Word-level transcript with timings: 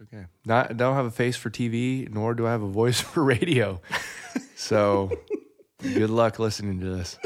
It's 0.00 0.14
okay. 0.14 0.26
Not 0.44 0.70
I 0.70 0.74
don't 0.74 0.94
have 0.94 1.06
a 1.06 1.10
face 1.10 1.34
for 1.34 1.50
TV, 1.50 2.08
nor 2.08 2.32
do 2.32 2.46
I 2.46 2.52
have 2.52 2.62
a 2.62 2.68
voice 2.68 3.00
for 3.04 3.24
radio. 3.24 3.80
so 4.54 5.10
good 5.82 6.10
luck 6.10 6.38
listening 6.38 6.78
to 6.80 6.86
this. 6.86 7.18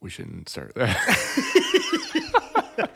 We 0.00 0.08
shouldn't 0.08 0.48
start 0.48 0.72
there. 0.76 0.96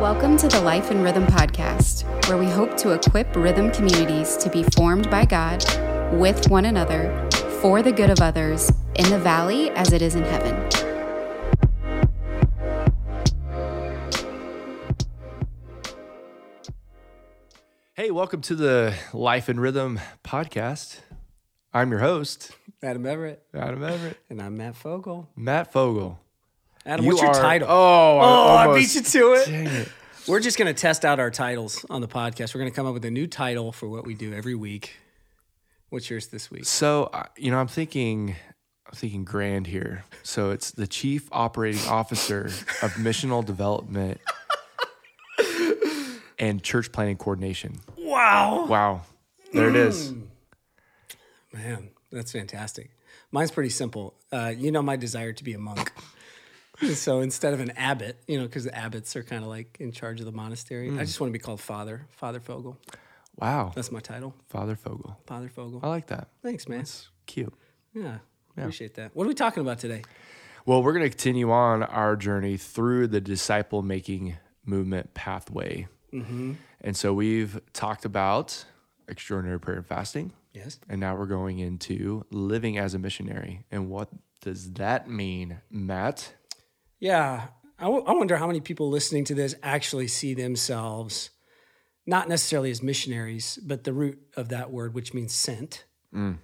Welcome 0.00 0.38
to 0.38 0.48
the 0.48 0.62
Life 0.62 0.90
and 0.90 1.04
Rhythm 1.04 1.26
Podcast, 1.26 2.04
where 2.26 2.38
we 2.38 2.46
hope 2.46 2.74
to 2.78 2.92
equip 2.92 3.36
rhythm 3.36 3.70
communities 3.70 4.38
to 4.38 4.48
be 4.48 4.62
formed 4.62 5.10
by 5.10 5.26
God, 5.26 5.62
with 6.14 6.48
one 6.48 6.64
another, 6.64 7.28
for 7.60 7.82
the 7.82 7.92
good 7.92 8.08
of 8.08 8.20
others, 8.20 8.72
in 8.94 9.10
the 9.10 9.18
valley 9.18 9.68
as 9.72 9.92
it 9.92 10.00
is 10.00 10.14
in 10.14 10.24
heaven. 10.24 10.87
Hey, 18.08 18.12
welcome 18.12 18.40
to 18.40 18.54
the 18.54 18.94
Life 19.12 19.50
and 19.50 19.60
Rhythm 19.60 20.00
podcast. 20.24 21.00
I'm 21.74 21.90
your 21.90 22.00
host, 22.00 22.52
Adam 22.82 23.04
Everett. 23.04 23.42
Adam 23.52 23.84
Everett. 23.84 24.16
And 24.30 24.40
I'm 24.40 24.56
Matt 24.56 24.76
Fogel. 24.76 25.28
Matt 25.36 25.70
Fogel. 25.74 26.18
Adam, 26.86 27.04
You 27.04 27.10
what's 27.10 27.20
your 27.20 27.32
are- 27.32 27.42
title? 27.42 27.68
Oh, 27.70 27.74
Oh, 27.74 28.54
I 28.56 28.64
almost- 28.64 28.94
beat 28.94 28.94
you 28.94 29.02
to 29.02 29.34
it. 29.34 29.46
Dang 29.46 29.66
it. 29.66 29.88
We're 30.26 30.40
just 30.40 30.56
going 30.56 30.74
to 30.74 30.80
test 30.80 31.04
out 31.04 31.20
our 31.20 31.30
titles 31.30 31.84
on 31.90 32.00
the 32.00 32.08
podcast. 32.08 32.54
We're 32.54 32.60
going 32.60 32.72
to 32.72 32.76
come 32.76 32.86
up 32.86 32.94
with 32.94 33.04
a 33.04 33.10
new 33.10 33.26
title 33.26 33.72
for 33.72 33.90
what 33.90 34.06
we 34.06 34.14
do 34.14 34.32
every 34.32 34.54
week. 34.54 34.94
What's 35.90 36.08
yours 36.08 36.28
this 36.28 36.50
week? 36.50 36.64
So 36.64 37.10
uh, 37.12 37.24
you 37.36 37.50
know, 37.50 37.58
I'm 37.58 37.68
thinking, 37.68 38.36
I'm 38.86 38.94
thinking 38.94 39.24
grand 39.24 39.66
here. 39.66 40.06
So 40.22 40.50
it's 40.50 40.70
the 40.70 40.86
chief 40.86 41.28
operating 41.30 41.86
officer 41.90 42.46
of 42.80 42.92
missional 42.94 43.44
development 43.44 44.18
and 46.38 46.62
church 46.62 46.90
planning 46.90 47.18
coordination. 47.18 47.80
Wow. 48.18 48.66
Wow, 48.68 49.00
there 49.52 49.68
it 49.68 49.76
is. 49.76 50.12
Mm. 50.12 50.22
Man, 51.52 51.90
that's 52.10 52.32
fantastic. 52.32 52.90
Mine's 53.30 53.52
pretty 53.52 53.70
simple. 53.70 54.14
Uh, 54.32 54.52
you 54.56 54.72
know 54.72 54.82
my 54.82 54.96
desire 54.96 55.32
to 55.32 55.44
be 55.44 55.54
a 55.54 55.58
monk. 55.58 55.92
so 56.94 57.20
instead 57.20 57.54
of 57.54 57.60
an 57.60 57.70
abbot, 57.76 58.16
you 58.26 58.36
know, 58.36 58.44
because 58.44 58.64
the 58.64 58.76
abbots 58.76 59.14
are 59.14 59.22
kind 59.22 59.44
of 59.44 59.48
like 59.48 59.76
in 59.78 59.92
charge 59.92 60.18
of 60.18 60.26
the 60.26 60.32
monastery, 60.32 60.88
I 60.88 60.92
mm. 60.92 60.98
just 60.98 61.20
want 61.20 61.28
to 61.28 61.32
be 61.32 61.38
called 61.38 61.60
Father, 61.60 62.06
Father 62.10 62.40
Fogel. 62.40 62.76
Wow, 63.36 63.70
That's 63.72 63.92
my 63.92 64.00
title, 64.00 64.34
Father 64.48 64.74
Fogel. 64.74 65.16
Father 65.24 65.48
Fogel. 65.48 65.78
I 65.84 65.88
like 65.88 66.08
that. 66.08 66.26
Thanks, 66.42 66.68
man. 66.68 66.80
It's 66.80 67.08
cute. 67.26 67.54
Yeah, 67.94 68.18
appreciate 68.56 68.94
that. 68.94 69.14
What 69.14 69.26
are 69.26 69.28
we 69.28 69.34
talking 69.34 69.60
about 69.60 69.78
today? 69.78 70.02
Well, 70.66 70.82
we're 70.82 70.92
going 70.92 71.04
to 71.04 71.08
continue 71.08 71.52
on 71.52 71.84
our 71.84 72.16
journey 72.16 72.56
through 72.56 73.06
the 73.06 73.20
disciple 73.20 73.82
making 73.82 74.38
movement 74.66 75.14
pathway. 75.14 75.86
Mm-hmm. 76.12 76.54
And 76.80 76.96
so 76.96 77.12
we've 77.12 77.60
talked 77.72 78.04
about 78.04 78.64
extraordinary 79.08 79.58
prayer 79.58 79.78
and 79.78 79.86
fasting. 79.86 80.32
Yes. 80.54 80.78
And 80.88 81.00
now 81.00 81.16
we're 81.16 81.26
going 81.26 81.58
into 81.58 82.24
living 82.30 82.78
as 82.78 82.94
a 82.94 82.98
missionary. 82.98 83.64
And 83.70 83.88
what 83.88 84.08
does 84.40 84.72
that 84.74 85.08
mean, 85.08 85.58
Matt? 85.70 86.34
Yeah, 87.00 87.48
I, 87.78 87.84
w- 87.84 88.04
I 88.06 88.12
wonder 88.12 88.36
how 88.36 88.46
many 88.46 88.60
people 88.60 88.88
listening 88.88 89.24
to 89.24 89.34
this 89.34 89.54
actually 89.62 90.08
see 90.08 90.34
themselves 90.34 91.30
not 92.06 92.28
necessarily 92.28 92.70
as 92.70 92.82
missionaries, 92.82 93.58
but 93.62 93.84
the 93.84 93.92
root 93.92 94.18
of 94.36 94.48
that 94.48 94.70
word, 94.70 94.94
which 94.94 95.12
means 95.12 95.34
sent. 95.34 95.84
Mm. 96.14 96.38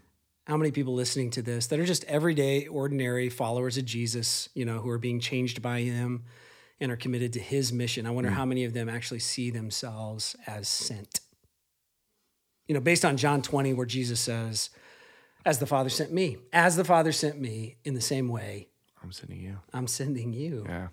How 0.46 0.58
many 0.58 0.70
people 0.70 0.94
listening 0.94 1.30
to 1.30 1.42
this 1.42 1.68
that 1.68 1.80
are 1.80 1.86
just 1.86 2.05
everyday, 2.05 2.66
ordinary 2.66 3.30
followers 3.30 3.78
of 3.78 3.86
Jesus, 3.86 4.50
you 4.55 4.66
know, 4.66 4.80
who 4.80 4.90
are 4.90 4.98
being 4.98 5.20
changed 5.20 5.62
by 5.62 5.80
him 5.80 6.24
and 6.84 6.92
are 6.92 6.96
committed 6.96 7.32
to 7.32 7.40
his 7.40 7.72
mission? 7.72 8.06
I 8.06 8.10
wonder 8.10 8.30
how 8.30 8.44
many 8.44 8.64
of 8.64 8.72
them 8.74 8.88
actually 8.88 9.18
see 9.20 9.50
themselves 9.50 10.36
as 10.46 10.68
sent. 10.68 11.20
You 12.68 12.74
know, 12.74 12.80
based 12.80 13.04
on 13.04 13.16
John 13.16 13.42
20, 13.42 13.72
where 13.74 13.86
Jesus 13.86 14.20
says, 14.20 14.70
As 15.45 15.58
the 15.58 15.67
Father 15.67 15.90
sent 15.90 16.12
me, 16.12 16.39
as 16.52 16.77
the 16.77 16.84
Father 16.84 17.12
sent 17.12 17.40
me, 17.40 17.77
in 17.84 17.95
the 17.95 18.00
same 18.00 18.28
way, 18.28 18.68
I'm 19.02 19.12
sending 19.12 19.40
you. 19.40 19.58
I'm 19.72 19.86
sending 19.86 20.33
you. 20.33 20.64
Yeah. 20.68 20.89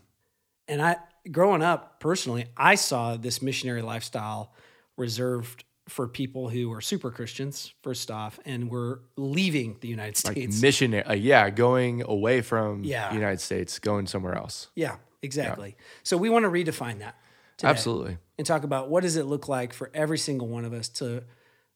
And 0.67 0.81
I, 0.81 0.97
growing 1.31 1.61
up 1.61 1.99
personally, 1.99 2.45
I 2.57 2.75
saw 2.75 3.15
this 3.17 3.41
missionary 3.41 3.81
lifestyle 3.81 4.53
reserved 4.97 5.63
for 5.87 6.07
people 6.07 6.49
who 6.49 6.69
were 6.69 6.79
super 6.81 7.09
Christians, 7.11 7.73
first 7.83 8.11
off, 8.11 8.39
and 8.45 8.69
were 8.69 9.01
leaving 9.17 9.77
the 9.81 9.87
United 9.87 10.23
Like 10.25 10.33
States. 10.35 10.61
missionary. 10.61 11.03
Uh, 11.03 11.13
yeah. 11.13 11.49
Going 11.49 12.01
away 12.03 12.41
from 12.41 12.83
Yeah. 12.83 13.09
the 13.09 13.15
United 13.15 13.39
States, 13.41 13.79
going 13.79 14.07
somewhere 14.07 14.35
else. 14.35 14.67
yeah, 14.75 14.97
exactly. 15.21 15.75
So 16.03 16.17
we 16.17 16.29
want 16.29 16.43
to 16.45 16.49
redefine 16.49 16.99
that 16.99 17.15
Absolutely. 17.63 18.17
and 18.37 18.45
talk 18.45 18.63
about 18.63 18.89
what 18.89 19.03
does 19.03 19.15
it 19.15 19.25
look 19.25 19.47
like 19.47 19.73
for 19.73 19.91
every 19.93 20.17
single 20.17 20.47
one 20.47 20.65
of 20.65 20.73
us 20.73 20.89
to 20.89 21.23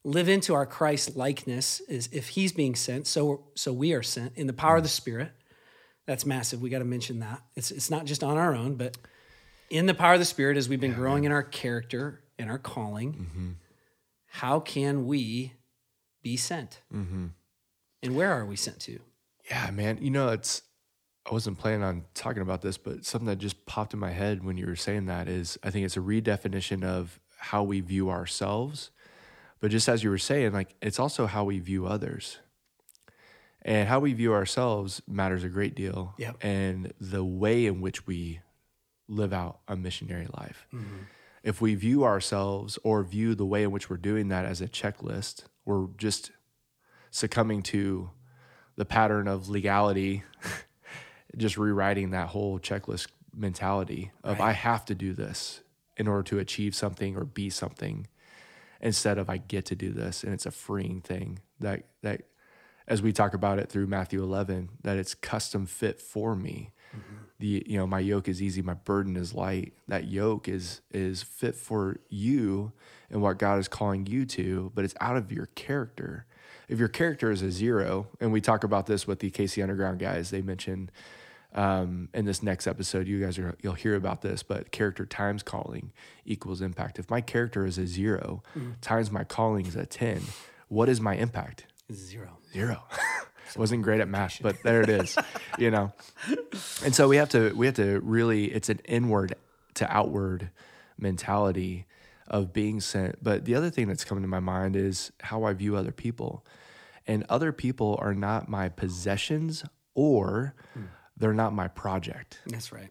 live 0.04 0.28
into 0.28 0.54
our 0.54 0.66
Christ 0.66 1.16
likeness 1.16 1.80
is 1.80 2.08
if 2.12 2.28
he's 2.28 2.52
being 2.52 2.74
sent, 2.74 3.06
so 3.06 3.44
so 3.54 3.72
we 3.72 3.92
are 3.92 4.02
sent 4.02 4.32
in 4.36 4.46
the 4.46 4.52
power 4.52 4.76
of 4.76 4.82
the 4.82 4.88
Spirit. 4.88 5.32
That's 6.06 6.24
massive. 6.24 6.62
We 6.62 6.70
got 6.70 6.78
to 6.78 6.84
mention 6.84 7.18
that. 7.20 7.42
It's 7.56 7.70
it's 7.70 7.90
not 7.90 8.04
just 8.04 8.22
on 8.22 8.36
our 8.36 8.54
own, 8.54 8.76
but 8.76 8.96
in 9.68 9.86
the 9.86 9.94
power 9.94 10.14
of 10.14 10.20
the 10.20 10.24
Spirit 10.24 10.56
as 10.56 10.68
we've 10.68 10.80
been 10.80 10.92
growing 10.92 11.24
in 11.24 11.32
our 11.32 11.42
character 11.42 12.22
and 12.38 12.50
our 12.50 12.58
calling. 12.58 13.12
Mm-hmm. 13.12 13.50
How 14.26 14.60
can 14.60 15.06
we 15.06 15.54
be 16.22 16.36
sent? 16.36 16.80
Mm-hmm. 16.94 17.26
And 18.02 18.16
where 18.16 18.32
are 18.32 18.44
we 18.44 18.56
sent 18.56 18.80
to? 18.80 19.00
Yeah, 19.50 19.70
man. 19.70 19.98
You 20.00 20.10
know, 20.10 20.28
it's, 20.28 20.62
I 21.28 21.32
wasn't 21.32 21.58
planning 21.58 21.82
on 21.82 22.04
talking 22.14 22.42
about 22.42 22.62
this, 22.62 22.78
but 22.78 23.04
something 23.04 23.26
that 23.26 23.38
just 23.38 23.66
popped 23.66 23.92
in 23.92 23.98
my 23.98 24.10
head 24.10 24.44
when 24.44 24.56
you 24.56 24.66
were 24.66 24.76
saying 24.76 25.06
that 25.06 25.28
is 25.28 25.58
I 25.62 25.70
think 25.70 25.84
it's 25.84 25.96
a 25.96 26.00
redefinition 26.00 26.84
of 26.84 27.18
how 27.36 27.64
we 27.64 27.80
view 27.80 28.10
ourselves. 28.10 28.90
But 29.60 29.70
just 29.70 29.88
as 29.88 30.04
you 30.04 30.10
were 30.10 30.18
saying, 30.18 30.52
like, 30.52 30.74
it's 30.80 30.98
also 30.98 31.26
how 31.26 31.44
we 31.44 31.58
view 31.58 31.86
others. 31.86 32.38
And 33.62 33.88
how 33.88 33.98
we 33.98 34.12
view 34.12 34.32
ourselves 34.32 35.02
matters 35.08 35.42
a 35.42 35.48
great 35.48 35.74
deal. 35.74 36.14
Yep. 36.18 36.44
And 36.44 36.92
the 37.00 37.24
way 37.24 37.66
in 37.66 37.80
which 37.80 38.06
we 38.06 38.40
live 39.08 39.32
out 39.32 39.60
a 39.66 39.76
missionary 39.76 40.28
life. 40.36 40.66
Mm-hmm. 40.72 41.04
If 41.42 41.60
we 41.60 41.74
view 41.74 42.04
ourselves 42.04 42.78
or 42.84 43.02
view 43.02 43.34
the 43.34 43.46
way 43.46 43.62
in 43.62 43.70
which 43.70 43.88
we're 43.88 43.96
doing 43.96 44.28
that 44.28 44.44
as 44.44 44.60
a 44.60 44.68
checklist, 44.68 45.44
we're 45.64 45.86
just 45.96 46.32
succumbing 47.10 47.62
to 47.62 48.10
the 48.76 48.84
pattern 48.84 49.26
of 49.26 49.48
legality, 49.48 50.22
just 51.36 51.56
rewriting 51.56 52.10
that 52.10 52.28
whole 52.28 52.58
checklist 52.58 53.08
mentality 53.34 54.10
of 54.24 54.40
I 54.40 54.52
have 54.52 54.84
to 54.86 54.94
do 54.94 55.12
this 55.12 55.60
in 55.96 56.08
order 56.08 56.22
to 56.24 56.38
achieve 56.38 56.74
something 56.74 57.16
or 57.16 57.24
be 57.24 57.50
something 57.50 58.06
instead 58.80 59.18
of 59.18 59.30
I 59.30 59.38
get 59.38 59.64
to 59.66 59.74
do 59.74 59.90
this. 59.90 60.22
And 60.22 60.32
it's 60.32 60.46
a 60.46 60.50
freeing 60.50 61.00
thing 61.00 61.40
that 61.60 61.84
that 62.02 62.22
as 62.88 63.02
we 63.02 63.12
talk 63.12 63.34
about 63.34 63.58
it 63.58 63.68
through 63.68 63.86
Matthew 63.86 64.22
11 64.22 64.70
that 64.82 64.96
it's 64.96 65.14
custom 65.14 65.66
fit 65.66 66.00
for 66.00 66.36
me. 66.36 66.72
Mm-hmm. 66.90 67.14
The 67.38 67.64
you 67.66 67.78
know 67.78 67.86
my 67.86 68.00
yoke 68.00 68.28
is 68.28 68.42
easy 68.42 68.62
my 68.62 68.74
burden 68.74 69.16
is 69.16 69.34
light. 69.34 69.74
That 69.88 70.08
yoke 70.08 70.48
is 70.48 70.80
is 70.90 71.22
fit 71.22 71.54
for 71.54 71.98
you 72.08 72.72
and 73.10 73.22
what 73.22 73.38
God 73.38 73.58
is 73.58 73.68
calling 73.68 74.06
you 74.06 74.24
to 74.26 74.72
but 74.74 74.84
it's 74.84 74.94
out 75.00 75.16
of 75.16 75.32
your 75.32 75.46
character. 75.46 76.26
If 76.68 76.78
your 76.78 76.88
character 76.88 77.30
is 77.30 77.42
a 77.42 77.50
zero 77.50 78.08
and 78.20 78.32
we 78.32 78.40
talk 78.40 78.64
about 78.64 78.86
this 78.86 79.06
with 79.06 79.20
the 79.20 79.30
KC 79.30 79.62
Underground 79.62 79.98
guys 79.98 80.30
they 80.30 80.42
mention 80.42 80.90
um, 81.56 82.08
in 82.14 82.24
this 82.24 82.42
next 82.42 82.66
episode, 82.66 83.08
you 83.08 83.20
guys 83.20 83.38
are 83.38 83.56
you'll 83.62 83.74
hear 83.74 83.96
about 83.96 84.22
this, 84.22 84.42
but 84.42 84.70
character 84.70 85.06
times 85.06 85.42
calling 85.42 85.92
equals 86.24 86.60
impact. 86.60 86.98
If 86.98 87.10
my 87.10 87.20
character 87.20 87.66
is 87.66 87.78
a 87.78 87.86
0 87.86 88.42
times 88.80 89.10
my 89.10 89.24
calling 89.24 89.66
is 89.66 89.74
a 89.74 89.86
ten, 89.86 90.22
what 90.68 90.88
is 90.88 91.00
my 91.00 91.14
impact? 91.16 91.66
Zero. 91.92 92.38
Zero. 92.52 92.82
Wasn't 93.56 93.82
great 93.82 94.00
at 94.00 94.08
math, 94.08 94.40
but 94.42 94.62
there 94.62 94.82
it 94.82 94.88
is. 94.88 95.16
you 95.58 95.70
know, 95.70 95.92
and 96.84 96.94
so 96.94 97.08
we 97.08 97.16
have 97.16 97.28
to 97.30 97.52
we 97.54 97.66
have 97.66 97.76
to 97.76 98.00
really 98.00 98.46
it's 98.46 98.68
an 98.68 98.80
inward 98.84 99.34
to 99.74 99.90
outward 99.94 100.50
mentality 100.98 101.86
of 102.28 102.52
being 102.52 102.80
sent. 102.80 103.22
But 103.22 103.44
the 103.44 103.54
other 103.54 103.70
thing 103.70 103.88
that's 103.88 104.04
coming 104.04 104.22
to 104.22 104.28
my 104.28 104.40
mind 104.40 104.76
is 104.76 105.12
how 105.20 105.44
I 105.44 105.52
view 105.52 105.76
other 105.76 105.92
people, 105.92 106.44
and 107.06 107.24
other 107.28 107.52
people 107.52 107.98
are 108.00 108.14
not 108.14 108.48
my 108.48 108.68
possessions 108.68 109.64
or 109.94 110.54
they're 111.16 111.32
not 111.34 111.52
my 111.52 111.68
project. 111.68 112.40
That's 112.46 112.72
right. 112.72 112.90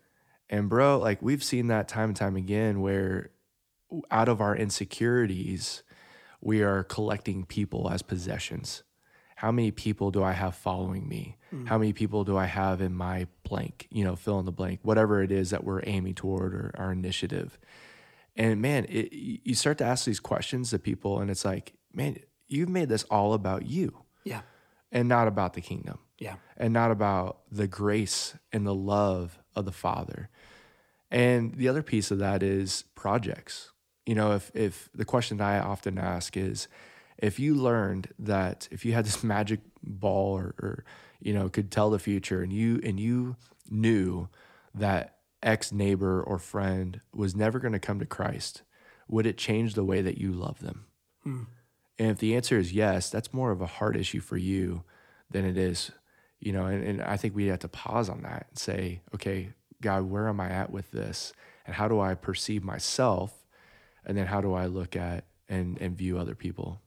And 0.50 0.70
bro, 0.70 1.00
like 1.00 1.22
we've 1.22 1.44
seen 1.44 1.68
that 1.68 1.88
time 1.88 2.10
and 2.10 2.16
time 2.16 2.36
again 2.36 2.82
where 2.82 3.32
out 4.12 4.30
of 4.30 4.42
our 4.42 4.56
insecurities, 4.56 5.84
we 6.42 6.62
are 6.62 6.84
collecting 6.84 7.46
people 7.46 7.90
as 7.90 8.02
possessions. 8.02 8.84
How 9.38 9.52
many 9.52 9.72
people 9.72 10.12
do 10.12 10.24
I 10.24 10.32
have 10.32 10.56
following 10.56 11.08
me? 11.08 11.38
Hmm. 11.50 11.66
How 11.66 11.78
many 11.78 11.94
people 11.94 12.24
do 12.24 12.38
I 12.38 12.46
have 12.46 12.82
in 12.82 12.94
my 12.94 13.28
blank, 13.44 13.88
you 13.92 14.04
know, 14.04 14.16
fill 14.16 14.40
in 14.40 14.46
the 14.46 14.52
blank, 14.52 14.80
whatever 14.84 15.22
it 15.22 15.32
is 15.32 15.50
that 15.50 15.64
we're 15.64 15.82
aiming 15.86 16.16
toward 16.16 16.54
or 16.54 16.72
our 16.78 16.92
initiative. 16.92 17.58
And 18.36 18.62
man, 18.62 18.86
it, 18.90 19.12
you 19.14 19.56
start 19.56 19.78
to 19.80 19.86
ask 19.86 20.06
these 20.06 20.20
questions 20.20 20.70
to 20.72 20.80
people, 20.80 21.20
and 21.20 21.30
it's 21.32 21.46
like, 21.46 21.74
man, 21.94 22.18
you've 22.48 22.70
made 22.70 22.90
this 22.90 23.04
all 23.06 23.34
about 23.34 23.66
you 23.66 24.04
Yeah. 24.24 24.42
and 24.92 25.08
not 25.10 25.28
about 25.28 25.54
the 25.54 25.62
kingdom 25.62 26.00
Yeah. 26.20 26.36
and 26.56 26.74
not 26.74 26.92
about 26.92 27.40
the 27.52 27.68
grace 27.68 28.36
and 28.54 28.66
the 28.66 28.74
love 28.74 29.38
of 29.56 29.66
the 29.66 29.72
Father. 29.72 30.30
And 31.12 31.54
the 31.56 31.68
other 31.68 31.84
piece 31.84 32.12
of 32.12 32.20
that 32.20 32.42
is 32.42 32.86
projects. 32.96 33.72
You 34.06 34.16
know, 34.16 34.34
if 34.34 34.52
if 34.54 34.90
the 34.94 35.06
question 35.06 35.38
that 35.38 35.46
I 35.46 35.60
often 35.60 35.98
ask 35.98 36.38
is 36.38 36.68
if 37.18 37.40
you 37.40 37.56
learned 37.56 38.10
that 38.20 38.68
if 38.72 38.86
you 38.86 38.94
had 38.94 39.06
this 39.06 39.24
magic 39.36 39.60
ball 39.84 40.38
or, 40.38 40.56
or 40.60 40.86
you 41.20 41.34
know 41.34 41.50
could 41.50 41.72
tell 41.72 41.90
the 41.90 42.00
future 42.00 42.42
and 42.42 42.52
you 42.52 42.80
and 42.84 43.00
you 43.00 43.36
knew 43.70 44.28
that 44.74 45.18
ex 45.42 45.72
neighbor 45.72 46.22
or 46.22 46.38
friend 46.38 47.02
was 47.14 47.36
never 47.36 47.60
going 47.60 47.74
to 47.74 47.80
come 47.80 48.00
to 48.00 48.06
Christ, 48.06 48.64
would 49.08 49.26
it 49.26 49.38
change 49.38 49.74
the 49.74 49.86
way 49.86 50.02
that 50.02 50.18
you 50.18 50.32
love 50.32 50.60
them? 50.60 50.86
Hmm. 51.24 51.44
And 51.98 52.12
if 52.12 52.18
the 52.18 52.36
answer 52.36 52.58
is 52.58 52.74
yes, 52.74 53.10
that's 53.10 53.34
more 53.34 53.52
of 53.52 53.62
a 53.62 53.68
heart 53.68 53.96
issue 53.96 54.20
for 54.20 54.38
you 54.38 54.84
than 55.30 55.46
it 55.46 55.58
is, 55.58 55.92
you 56.46 56.54
know. 56.54 56.68
And, 56.68 56.84
and 56.84 57.02
I 57.02 57.18
think 57.18 57.36
we 57.36 57.48
have 57.48 57.60
to 57.60 57.68
pause 57.68 58.08
on 58.08 58.22
that 58.22 58.48
and 58.50 58.58
say, 58.58 59.02
okay, 59.14 59.50
God, 59.82 60.04
where 60.04 60.30
am 60.30 60.40
I 60.40 60.50
at 60.50 60.70
with 60.72 60.92
this? 60.92 61.34
And 61.66 61.76
how 61.76 61.88
do 61.88 62.00
I 62.00 62.14
perceive 62.14 62.64
myself? 62.64 63.34
And 64.06 64.16
then 64.18 64.28
how 64.28 64.40
do 64.40 64.54
I 64.54 64.68
look 64.68 64.96
at 64.96 65.26
and, 65.50 65.82
and 65.82 65.98
view 65.98 66.18
other 66.18 66.36
people? 66.36 66.80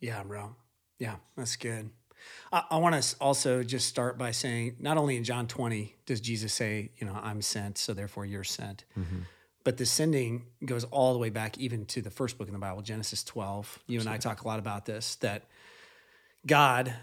Yeah, 0.00 0.22
bro. 0.22 0.56
Yeah, 0.98 1.16
that's 1.36 1.56
good. 1.56 1.90
I, 2.50 2.64
I 2.70 2.76
want 2.78 3.00
to 3.00 3.16
also 3.20 3.62
just 3.62 3.86
start 3.86 4.16
by 4.16 4.30
saying 4.30 4.76
not 4.80 4.96
only 4.96 5.16
in 5.16 5.24
John 5.24 5.46
20 5.46 5.94
does 6.06 6.20
Jesus 6.20 6.52
say, 6.52 6.90
you 6.96 7.06
know, 7.06 7.18
I'm 7.22 7.42
sent, 7.42 7.76
so 7.76 7.92
therefore 7.92 8.24
you're 8.24 8.44
sent, 8.44 8.84
mm-hmm. 8.98 9.20
but 9.62 9.76
the 9.76 9.84
sending 9.84 10.46
goes 10.64 10.84
all 10.84 11.12
the 11.12 11.18
way 11.18 11.28
back 11.28 11.58
even 11.58 11.84
to 11.86 12.00
the 12.00 12.10
first 12.10 12.38
book 12.38 12.48
in 12.48 12.54
the 12.54 12.58
Bible, 12.58 12.80
Genesis 12.80 13.22
12. 13.22 13.80
You 13.86 14.00
and 14.00 14.08
I 14.08 14.16
talk 14.16 14.42
a 14.42 14.48
lot 14.48 14.58
about 14.58 14.86
this 14.86 15.16
that 15.16 15.44
God, 16.46 16.94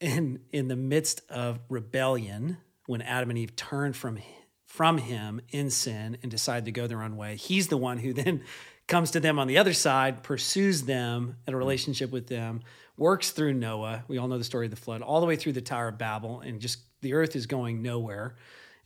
in, 0.00 0.10
in, 0.10 0.40
in 0.52 0.68
the 0.68 0.76
midst 0.76 1.22
of 1.30 1.60
rebellion, 1.68 2.58
when 2.86 3.02
Adam 3.02 3.30
and 3.30 3.38
Eve 3.38 3.54
turned 3.54 3.96
from 3.96 4.18
from 4.64 4.98
him 4.98 5.40
in 5.48 5.70
sin 5.70 6.18
and 6.22 6.30
decide 6.30 6.66
to 6.66 6.70
go 6.70 6.86
their 6.86 7.02
own 7.02 7.16
way. 7.16 7.36
He's 7.36 7.68
the 7.68 7.76
one 7.76 7.98
who 7.98 8.12
then 8.12 8.42
comes 8.86 9.10
to 9.12 9.20
them 9.20 9.38
on 9.38 9.46
the 9.46 9.58
other 9.58 9.72
side, 9.72 10.22
pursues 10.22 10.82
them 10.82 11.36
at 11.46 11.54
a 11.54 11.56
mm. 11.56 11.60
relationship 11.60 12.10
with 12.10 12.26
them, 12.26 12.60
works 12.96 13.30
through 13.30 13.54
Noah. 13.54 14.04
We 14.08 14.18
all 14.18 14.28
know 14.28 14.38
the 14.38 14.44
story 14.44 14.66
of 14.66 14.70
the 14.70 14.76
flood, 14.76 15.02
all 15.02 15.20
the 15.20 15.26
way 15.26 15.36
through 15.36 15.52
the 15.52 15.60
Tower 15.60 15.88
of 15.88 15.98
Babel, 15.98 16.40
and 16.40 16.60
just 16.60 16.80
the 17.00 17.14
earth 17.14 17.34
is 17.34 17.46
going 17.46 17.82
nowhere. 17.82 18.36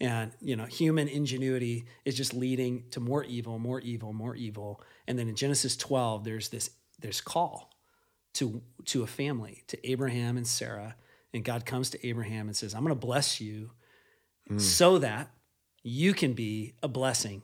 And 0.00 0.32
you 0.40 0.56
know, 0.56 0.64
human 0.64 1.08
ingenuity 1.08 1.84
is 2.04 2.16
just 2.16 2.34
leading 2.34 2.84
to 2.90 3.00
more 3.00 3.24
evil, 3.24 3.58
more 3.58 3.80
evil, 3.80 4.12
more 4.12 4.34
evil. 4.34 4.82
And 5.06 5.18
then 5.18 5.28
in 5.28 5.36
Genesis 5.36 5.76
12, 5.76 6.24
there's 6.24 6.48
this 6.48 6.70
there's 6.98 7.20
call 7.20 7.70
to 8.34 8.62
to 8.86 9.02
a 9.02 9.06
family, 9.06 9.62
to 9.68 9.88
Abraham 9.88 10.36
and 10.36 10.46
Sarah. 10.46 10.96
And 11.34 11.44
God 11.44 11.64
comes 11.64 11.90
to 11.90 12.06
Abraham 12.06 12.46
and 12.46 12.56
says, 12.56 12.75
I'm 12.75 12.82
going 12.82 12.94
to 12.94 13.06
bless 13.06 13.40
you 13.40 13.70
hmm. 14.49 14.58
so 14.58 14.99
that 14.99 15.31
you 15.82 16.14
can 16.14 16.32
be 16.34 16.75
a 16.82 16.88
blessing 16.88 17.43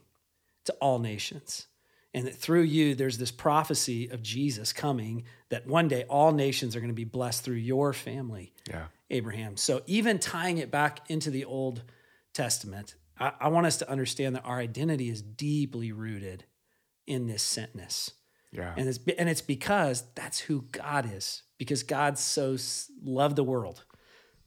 to 0.66 0.72
all 0.74 0.98
nations. 0.98 1.66
And 2.14 2.26
that 2.26 2.34
through 2.34 2.62
you, 2.62 2.94
there's 2.94 3.18
this 3.18 3.30
prophecy 3.30 4.08
of 4.08 4.22
Jesus 4.22 4.72
coming 4.72 5.24
that 5.50 5.66
one 5.66 5.88
day 5.88 6.04
all 6.08 6.32
nations 6.32 6.74
are 6.74 6.80
going 6.80 6.90
to 6.90 6.94
be 6.94 7.04
blessed 7.04 7.44
through 7.44 7.56
your 7.56 7.92
family, 7.92 8.52
Yeah. 8.68 8.86
Abraham. 9.10 9.56
So 9.56 9.82
even 9.86 10.18
tying 10.18 10.58
it 10.58 10.70
back 10.70 11.00
into 11.10 11.30
the 11.30 11.44
Old 11.44 11.82
Testament, 12.34 12.94
I, 13.18 13.32
I 13.40 13.48
want 13.48 13.66
us 13.66 13.78
to 13.78 13.90
understand 13.90 14.36
that 14.36 14.44
our 14.44 14.58
identity 14.58 15.08
is 15.08 15.22
deeply 15.22 15.92
rooted 15.92 16.44
in 17.06 17.26
this 17.26 17.42
sentness. 17.42 18.12
Yeah. 18.52 18.74
And 18.76 18.88
it's, 18.88 18.98
and 19.18 19.28
it's 19.28 19.42
because 19.42 20.04
that's 20.14 20.38
who 20.38 20.62
God 20.72 21.10
is, 21.12 21.42
because 21.58 21.82
God 21.82 22.18
so 22.18 22.56
loved 23.02 23.36
the 23.36 23.44
world 23.44 23.84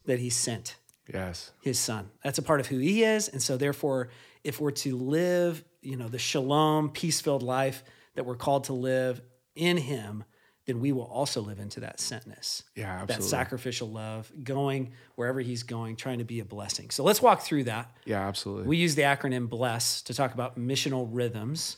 that 0.05 0.19
he 0.19 0.29
sent 0.29 0.75
yes. 1.11 1.51
his 1.61 1.77
son. 1.77 2.09
That's 2.23 2.39
a 2.39 2.41
part 2.41 2.59
of 2.59 2.67
who 2.67 2.79
he 2.79 3.03
is. 3.03 3.27
And 3.27 3.41
so 3.41 3.57
therefore, 3.57 4.09
if 4.43 4.59
we're 4.59 4.71
to 4.71 4.97
live, 4.97 5.63
you 5.81 5.97
know, 5.97 6.07
the 6.07 6.17
shalom, 6.17 6.89
peace-filled 6.89 7.43
life 7.43 7.83
that 8.15 8.25
we're 8.25 8.35
called 8.35 8.65
to 8.65 8.73
live 8.73 9.21
in 9.55 9.77
him, 9.77 10.23
then 10.65 10.79
we 10.79 10.91
will 10.91 11.05
also 11.05 11.41
live 11.41 11.59
into 11.59 11.79
that 11.79 11.97
sentness. 11.97 12.63
Yeah, 12.75 13.05
That 13.05 13.23
sacrificial 13.23 13.89
love, 13.89 14.31
going 14.43 14.93
wherever 15.15 15.39
he's 15.41 15.63
going, 15.63 15.95
trying 15.95 16.19
to 16.19 16.23
be 16.23 16.39
a 16.39 16.45
blessing. 16.45 16.91
So 16.91 17.03
let's 17.03 17.21
walk 17.21 17.41
through 17.41 17.63
that. 17.65 17.91
Yeah, 18.05 18.27
absolutely. 18.27 18.67
We 18.67 18.77
use 18.77 18.95
the 18.95 19.01
acronym 19.01 19.49
BLESS 19.49 20.03
to 20.03 20.13
talk 20.13 20.33
about 20.33 20.59
missional 20.59 21.07
rhythms. 21.09 21.77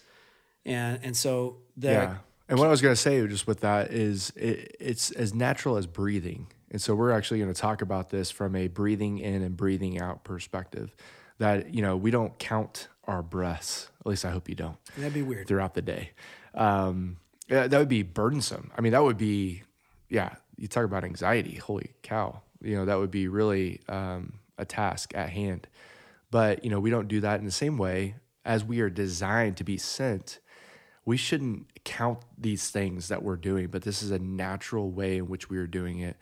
And 0.65 0.99
and 1.03 1.17
so 1.17 1.57
the 1.77 1.87
yeah. 1.87 2.17
And 2.49 2.59
what 2.59 2.67
I 2.67 2.71
was 2.71 2.81
going 2.81 2.93
to 2.93 2.99
say 3.01 3.25
just 3.25 3.47
with 3.47 3.61
that 3.61 3.91
is 3.91 4.31
it, 4.35 4.75
it's 4.79 5.11
as 5.11 5.33
natural 5.33 5.77
as 5.77 5.87
breathing. 5.87 6.47
And 6.69 6.81
so 6.81 6.93
we're 6.93 7.11
actually 7.11 7.39
going 7.39 7.53
to 7.53 7.59
talk 7.59 7.81
about 7.81 8.09
this 8.09 8.31
from 8.31 8.55
a 8.55 8.67
breathing 8.67 9.19
in 9.19 9.41
and 9.41 9.55
breathing 9.55 9.99
out 10.01 10.23
perspective 10.23 10.93
that, 11.37 11.73
you 11.73 11.81
know, 11.81 11.95
we 11.95 12.11
don't 12.11 12.37
count 12.39 12.89
our 13.05 13.23
breaths. 13.23 13.89
At 14.01 14.07
least 14.07 14.25
I 14.25 14.31
hope 14.31 14.49
you 14.49 14.55
don't 14.55 14.77
that'd 14.97 15.13
be 15.13 15.21
weird. 15.21 15.47
throughout 15.47 15.73
the 15.73 15.81
day. 15.81 16.11
Um, 16.53 17.17
yeah, 17.47 17.67
that 17.67 17.77
would 17.77 17.87
be 17.87 18.03
burdensome. 18.03 18.71
I 18.77 18.81
mean, 18.81 18.91
that 18.91 19.03
would 19.03 19.17
be, 19.17 19.63
yeah, 20.09 20.35
you 20.57 20.67
talk 20.67 20.83
about 20.83 21.03
anxiety. 21.03 21.55
Holy 21.55 21.91
cow. 22.01 22.41
You 22.61 22.75
know, 22.75 22.85
that 22.85 22.99
would 22.99 23.11
be 23.11 23.27
really 23.27 23.81
um, 23.87 24.33
a 24.57 24.65
task 24.65 25.13
at 25.15 25.29
hand. 25.29 25.67
But, 26.29 26.63
you 26.63 26.69
know, 26.69 26.79
we 26.79 26.89
don't 26.89 27.07
do 27.07 27.21
that 27.21 27.39
in 27.39 27.45
the 27.45 27.51
same 27.51 27.77
way 27.77 28.15
as 28.45 28.63
we 28.63 28.81
are 28.81 28.89
designed 28.89 29.57
to 29.57 29.63
be 29.63 29.77
sent. 29.77 30.39
We 31.05 31.17
shouldn't 31.17 31.83
count 31.83 32.19
these 32.37 32.69
things 32.69 33.09
that 33.09 33.23
we're 33.23 33.35
doing, 33.35 33.67
but 33.67 33.81
this 33.83 34.01
is 34.01 34.11
a 34.11 34.19
natural 34.19 34.89
way 34.91 35.17
in 35.17 35.27
which 35.27 35.49
we 35.49 35.57
are 35.57 35.67
doing 35.67 35.99
it 35.99 36.17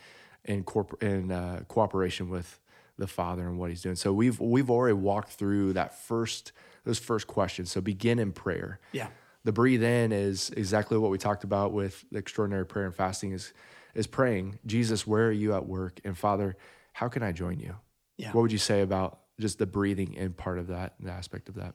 in, 0.45 0.63
corp- 0.63 1.01
in 1.03 1.31
uh, 1.31 1.61
cooperation 1.67 2.29
with 2.29 2.59
the 2.97 3.05
Father 3.07 3.47
and 3.47 3.57
what 3.59 3.69
He's 3.69 3.81
doing. 3.81 3.95
So 3.95 4.11
we've 4.13 4.39
we've 4.39 4.69
already 4.71 4.93
walked 4.93 5.33
through 5.33 5.73
that 5.73 5.97
first 5.99 6.51
those 6.83 6.99
first 6.99 7.27
questions. 7.27 7.71
So 7.71 7.79
begin 7.81 8.17
in 8.19 8.31
prayer 8.31 8.79
Yeah. 8.91 9.07
the 9.43 9.51
breathe 9.51 9.83
in 9.83 10.11
is 10.11 10.49
exactly 10.57 10.97
what 10.97 11.11
we 11.11 11.17
talked 11.19 11.43
about 11.43 11.71
with 11.73 12.03
the 12.11 12.17
extraordinary 12.19 12.65
prayer 12.65 12.85
and 12.85 12.95
fasting 12.95 13.31
is 13.33 13.53
is 13.93 14.07
praying 14.07 14.57
jesus 14.65 15.05
where 15.05 15.27
are 15.27 15.31
you 15.31 15.53
at 15.53 15.65
work 15.67 15.99
and 16.05 16.17
father 16.17 16.55
how 16.93 17.07
can 17.09 17.21
i 17.23 17.31
join 17.31 17.59
you 17.59 17.75
Yeah. 18.17 18.31
what 18.33 18.41
would 18.41 18.51
you 18.51 18.57
say 18.57 18.81
about 18.81 19.19
just 19.39 19.57
the 19.59 19.65
breathing 19.65 20.13
in 20.13 20.33
part 20.33 20.57
of 20.59 20.67
that 20.67 20.93
the 20.99 21.11
aspect 21.11 21.49
of 21.49 21.55
that 21.55 21.73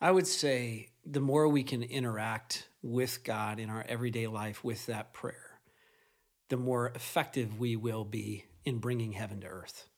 I 0.00 0.10
would 0.10 0.26
say 0.26 0.88
the 1.04 1.20
more 1.20 1.48
we 1.48 1.62
can 1.62 1.82
interact 1.82 2.68
with 2.82 3.24
God 3.24 3.58
in 3.58 3.70
our 3.70 3.84
everyday 3.88 4.26
life 4.26 4.62
with 4.62 4.86
that 4.86 5.12
prayer, 5.12 5.60
the 6.48 6.56
more 6.56 6.92
effective 6.94 7.58
we 7.58 7.76
will 7.76 8.04
be 8.04 8.44
in 8.64 8.78
bringing 8.78 9.12
heaven 9.12 9.40
to 9.40 9.46
earth. 9.46 9.88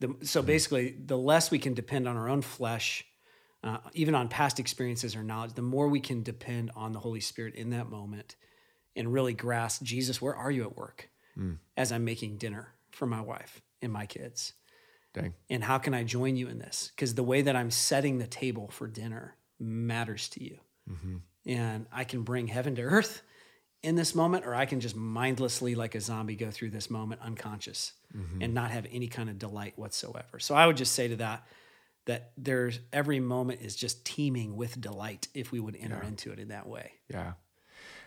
The, 0.00 0.16
so 0.22 0.42
basically, 0.42 0.96
the 1.04 1.18
less 1.18 1.50
we 1.50 1.58
can 1.58 1.74
depend 1.74 2.08
on 2.08 2.16
our 2.16 2.28
own 2.28 2.42
flesh, 2.42 3.04
uh, 3.62 3.78
even 3.92 4.14
on 4.14 4.28
past 4.28 4.58
experiences 4.58 5.14
or 5.14 5.22
knowledge, 5.22 5.54
the 5.54 5.62
more 5.62 5.86
we 5.86 6.00
can 6.00 6.22
depend 6.22 6.72
on 6.74 6.92
the 6.92 6.98
Holy 6.98 7.20
Spirit 7.20 7.54
in 7.54 7.70
that 7.70 7.88
moment 7.88 8.34
and 8.96 9.12
really 9.12 9.32
grasp 9.32 9.82
Jesus, 9.82 10.20
where 10.20 10.34
are 10.34 10.50
you 10.50 10.64
at 10.64 10.76
work 10.76 11.08
as 11.76 11.92
I'm 11.92 12.04
making 12.04 12.38
dinner 12.38 12.74
for 12.90 13.06
my 13.06 13.20
wife 13.20 13.62
and 13.80 13.92
my 13.92 14.06
kids? 14.06 14.54
dang 15.14 15.34
and 15.50 15.64
how 15.64 15.78
can 15.78 15.94
I 15.94 16.04
join 16.04 16.36
you 16.36 16.48
in 16.48 16.58
this? 16.58 16.90
Because 16.94 17.14
the 17.14 17.22
way 17.22 17.42
that 17.42 17.54
I'm 17.54 17.70
setting 17.70 18.18
the 18.18 18.26
table 18.26 18.68
for 18.68 18.86
dinner 18.86 19.36
matters 19.62 20.28
to 20.30 20.44
you. 20.44 20.58
Mm-hmm. 20.90 21.16
And 21.46 21.86
I 21.92 22.04
can 22.04 22.22
bring 22.22 22.46
heaven 22.46 22.74
to 22.76 22.82
earth 22.82 23.22
in 23.82 23.96
this 23.96 24.14
moment, 24.14 24.46
or 24.46 24.54
I 24.54 24.66
can 24.66 24.80
just 24.80 24.94
mindlessly, 24.94 25.74
like 25.74 25.94
a 25.94 26.00
zombie, 26.00 26.36
go 26.36 26.50
through 26.50 26.70
this 26.70 26.90
moment 26.90 27.20
unconscious 27.22 27.92
mm-hmm. 28.16 28.42
and 28.42 28.54
not 28.54 28.70
have 28.70 28.86
any 28.92 29.08
kind 29.08 29.28
of 29.28 29.38
delight 29.38 29.74
whatsoever. 29.76 30.38
So 30.38 30.54
I 30.54 30.66
would 30.66 30.76
just 30.76 30.92
say 30.92 31.08
to 31.08 31.16
that, 31.16 31.46
that 32.06 32.32
there's 32.36 32.80
every 32.92 33.20
moment 33.20 33.60
is 33.62 33.74
just 33.74 34.04
teeming 34.04 34.56
with 34.56 34.80
delight 34.80 35.28
if 35.34 35.52
we 35.52 35.60
would 35.60 35.76
enter 35.76 36.02
into 36.02 36.32
it 36.32 36.38
in 36.38 36.48
that 36.48 36.66
way. 36.68 36.92
yeah 37.08 37.32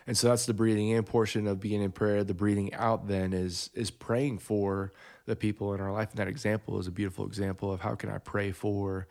and 0.06 0.16
so 0.16 0.28
that's 0.28 0.46
the 0.46 0.54
breathing 0.54 0.88
in 0.88 1.02
portion 1.02 1.46
of 1.46 1.60
being 1.60 1.82
in 1.82 1.90
prayer 1.90 2.24
the 2.24 2.34
breathing 2.34 2.72
out 2.74 3.08
then 3.08 3.32
is 3.32 3.70
is 3.74 3.90
praying 3.90 4.38
for 4.38 4.92
the 5.26 5.36
people 5.36 5.74
in 5.74 5.80
our 5.80 5.92
life 5.92 6.10
and 6.10 6.18
that 6.18 6.28
example 6.28 6.78
is 6.78 6.86
a 6.86 6.92
beautiful 6.92 7.26
example 7.26 7.72
of 7.72 7.80
how 7.80 7.94
can 7.94 8.10
i 8.10 8.18
pray 8.18 8.52
for 8.52 9.06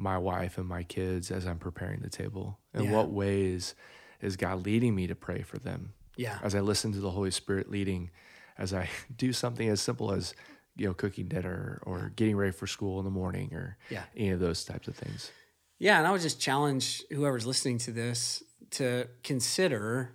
my 0.00 0.16
wife 0.16 0.56
and 0.58 0.66
my 0.66 0.82
kids 0.82 1.30
as 1.30 1.46
i'm 1.46 1.58
preparing 1.58 2.00
the 2.00 2.08
table 2.08 2.58
in 2.74 2.84
Yeah. 2.84 2.90
what 2.92 3.10
ways 3.10 3.74
is 4.22 4.36
god 4.36 4.64
leading 4.64 4.94
me 4.94 5.06
to 5.06 5.14
pray 5.14 5.42
for 5.42 5.58
them 5.58 5.92
Yeah. 6.16 6.38
as 6.42 6.54
I 6.54 6.60
listen 6.60 6.92
to 6.92 7.00
the 7.00 7.10
Holy 7.10 7.30
Spirit 7.30 7.70
leading, 7.70 8.10
as 8.58 8.72
I 8.74 8.88
do 9.16 9.32
something 9.32 9.68
as 9.68 9.80
simple 9.80 10.12
as 10.12 10.34
you 10.76 10.86
know 10.86 10.94
cooking 10.94 11.28
dinner 11.28 11.80
or 11.84 12.12
getting 12.16 12.36
ready 12.36 12.52
for 12.52 12.66
school 12.66 12.98
in 12.98 13.04
the 13.04 13.10
morning 13.10 13.54
or 13.54 13.76
Yeah. 13.90 14.04
any 14.16 14.30
of 14.30 14.40
those 14.40 14.64
types 14.64 14.88
of 14.88 14.96
things. 14.96 15.30
Yeah, 15.78 15.98
and 15.98 16.06
I 16.06 16.10
would 16.12 16.20
just 16.20 16.40
challenge 16.40 17.02
whoever's 17.10 17.46
listening 17.46 17.78
to 17.86 17.92
this 17.92 18.42
to 18.72 19.08
consider 19.22 20.10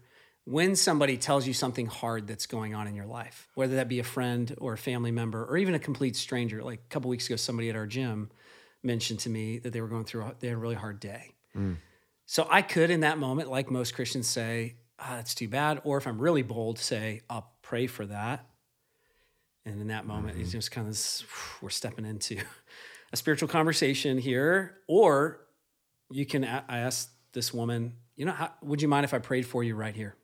when 0.45 0.75
somebody 0.75 1.17
tells 1.17 1.47
you 1.47 1.53
something 1.53 1.87
hard 1.87 2.27
that's 2.27 2.45
going 2.45 2.75
on 2.75 2.87
in 2.87 2.93
your 2.95 3.07
life, 3.07 3.47
whether 3.55 3.75
that 3.77 3.87
be 3.89 3.99
a 3.99 4.03
friend 4.03 4.53
or 4.59 4.73
a 4.73 4.77
family 4.77 5.11
member 5.11 5.43
or 5.43 5.57
even 5.57 5.73
a 5.73 5.79
complete 5.79 6.15
stranger. 6.15 6.61
Like 6.63 6.81
a 6.85 6.89
couple 6.93 7.09
weeks 7.09 7.25
ago, 7.25 7.35
somebody 7.35 7.69
at 7.71 7.75
our 7.75 7.87
gym 7.87 8.29
mentioned 8.85 9.19
to 9.21 9.29
me 9.29 9.57
that 9.59 9.73
they 9.73 9.81
were 9.81 9.87
going 9.87 10.05
through 10.05 10.23
a, 10.23 10.35
they 10.39 10.47
had 10.47 10.55
a 10.55 10.59
really 10.59 10.75
hard 10.75 10.99
day. 10.99 11.33
Mm. 11.55 11.77
So 12.25 12.47
I 12.49 12.61
could, 12.61 12.89
in 12.89 13.01
that 13.01 13.17
moment, 13.17 13.49
like 13.49 13.69
most 13.69 13.95
Christians, 13.95 14.27
say, 14.27 14.75
ah, 14.99 15.15
"That's 15.17 15.35
too 15.35 15.47
bad," 15.47 15.81
or 15.83 15.97
if 15.97 16.07
I'm 16.07 16.19
really 16.19 16.41
bold, 16.41 16.79
say, 16.79 17.21
"I'll 17.29 17.51
pray 17.61 17.87
for 17.87 18.05
that." 18.05 18.47
And 19.65 19.81
in 19.81 19.87
that 19.87 20.05
moment, 20.05 20.37
it's 20.37 20.49
mm-hmm. 20.49 20.57
just 20.57 20.71
kind 20.71 20.87
of 20.87 20.93
this, 20.93 21.23
we're 21.61 21.69
stepping 21.69 22.05
into 22.05 22.37
a 23.11 23.17
spiritual 23.17 23.47
conversation 23.47 24.17
here, 24.17 24.77
or 24.87 25.41
you 26.11 26.25
can. 26.25 26.43
I 26.43 26.79
asked 26.79 27.09
this 27.33 27.53
woman, 27.53 27.93
you 28.15 28.25
know, 28.25 28.31
how, 28.31 28.51
would 28.61 28.81
you 28.81 28.87
mind 28.87 29.03
if 29.03 29.13
I 29.13 29.19
prayed 29.19 29.45
for 29.45 29.63
you 29.63 29.75
right 29.75 29.95
here 29.95 30.15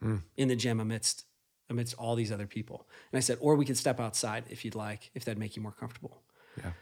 hmm. 0.00 0.16
in 0.36 0.48
the 0.48 0.56
gym 0.56 0.80
amidst 0.80 1.24
amidst 1.68 1.94
all 1.94 2.14
these 2.14 2.30
other 2.30 2.46
people? 2.46 2.88
And 3.12 3.18
I 3.18 3.20
said, 3.20 3.38
or 3.40 3.54
we 3.56 3.64
could 3.64 3.78
step 3.78 3.98
outside 4.00 4.44
if 4.50 4.64
you'd 4.64 4.74
like, 4.74 5.10
if 5.14 5.24
that'd 5.24 5.38
make 5.38 5.56
you 5.56 5.62
more 5.62 5.72
comfortable. 5.72 6.22
Yeah. 6.56 6.72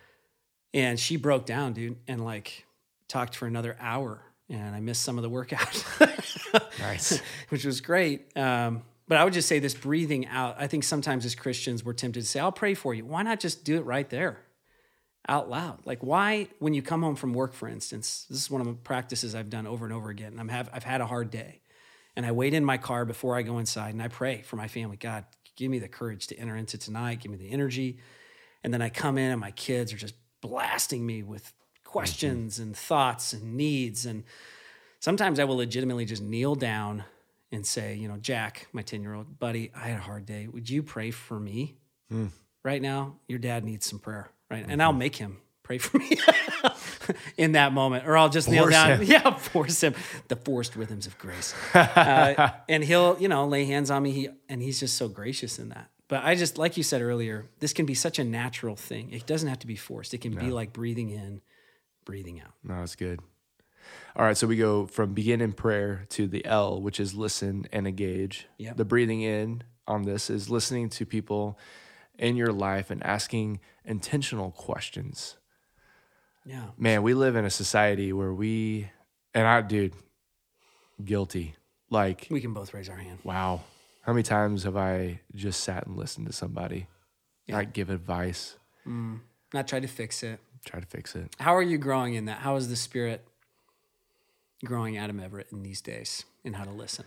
And 0.75 0.99
she 1.01 1.17
broke 1.17 1.47
down, 1.47 1.73
dude, 1.73 1.97
and 2.07 2.25
like 2.25 2.67
talked 3.09 3.35
for 3.35 3.47
another 3.47 3.77
hour. 3.81 4.23
And 4.51 4.75
I 4.75 4.81
missed 4.81 5.03
some 5.03 5.19
of 5.19 5.23
the 5.23 5.29
workout, 5.29 5.85
Nice. 6.79 7.21
which 7.51 7.65
was 7.65 7.81
great. 7.81 8.37
Um, 8.37 8.83
but 9.07 9.19
I 9.19 9.25
would 9.25 9.33
just 9.33 9.49
say 9.49 9.59
this 9.59 9.75
breathing 9.75 10.27
out. 10.27 10.57
I 10.59 10.67
think 10.67 10.85
sometimes 10.85 11.25
as 11.25 11.35
Christians, 11.35 11.85
we're 11.85 11.93
tempted 11.95 12.21
to 12.21 12.27
say, 12.27 12.41
I'll 12.41 12.53
pray 12.53 12.75
for 12.75 12.95
you. 12.95 13.05
Why 13.05 13.23
not 13.23 13.41
just 13.41 13.65
do 13.65 13.77
it 13.77 13.85
right 13.85 14.09
there 14.09 14.39
out 15.29 15.51
loud? 15.51 15.81
Like, 15.87 16.03
why, 16.03 16.49
when 16.59 16.75
you 16.75 16.83
come 16.83 17.03
home 17.03 17.17
from 17.17 17.33
work, 17.35 17.53
for 17.55 17.69
instance, 17.69 18.27
this 18.31 18.39
is 18.43 18.51
one 18.51 18.61
of 18.61 18.67
the 18.67 18.75
practices 18.75 19.35
I've 19.35 19.51
done 19.51 19.67
over 19.67 19.85
and 19.85 19.95
over 19.95 20.11
again. 20.11 20.37
I'm 20.39 20.49
have, 20.49 20.69
I've 20.73 20.85
had 20.85 21.01
a 21.01 21.07
hard 21.07 21.31
day. 21.31 21.61
And 22.17 22.27
I 22.27 22.33
wait 22.33 22.53
in 22.53 22.65
my 22.65 22.79
car 22.79 23.05
before 23.05 23.37
I 23.37 23.43
go 23.43 23.59
inside 23.59 23.95
and 23.95 24.03
I 24.03 24.09
pray 24.09 24.43
for 24.43 24.57
my 24.57 24.69
family. 24.69 24.97
God, 24.97 25.25
give 25.57 25.71
me 25.71 25.79
the 25.79 25.89
courage 25.89 26.27
to 26.29 26.37
enter 26.39 26.57
into 26.57 26.77
tonight. 26.77 27.21
Give 27.21 27.31
me 27.31 27.39
the 27.39 27.51
energy. 27.51 27.99
And 28.65 28.75
then 28.75 28.83
I 28.83 28.89
come 28.89 29.19
in 29.19 29.31
and 29.31 29.41
my 29.41 29.53
kids 29.53 29.93
are 29.93 29.97
just 29.97 30.15
blasting 30.41 31.05
me 31.05 31.23
with 31.23 31.45
mm-hmm. 31.45 31.91
questions 31.91 32.59
and 32.59 32.77
thoughts 32.77 33.33
and 33.33 33.57
needs. 33.57 34.07
And 34.07 34.25
sometimes 35.01 35.39
I 35.41 35.45
will 35.45 35.57
legitimately 35.57 36.05
just 36.05 36.23
kneel 36.23 36.55
down 36.55 37.05
and 37.51 37.67
say, 37.67 37.95
you 37.95 38.09
know, 38.09 38.17
Jack, 38.17 38.69
my 38.73 38.83
10 38.83 39.03
year 39.03 39.15
old 39.15 39.39
buddy, 39.39 39.71
I 39.75 39.89
had 39.89 39.99
a 39.99 40.03
hard 40.03 40.27
day. 40.27 40.49
Would 40.49 40.69
you 40.69 40.83
pray 40.83 41.11
for 41.11 41.39
me 41.39 41.77
hmm. 42.11 42.27
right 42.63 42.83
now? 42.83 43.17
Your 43.27 43.39
dad 43.39 43.65
needs 43.65 43.87
some 43.87 43.99
prayer, 43.99 44.31
right? 44.51 44.65
And 44.69 44.83
I'll 44.83 44.91
mm-hmm. 44.91 44.99
make 44.99 45.17
him 45.17 45.39
pray 45.69 45.79
for 45.79 45.99
me 45.99 46.19
in 47.37 47.53
that 47.53 47.75
moment, 47.75 48.07
or 48.07 48.17
I'll 48.17 48.31
just 48.31 48.49
kneel 48.49 48.71
down. 48.71 49.01
him. 49.01 49.03
Yeah, 49.09 49.35
force 49.37 49.83
him. 49.83 49.95
The 50.29 50.37
forced 50.37 50.75
rhythms 50.77 51.07
of 51.07 51.19
grace. 51.19 51.55
Uh, 51.75 52.51
and 52.69 52.83
he'll, 52.83 53.17
you 53.21 53.29
know, 53.29 53.47
lay 53.47 53.65
hands 53.65 53.91
on 53.91 54.03
me. 54.03 54.13
He, 54.13 54.29
and 54.49 54.63
he's 54.63 54.81
just 54.81 54.97
so 54.97 55.09
gracious 55.09 55.59
in 55.59 55.69
that. 55.71 55.91
But 56.09 56.25
I 56.25 56.35
just, 56.35 56.57
like 56.57 56.77
you 56.77 56.83
said 56.83 57.03
earlier, 57.03 57.47
this 57.61 57.73
can 57.73 57.85
be 57.85 57.95
such 57.95 58.19
a 58.19 58.25
natural 58.25 58.77
thing. 58.77 59.13
It 59.13 59.27
doesn't 59.27 59.49
have 59.49 59.59
to 59.61 59.67
be 59.67 59.77
forced. 59.77 60.15
It 60.15 60.23
can 60.23 60.35
be 60.35 60.51
like 60.51 60.73
breathing 60.73 61.11
in, 61.11 61.43
breathing 62.07 62.41
out. 62.41 62.55
No, 62.65 62.81
that's 62.81 62.97
good. 62.97 63.21
All 64.17 64.25
right, 64.25 64.37
so 64.37 64.47
we 64.47 64.57
go 64.57 64.87
from 64.87 65.13
begin 65.15 65.41
in 65.41 65.53
prayer 65.53 66.07
to 66.11 66.27
the 66.27 66.45
L, 66.45 66.81
which 66.81 66.99
is 66.99 67.15
listen 67.15 67.67
and 67.73 67.87
engage. 67.87 68.47
Yep. 68.57 68.77
The 68.77 68.85
breathing 68.85 69.21
in 69.21 69.63
on 69.87 70.03
this 70.03 70.29
is 70.31 70.51
listening 70.51 70.89
to 70.91 71.07
people 71.07 71.59
in 72.19 72.37
your 72.37 72.53
life 72.53 72.91
and 72.91 73.03
asking 73.05 73.61
intentional 73.85 74.51
questions. 74.51 75.37
Yeah. 76.45 76.69
Man, 76.79 77.03
we 77.03 77.15
live 77.15 77.37
in 77.37 77.45
a 77.45 77.51
society 77.51 78.13
where 78.13 78.33
we, 78.33 78.91
and 79.35 79.47
I, 79.47 79.61
dude, 79.61 79.93
guilty. 81.05 81.55
Like, 81.91 82.27
We 82.31 82.41
can 82.41 82.53
both 82.55 82.75
raise 82.75 82.89
our 82.89 82.97
hand. 82.97 83.19
wow, 83.25 83.61
how 84.09 84.15
many 84.15 84.23
times 84.23 84.63
have 84.63 84.75
I 84.75 85.21
just 85.35 85.63
sat 85.63 85.87
and 85.87 85.95
listened 85.95 86.29
to 86.29 86.33
somebody, 86.33 86.87
not 87.47 87.75
give 87.75 87.91
advice, 87.91 88.57
mm. 88.87 89.21
Not 89.53 89.69
try 89.69 89.81
to 89.81 89.87
fix 89.87 90.23
it. 90.23 90.41
try 90.65 90.81
to 90.81 90.87
fix 90.87 91.15
it? 91.15 91.37
How 91.39 91.55
are 91.55 91.63
you 91.63 91.77
growing 91.77 92.15
in 92.15 92.25
that? 92.25 92.39
How 92.39 92.57
is 92.57 92.71
the 92.71 92.77
spirit 92.77 93.29
growing 94.65 94.97
Adam 94.97 95.21
Everett 95.21 95.49
in 95.53 95.63
these 95.63 95.83
days 95.83 96.25
in 96.43 96.55
how 96.55 96.65
to 96.65 96.71
listen? 96.71 97.05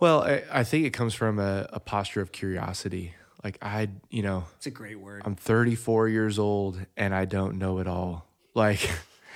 Well, 0.00 0.22
I, 0.22 0.42
I 0.50 0.64
think 0.64 0.86
it 0.86 0.94
comes 0.94 1.12
from 1.12 1.38
a, 1.38 1.68
a 1.70 1.78
posture 1.78 2.22
of 2.22 2.32
curiosity. 2.32 3.14
Like, 3.44 3.58
I, 3.60 3.90
you 4.08 4.22
know, 4.22 4.44
It's 4.56 4.66
a 4.66 4.70
great 4.70 4.98
word. 4.98 5.20
I'm 5.26 5.36
34 5.36 6.08
years 6.08 6.38
old 6.38 6.80
and 6.96 7.14
I 7.14 7.26
don't 7.26 7.58
know 7.58 7.80
it 7.80 7.86
all. 7.86 8.26
Like, 8.54 8.80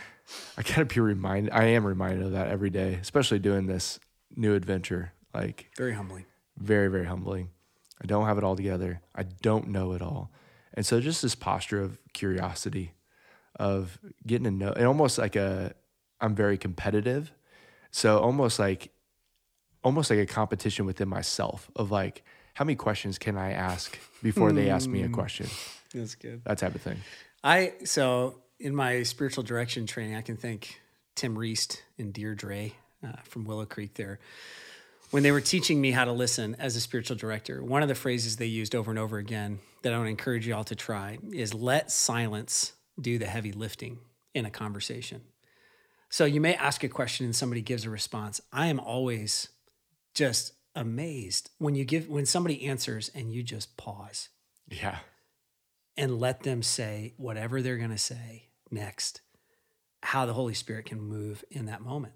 I 0.56 0.62
gotta 0.62 0.86
be 0.86 1.00
reminded. 1.00 1.52
I 1.52 1.64
am 1.64 1.86
reminded 1.86 2.24
of 2.24 2.32
that 2.32 2.48
every 2.48 2.70
day, 2.70 2.94
especially 2.94 3.40
doing 3.40 3.66
this 3.66 4.00
new 4.34 4.54
adventure. 4.54 5.12
Like, 5.34 5.66
Very 5.76 5.92
humbling. 5.92 6.24
Very, 6.58 6.88
very 6.88 7.06
humbling. 7.06 7.50
I 8.02 8.06
don't 8.06 8.26
have 8.26 8.38
it 8.38 8.44
all 8.44 8.56
together. 8.56 9.00
I 9.14 9.24
don't 9.24 9.68
know 9.68 9.92
it 9.92 10.02
all. 10.02 10.30
And 10.74 10.86
so, 10.86 11.00
just 11.00 11.22
this 11.22 11.34
posture 11.34 11.82
of 11.82 11.98
curiosity, 12.12 12.92
of 13.56 13.98
getting 14.26 14.44
to 14.44 14.50
know, 14.50 14.72
and 14.72 14.86
almost 14.86 15.18
like 15.18 15.34
a, 15.34 15.74
I'm 16.20 16.34
very 16.34 16.58
competitive. 16.58 17.32
So, 17.90 18.18
almost 18.18 18.58
like, 18.58 18.92
almost 19.82 20.10
like 20.10 20.20
a 20.20 20.26
competition 20.26 20.86
within 20.86 21.08
myself 21.08 21.70
of 21.74 21.90
like, 21.90 22.22
how 22.54 22.64
many 22.64 22.76
questions 22.76 23.18
can 23.18 23.36
I 23.36 23.52
ask 23.52 23.98
before 24.22 24.52
they 24.52 24.68
ask 24.68 24.88
me 24.88 25.02
a 25.02 25.08
question? 25.08 25.46
That's 25.94 26.14
good. 26.14 26.42
That 26.44 26.58
type 26.58 26.74
of 26.74 26.82
thing. 26.82 26.98
I 27.42 27.74
so 27.84 28.42
in 28.58 28.74
my 28.74 29.02
spiritual 29.04 29.44
direction 29.44 29.86
training, 29.86 30.16
I 30.16 30.22
can 30.22 30.36
thank 30.36 30.80
Tim 31.14 31.36
Reist 31.36 31.80
and 31.98 32.12
Deirdre 32.12 32.72
uh, 33.04 33.12
from 33.24 33.44
Willow 33.44 33.64
Creek 33.64 33.94
there. 33.94 34.18
When 35.10 35.22
they 35.22 35.32
were 35.32 35.40
teaching 35.40 35.80
me 35.80 35.90
how 35.92 36.04
to 36.04 36.12
listen 36.12 36.54
as 36.58 36.76
a 36.76 36.80
spiritual 36.80 37.16
director, 37.16 37.62
one 37.64 37.82
of 37.82 37.88
the 37.88 37.94
phrases 37.94 38.36
they 38.36 38.46
used 38.46 38.74
over 38.74 38.90
and 38.90 38.98
over 38.98 39.16
again 39.18 39.60
that 39.82 39.92
I 39.92 39.96
want 39.96 40.06
to 40.06 40.10
encourage 40.10 40.46
you 40.46 40.54
all 40.54 40.64
to 40.64 40.74
try 40.74 41.18
is 41.32 41.54
let 41.54 41.90
silence 41.90 42.72
do 43.00 43.18
the 43.18 43.26
heavy 43.26 43.52
lifting 43.52 43.98
in 44.34 44.44
a 44.44 44.50
conversation. 44.50 45.22
So 46.10 46.24
you 46.26 46.40
may 46.40 46.54
ask 46.54 46.84
a 46.84 46.88
question 46.88 47.24
and 47.24 47.34
somebody 47.34 47.62
gives 47.62 47.84
a 47.84 47.90
response. 47.90 48.40
I 48.52 48.66
am 48.66 48.80
always 48.80 49.48
just 50.14 50.52
amazed 50.74 51.50
when 51.58 51.74
you 51.74 51.84
give 51.84 52.08
when 52.08 52.26
somebody 52.26 52.66
answers 52.66 53.10
and 53.14 53.32
you 53.32 53.42
just 53.42 53.76
pause 53.76 54.28
Yeah. 54.70 54.98
and 55.96 56.20
let 56.20 56.42
them 56.42 56.62
say 56.62 57.14
whatever 57.16 57.62
they're 57.62 57.78
going 57.78 57.90
to 57.90 57.98
say 57.98 58.50
next, 58.70 59.22
how 60.02 60.26
the 60.26 60.34
Holy 60.34 60.54
Spirit 60.54 60.84
can 60.86 61.00
move 61.00 61.44
in 61.50 61.66
that 61.66 61.80
moment. 61.80 62.14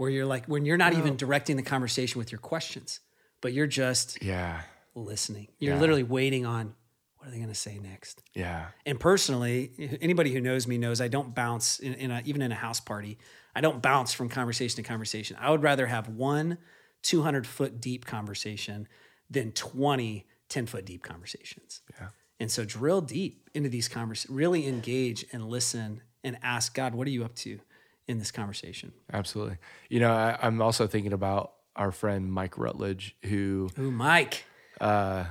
Where 0.00 0.08
you're 0.08 0.24
like, 0.24 0.46
when 0.46 0.64
you're 0.64 0.78
not 0.78 0.94
even 0.94 1.16
directing 1.16 1.56
the 1.58 1.62
conversation 1.62 2.18
with 2.18 2.32
your 2.32 2.38
questions, 2.38 3.00
but 3.42 3.52
you're 3.52 3.66
just 3.66 4.22
Yeah. 4.22 4.62
listening. 4.94 5.48
You're 5.58 5.74
Yeah. 5.74 5.80
literally 5.80 6.04
waiting 6.04 6.46
on 6.46 6.74
what 7.18 7.28
are 7.28 7.30
they 7.32 7.36
going 7.36 7.50
to 7.50 7.54
say 7.54 7.78
next. 7.78 8.22
Yeah. 8.32 8.68
And 8.86 8.98
personally, 8.98 9.98
anybody 10.00 10.32
who 10.32 10.40
knows 10.40 10.66
me 10.66 10.78
knows 10.78 11.02
I 11.02 11.08
don't 11.08 11.34
bounce 11.34 11.80
in, 11.80 11.92
in 11.92 12.10
a, 12.10 12.22
even 12.24 12.40
in 12.40 12.50
a 12.50 12.54
house 12.54 12.80
party. 12.80 13.18
I 13.54 13.60
don't 13.60 13.82
bounce 13.82 14.14
from 14.14 14.30
conversation 14.30 14.76
to 14.76 14.82
conversation. 14.82 15.36
I 15.38 15.50
would 15.50 15.62
rather 15.62 15.86
have 15.88 16.08
one 16.08 16.56
200 17.02 17.46
foot 17.46 17.78
deep 17.78 18.06
conversation 18.06 18.88
than 19.28 19.52
20 19.52 20.26
10 20.48 20.64
foot 20.66 20.86
deep 20.86 21.02
conversations. 21.02 21.82
Yeah. 22.00 22.08
And 22.40 22.50
so 22.50 22.64
drill 22.64 23.02
deep 23.02 23.50
into 23.52 23.68
these 23.68 23.86
conversations, 23.86 24.34
really 24.34 24.66
engage 24.66 25.26
and 25.30 25.46
listen 25.46 26.00
and 26.24 26.38
ask 26.42 26.72
God, 26.74 26.94
what 26.94 27.06
are 27.06 27.10
you 27.10 27.22
up 27.22 27.34
to 27.36 27.60
in 28.08 28.18
this 28.18 28.30
conversation? 28.30 28.92
Absolutely. 29.12 29.56
You 29.88 30.00
know, 30.00 30.12
I, 30.12 30.38
I'm 30.40 30.60
also 30.60 30.86
thinking 30.86 31.12
about 31.12 31.52
our 31.76 31.92
friend 31.92 32.32
Mike 32.32 32.58
Rutledge, 32.58 33.16
who 33.22 33.70
Ooh, 33.78 33.90
Mike. 33.90 34.44
uh, 34.80 35.24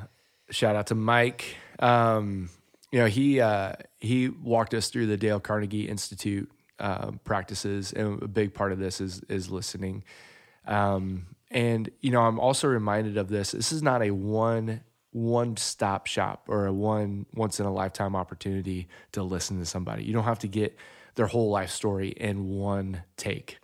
shout 0.50 0.76
out 0.76 0.88
to 0.88 0.96
Mike. 0.96 1.56
Um, 1.80 2.50
you 2.92 3.00
know, 3.00 3.06
he 3.08 3.40
uh, 3.40 3.74
he 4.00 4.30
walked 4.30 4.74
us 4.74 4.90
through 4.90 5.08
the 5.08 5.18
Dale 5.18 5.40
Carnegie 5.40 5.88
Institute 5.88 6.50
uh, 6.80 7.12
practices, 7.24 7.94
and 7.94 8.22
a 8.24 8.28
big 8.28 8.54
part 8.54 8.72
of 8.72 8.80
this 8.80 9.00
is 9.02 9.22
is 9.30 9.50
listening. 9.52 10.04
Um, 10.66 11.28
and 11.52 11.90
you 12.02 12.12
know, 12.12 12.22
I'm 12.22 12.40
also 12.40 12.68
reminded 12.68 13.18
of 13.18 13.30
this. 13.30 13.52
This 13.52 13.72
is 13.72 13.84
not 13.84 14.02
a 14.02 14.12
one 14.12 14.82
one 15.12 15.58
stop 15.58 16.06
shop 16.08 16.46
or 16.48 16.68
a 16.68 16.74
one 16.74 17.26
once 17.34 17.60
in 17.60 17.66
a 17.66 17.74
lifetime 17.74 18.16
opportunity 18.16 18.88
to 19.12 19.24
listen 19.24 19.60
to 19.60 19.66
somebody. 19.66 20.04
You 20.04 20.14
don't 20.14 20.24
have 20.24 20.40
to 20.40 20.48
get 20.48 20.78
their 21.20 21.28
whole 21.28 21.50
life 21.50 21.70
story 21.70 22.08
in 22.10 22.48
one 22.48 23.04
take. 23.18 23.58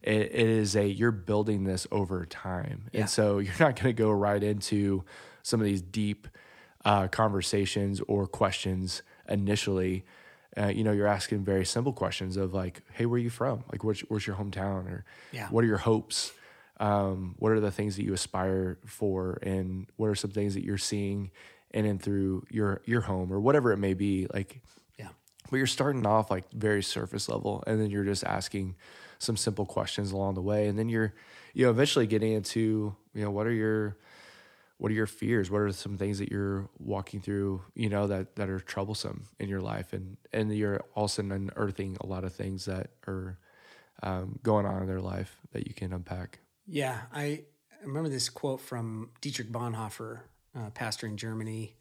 It, 0.00 0.20
it 0.32 0.48
is 0.48 0.76
a 0.76 0.86
you're 0.86 1.10
building 1.10 1.64
this 1.64 1.84
over 1.90 2.24
time, 2.24 2.84
Yeah. 2.92 3.00
and 3.00 3.10
so 3.10 3.38
you're 3.44 3.52
not 3.58 3.74
going 3.74 3.88
to 3.88 3.92
go 3.92 4.12
right 4.12 4.40
into 4.42 5.02
some 5.42 5.58
of 5.60 5.66
these 5.66 5.82
deep 5.82 6.28
uh, 6.84 7.08
conversations 7.08 8.00
or 8.06 8.28
questions 8.28 9.02
initially. 9.28 10.04
Uh, 10.56 10.66
you 10.68 10.84
know, 10.84 10.92
you're 10.92 11.08
asking 11.08 11.44
very 11.44 11.64
simple 11.66 11.92
questions 11.92 12.36
of 12.36 12.54
like, 12.54 12.80
"Hey, 12.92 13.06
where 13.06 13.16
are 13.16 13.22
you 13.22 13.28
from? 13.30 13.64
Like, 13.72 13.82
where's, 13.82 14.00
where's 14.02 14.24
your 14.24 14.36
hometown? 14.36 14.86
Or 14.88 15.04
Yeah. 15.32 15.48
what 15.48 15.64
are 15.64 15.66
your 15.66 15.78
hopes? 15.78 16.32
Um, 16.78 17.34
what 17.40 17.50
are 17.50 17.60
the 17.60 17.72
things 17.72 17.96
that 17.96 18.04
you 18.04 18.12
aspire 18.14 18.78
for, 18.86 19.38
and 19.42 19.86
what 19.96 20.06
are 20.06 20.14
some 20.14 20.30
things 20.30 20.54
that 20.54 20.64
you're 20.64 20.78
seeing 20.78 21.32
in 21.72 21.86
and 21.86 22.00
through 22.00 22.44
your 22.50 22.82
your 22.84 23.00
home 23.02 23.32
or 23.32 23.40
whatever 23.40 23.72
it 23.72 23.78
may 23.78 23.94
be? 23.94 24.28
Like. 24.32 24.60
But 25.50 25.56
you're 25.56 25.66
starting 25.66 26.06
off 26.06 26.30
like 26.30 26.50
very 26.52 26.82
surface 26.82 27.28
level, 27.28 27.62
and 27.66 27.80
then 27.80 27.90
you're 27.90 28.04
just 28.04 28.24
asking 28.24 28.76
some 29.18 29.36
simple 29.36 29.66
questions 29.66 30.12
along 30.12 30.34
the 30.34 30.42
way, 30.42 30.68
and 30.68 30.78
then 30.78 30.88
you're 30.88 31.14
you 31.54 31.64
know 31.64 31.70
eventually 31.70 32.06
getting 32.06 32.32
into 32.32 32.94
you 33.14 33.22
know 33.22 33.30
what 33.30 33.46
are 33.46 33.52
your 33.52 33.96
what 34.80 34.90
are 34.90 34.94
your 34.94 35.06
fears? 35.06 35.50
What 35.50 35.60
are 35.60 35.72
some 35.72 35.98
things 35.98 36.18
that 36.20 36.30
you're 36.30 36.66
walking 36.78 37.20
through, 37.20 37.62
you 37.74 37.90
know, 37.90 38.06
that 38.06 38.36
that 38.36 38.48
are 38.48 38.58
troublesome 38.58 39.24
in 39.38 39.48
your 39.48 39.60
life, 39.60 39.92
and 39.92 40.16
and 40.32 40.54
you're 40.56 40.80
also 40.94 41.22
unearthing 41.22 41.98
a 42.00 42.06
lot 42.06 42.24
of 42.24 42.32
things 42.32 42.64
that 42.64 42.90
are 43.06 43.38
um, 44.02 44.38
going 44.42 44.64
on 44.64 44.80
in 44.80 44.88
their 44.88 45.00
life 45.00 45.36
that 45.52 45.66
you 45.66 45.74
can 45.74 45.92
unpack. 45.92 46.38
Yeah, 46.66 46.98
I 47.12 47.44
remember 47.84 48.08
this 48.08 48.30
quote 48.30 48.60
from 48.60 49.10
Dietrich 49.20 49.52
Bonhoeffer, 49.52 50.20
uh, 50.56 50.70
pastor 50.70 51.06
in 51.06 51.18
Germany, 51.18 51.76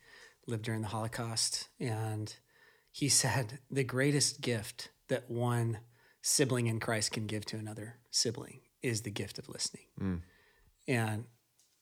lived 0.46 0.64
during 0.64 0.82
the 0.82 0.88
Holocaust, 0.88 1.70
and 1.80 2.36
he 3.00 3.10
said, 3.10 3.60
"The 3.72 3.84
greatest 3.84 4.42
gift 4.42 4.90
that 5.08 5.30
one 5.30 5.80
sibling 6.22 6.68
in 6.68 6.80
Christ 6.80 7.12
can 7.12 7.28
give 7.28 7.46
to 7.46 7.58
another 7.58 7.98
sibling 8.12 8.62
is 8.82 9.02
the 9.02 9.12
gift 9.12 9.40
of 9.40 9.50
listening. 9.50 9.86
Mm. 10.00 10.22
And 10.88 11.26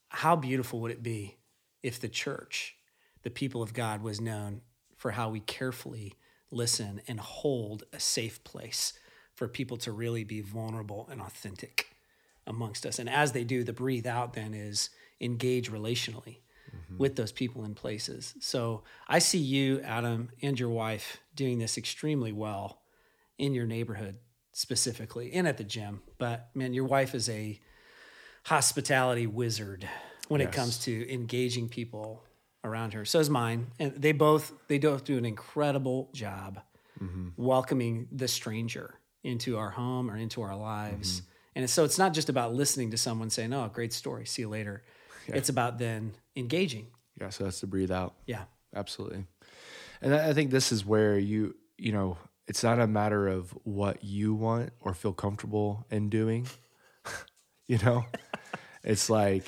how 0.09 0.35
beautiful 0.35 0.79
would 0.81 0.91
it 0.91 1.03
be 1.03 1.37
if 1.83 1.99
the 1.99 2.09
church, 2.09 2.75
the 3.23 3.29
people 3.29 3.61
of 3.61 3.73
God, 3.73 4.01
was 4.01 4.21
known 4.21 4.61
for 4.95 5.11
how 5.11 5.29
we 5.29 5.39
carefully 5.39 6.15
listen 6.49 7.01
and 7.07 7.19
hold 7.19 7.83
a 7.93 7.99
safe 7.99 8.43
place 8.43 8.93
for 9.33 9.47
people 9.47 9.77
to 9.77 9.91
really 9.91 10.23
be 10.23 10.41
vulnerable 10.41 11.07
and 11.11 11.21
authentic 11.21 11.95
amongst 12.47 12.85
us. 12.85 12.97
And 12.97 13.09
as 13.09 13.33
they 13.33 13.43
do, 13.43 13.63
the 13.63 13.73
breathe 13.73 14.07
out 14.07 14.33
then 14.33 14.53
is 14.53 14.89
engage 15.19 15.71
relationally 15.71 16.37
Mm-hmm. 16.77 16.97
with 16.97 17.15
those 17.15 17.31
people 17.31 17.63
and 17.63 17.75
places. 17.75 18.35
So 18.39 18.83
I 19.07 19.19
see 19.19 19.39
you, 19.39 19.81
Adam, 19.81 20.29
and 20.41 20.59
your 20.59 20.69
wife 20.69 21.19
doing 21.35 21.59
this 21.59 21.77
extremely 21.77 22.31
well 22.31 22.81
in 23.37 23.53
your 23.53 23.65
neighborhood 23.65 24.17
specifically 24.51 25.33
and 25.33 25.47
at 25.47 25.57
the 25.57 25.63
gym. 25.63 26.01
But 26.17 26.49
man, 26.55 26.73
your 26.73 26.85
wife 26.85 27.13
is 27.13 27.29
a 27.29 27.59
hospitality 28.45 29.27
wizard 29.27 29.87
when 30.27 30.41
it 30.41 30.51
comes 30.51 30.79
to 30.79 31.13
engaging 31.13 31.69
people 31.69 32.23
around 32.63 32.93
her. 32.93 33.05
So 33.05 33.19
is 33.19 33.29
mine. 33.29 33.67
And 33.79 33.93
they 33.93 34.11
both 34.11 34.53
they 34.67 34.79
both 34.79 35.03
do 35.03 35.17
an 35.17 35.25
incredible 35.25 36.09
job 36.13 36.61
mm-hmm. 37.01 37.29
welcoming 37.37 38.07
the 38.11 38.27
stranger 38.27 38.99
into 39.23 39.57
our 39.57 39.71
home 39.71 40.09
or 40.09 40.17
into 40.17 40.41
our 40.41 40.55
lives. 40.55 41.21
Mm-hmm. 41.21 41.29
And 41.55 41.69
so 41.69 41.83
it's 41.83 41.97
not 41.97 42.13
just 42.13 42.29
about 42.29 42.53
listening 42.53 42.91
to 42.91 42.97
someone 42.97 43.29
saying, 43.29 43.53
"Oh, 43.53 43.69
great 43.73 43.93
story. 43.93 44.25
See 44.25 44.43
you 44.43 44.49
later." 44.49 44.83
It's 45.35 45.49
about 45.49 45.77
then 45.77 46.13
engaging. 46.35 46.87
Yeah, 47.19 47.29
so 47.29 47.43
that's 47.43 47.59
to 47.61 47.67
breathe 47.67 47.91
out. 47.91 48.15
Yeah. 48.25 48.43
Absolutely. 48.75 49.25
And 50.01 50.13
I 50.13 50.29
I 50.29 50.33
think 50.33 50.51
this 50.51 50.71
is 50.71 50.85
where 50.85 51.17
you, 51.17 51.55
you 51.77 51.91
know, 51.91 52.17
it's 52.47 52.63
not 52.63 52.79
a 52.79 52.87
matter 52.87 53.27
of 53.27 53.51
what 53.63 54.03
you 54.03 54.33
want 54.33 54.71
or 54.81 54.93
feel 54.93 55.13
comfortable 55.13 55.85
in 55.89 56.09
doing. 56.09 56.47
you 57.67 57.77
know, 57.79 58.05
it's 58.83 59.09
like, 59.09 59.45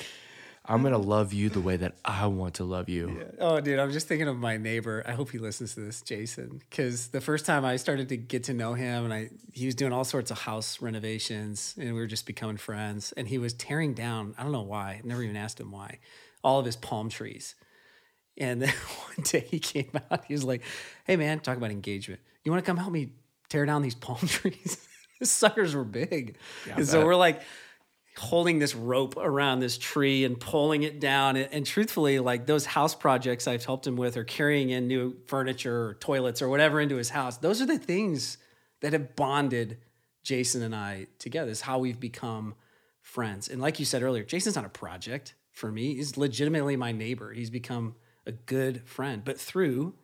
I'm 0.69 0.83
to 0.83 0.99
love 0.99 1.33
you 1.33 1.49
the 1.49 1.59
way 1.59 1.77
that 1.77 1.95
I 2.05 2.27
want 2.27 2.53
to 2.55 2.63
love 2.63 2.89
you. 2.89 3.25
Oh, 3.39 3.59
dude, 3.59 3.79
I'm 3.79 3.91
just 3.91 4.07
thinking 4.07 4.27
of 4.27 4.37
my 4.37 4.57
neighbor. 4.57 5.03
I 5.03 5.13
hope 5.13 5.31
he 5.31 5.39
listens 5.39 5.73
to 5.73 5.79
this, 5.79 6.03
Jason, 6.03 6.61
because 6.69 7.07
the 7.07 7.21
first 7.21 7.47
time 7.47 7.65
I 7.65 7.77
started 7.77 8.09
to 8.09 8.17
get 8.17 8.43
to 8.45 8.53
know 8.53 8.75
him, 8.75 9.05
and 9.05 9.11
I 9.11 9.31
he 9.51 9.65
was 9.65 9.73
doing 9.73 9.91
all 9.91 10.03
sorts 10.03 10.29
of 10.29 10.37
house 10.37 10.79
renovations, 10.79 11.73
and 11.79 11.87
we 11.95 11.99
were 11.99 12.05
just 12.05 12.27
becoming 12.27 12.57
friends. 12.57 13.11
And 13.17 13.27
he 13.27 13.39
was 13.39 13.53
tearing 13.53 13.95
down. 13.95 14.35
I 14.37 14.43
don't 14.43 14.51
know 14.51 14.61
why. 14.61 15.01
I 15.03 15.07
never 15.07 15.23
even 15.23 15.35
asked 15.35 15.59
him 15.59 15.71
why. 15.71 15.97
All 16.43 16.59
of 16.59 16.67
his 16.67 16.75
palm 16.75 17.09
trees. 17.09 17.55
And 18.37 18.61
then 18.61 18.69
one 19.15 19.23
day 19.23 19.47
he 19.49 19.57
came 19.57 19.91
out. 20.11 20.25
He 20.25 20.35
was 20.35 20.43
like, 20.43 20.61
"Hey, 21.05 21.15
man, 21.15 21.39
talk 21.39 21.57
about 21.57 21.71
engagement. 21.71 22.21
You 22.43 22.51
want 22.51 22.63
to 22.63 22.69
come 22.69 22.77
help 22.77 22.91
me 22.91 23.09
tear 23.49 23.65
down 23.65 23.81
these 23.81 23.95
palm 23.95 24.19
trees? 24.27 24.85
the 25.19 25.25
suckers 25.25 25.73
were 25.73 25.83
big." 25.83 26.37
and 26.71 26.87
so 26.87 27.03
we're 27.03 27.15
like 27.15 27.41
holding 28.19 28.59
this 28.59 28.75
rope 28.75 29.15
around 29.17 29.59
this 29.59 29.77
tree 29.77 30.25
and 30.25 30.39
pulling 30.39 30.83
it 30.83 30.99
down. 30.99 31.35
And, 31.35 31.49
and 31.51 31.65
truthfully, 31.65 32.19
like 32.19 32.45
those 32.45 32.65
house 32.65 32.93
projects 32.93 33.47
I've 33.47 33.65
helped 33.65 33.87
him 33.87 33.95
with, 33.95 34.17
or 34.17 34.23
carrying 34.23 34.69
in 34.69 34.87
new 34.87 35.15
furniture 35.27 35.87
or 35.87 35.93
toilets 35.95 36.41
or 36.41 36.49
whatever 36.49 36.79
into 36.79 36.97
his 36.97 37.09
house, 37.09 37.37
those 37.37 37.61
are 37.61 37.65
the 37.65 37.79
things 37.79 38.37
that 38.81 38.93
have 38.93 39.15
bonded 39.15 39.77
Jason 40.23 40.61
and 40.61 40.75
I 40.75 41.07
together. 41.17 41.49
Is 41.49 41.61
how 41.61 41.79
we've 41.79 41.99
become 41.99 42.55
friends. 43.01 43.49
And 43.49 43.61
like 43.61 43.79
you 43.79 43.85
said 43.85 44.03
earlier, 44.03 44.23
Jason's 44.23 44.55
not 44.55 44.65
a 44.65 44.69
project 44.69 45.33
for 45.51 45.71
me. 45.71 45.95
He's 45.95 46.17
legitimately 46.17 46.75
my 46.75 46.91
neighbor. 46.91 47.33
He's 47.33 47.49
become 47.49 47.95
a 48.25 48.31
good 48.31 48.87
friend, 48.87 49.23
but 49.23 49.39
through 49.39 49.95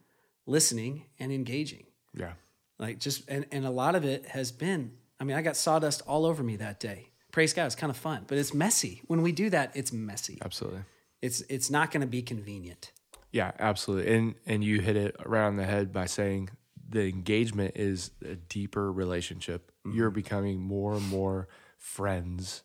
listening 0.45 1.05
and 1.19 1.31
engaging. 1.31 1.85
Yeah. 2.13 2.33
Like 2.79 2.99
just 2.99 3.29
and, 3.29 3.45
and 3.51 3.65
a 3.65 3.69
lot 3.69 3.95
of 3.95 4.03
it 4.03 4.25
has 4.27 4.51
been, 4.51 4.93
I 5.19 5.23
mean, 5.23 5.37
I 5.37 5.41
got 5.41 5.55
sawdust 5.55 6.01
all 6.07 6.25
over 6.25 6.43
me 6.43 6.55
that 6.57 6.79
day. 6.79 7.09
Praise 7.35 7.51
God, 7.51 7.65
it's 7.65 7.75
kind 7.75 7.89
of 7.91 7.97
fun, 7.97 8.23
but 8.27 8.37
it's 8.37 8.53
messy. 8.53 9.01
When 9.07 9.21
we 9.21 9.33
do 9.33 9.49
that, 9.49 9.73
it's 9.75 9.91
messy. 9.91 10.37
Absolutely. 10.41 10.83
It's 11.21 11.41
it's 11.49 11.69
not 11.69 11.91
gonna 11.91 12.07
be 12.07 12.21
convenient. 12.21 12.93
Yeah, 13.33 13.51
absolutely. 13.59 14.15
And 14.15 14.35
and 14.45 14.63
you 14.63 14.79
hit 14.79 14.95
it 14.95 15.17
right 15.25 15.45
on 15.45 15.57
the 15.57 15.65
head 15.65 15.91
by 15.91 16.05
saying 16.05 16.51
the 16.87 17.09
engagement 17.09 17.73
is 17.75 18.11
a 18.23 18.35
deeper 18.35 18.89
relationship. 18.89 19.69
Mm-hmm. 19.85 19.97
You're 19.97 20.11
becoming 20.11 20.61
more 20.61 20.93
and 20.93 21.05
more 21.09 21.49
friends. 21.77 22.63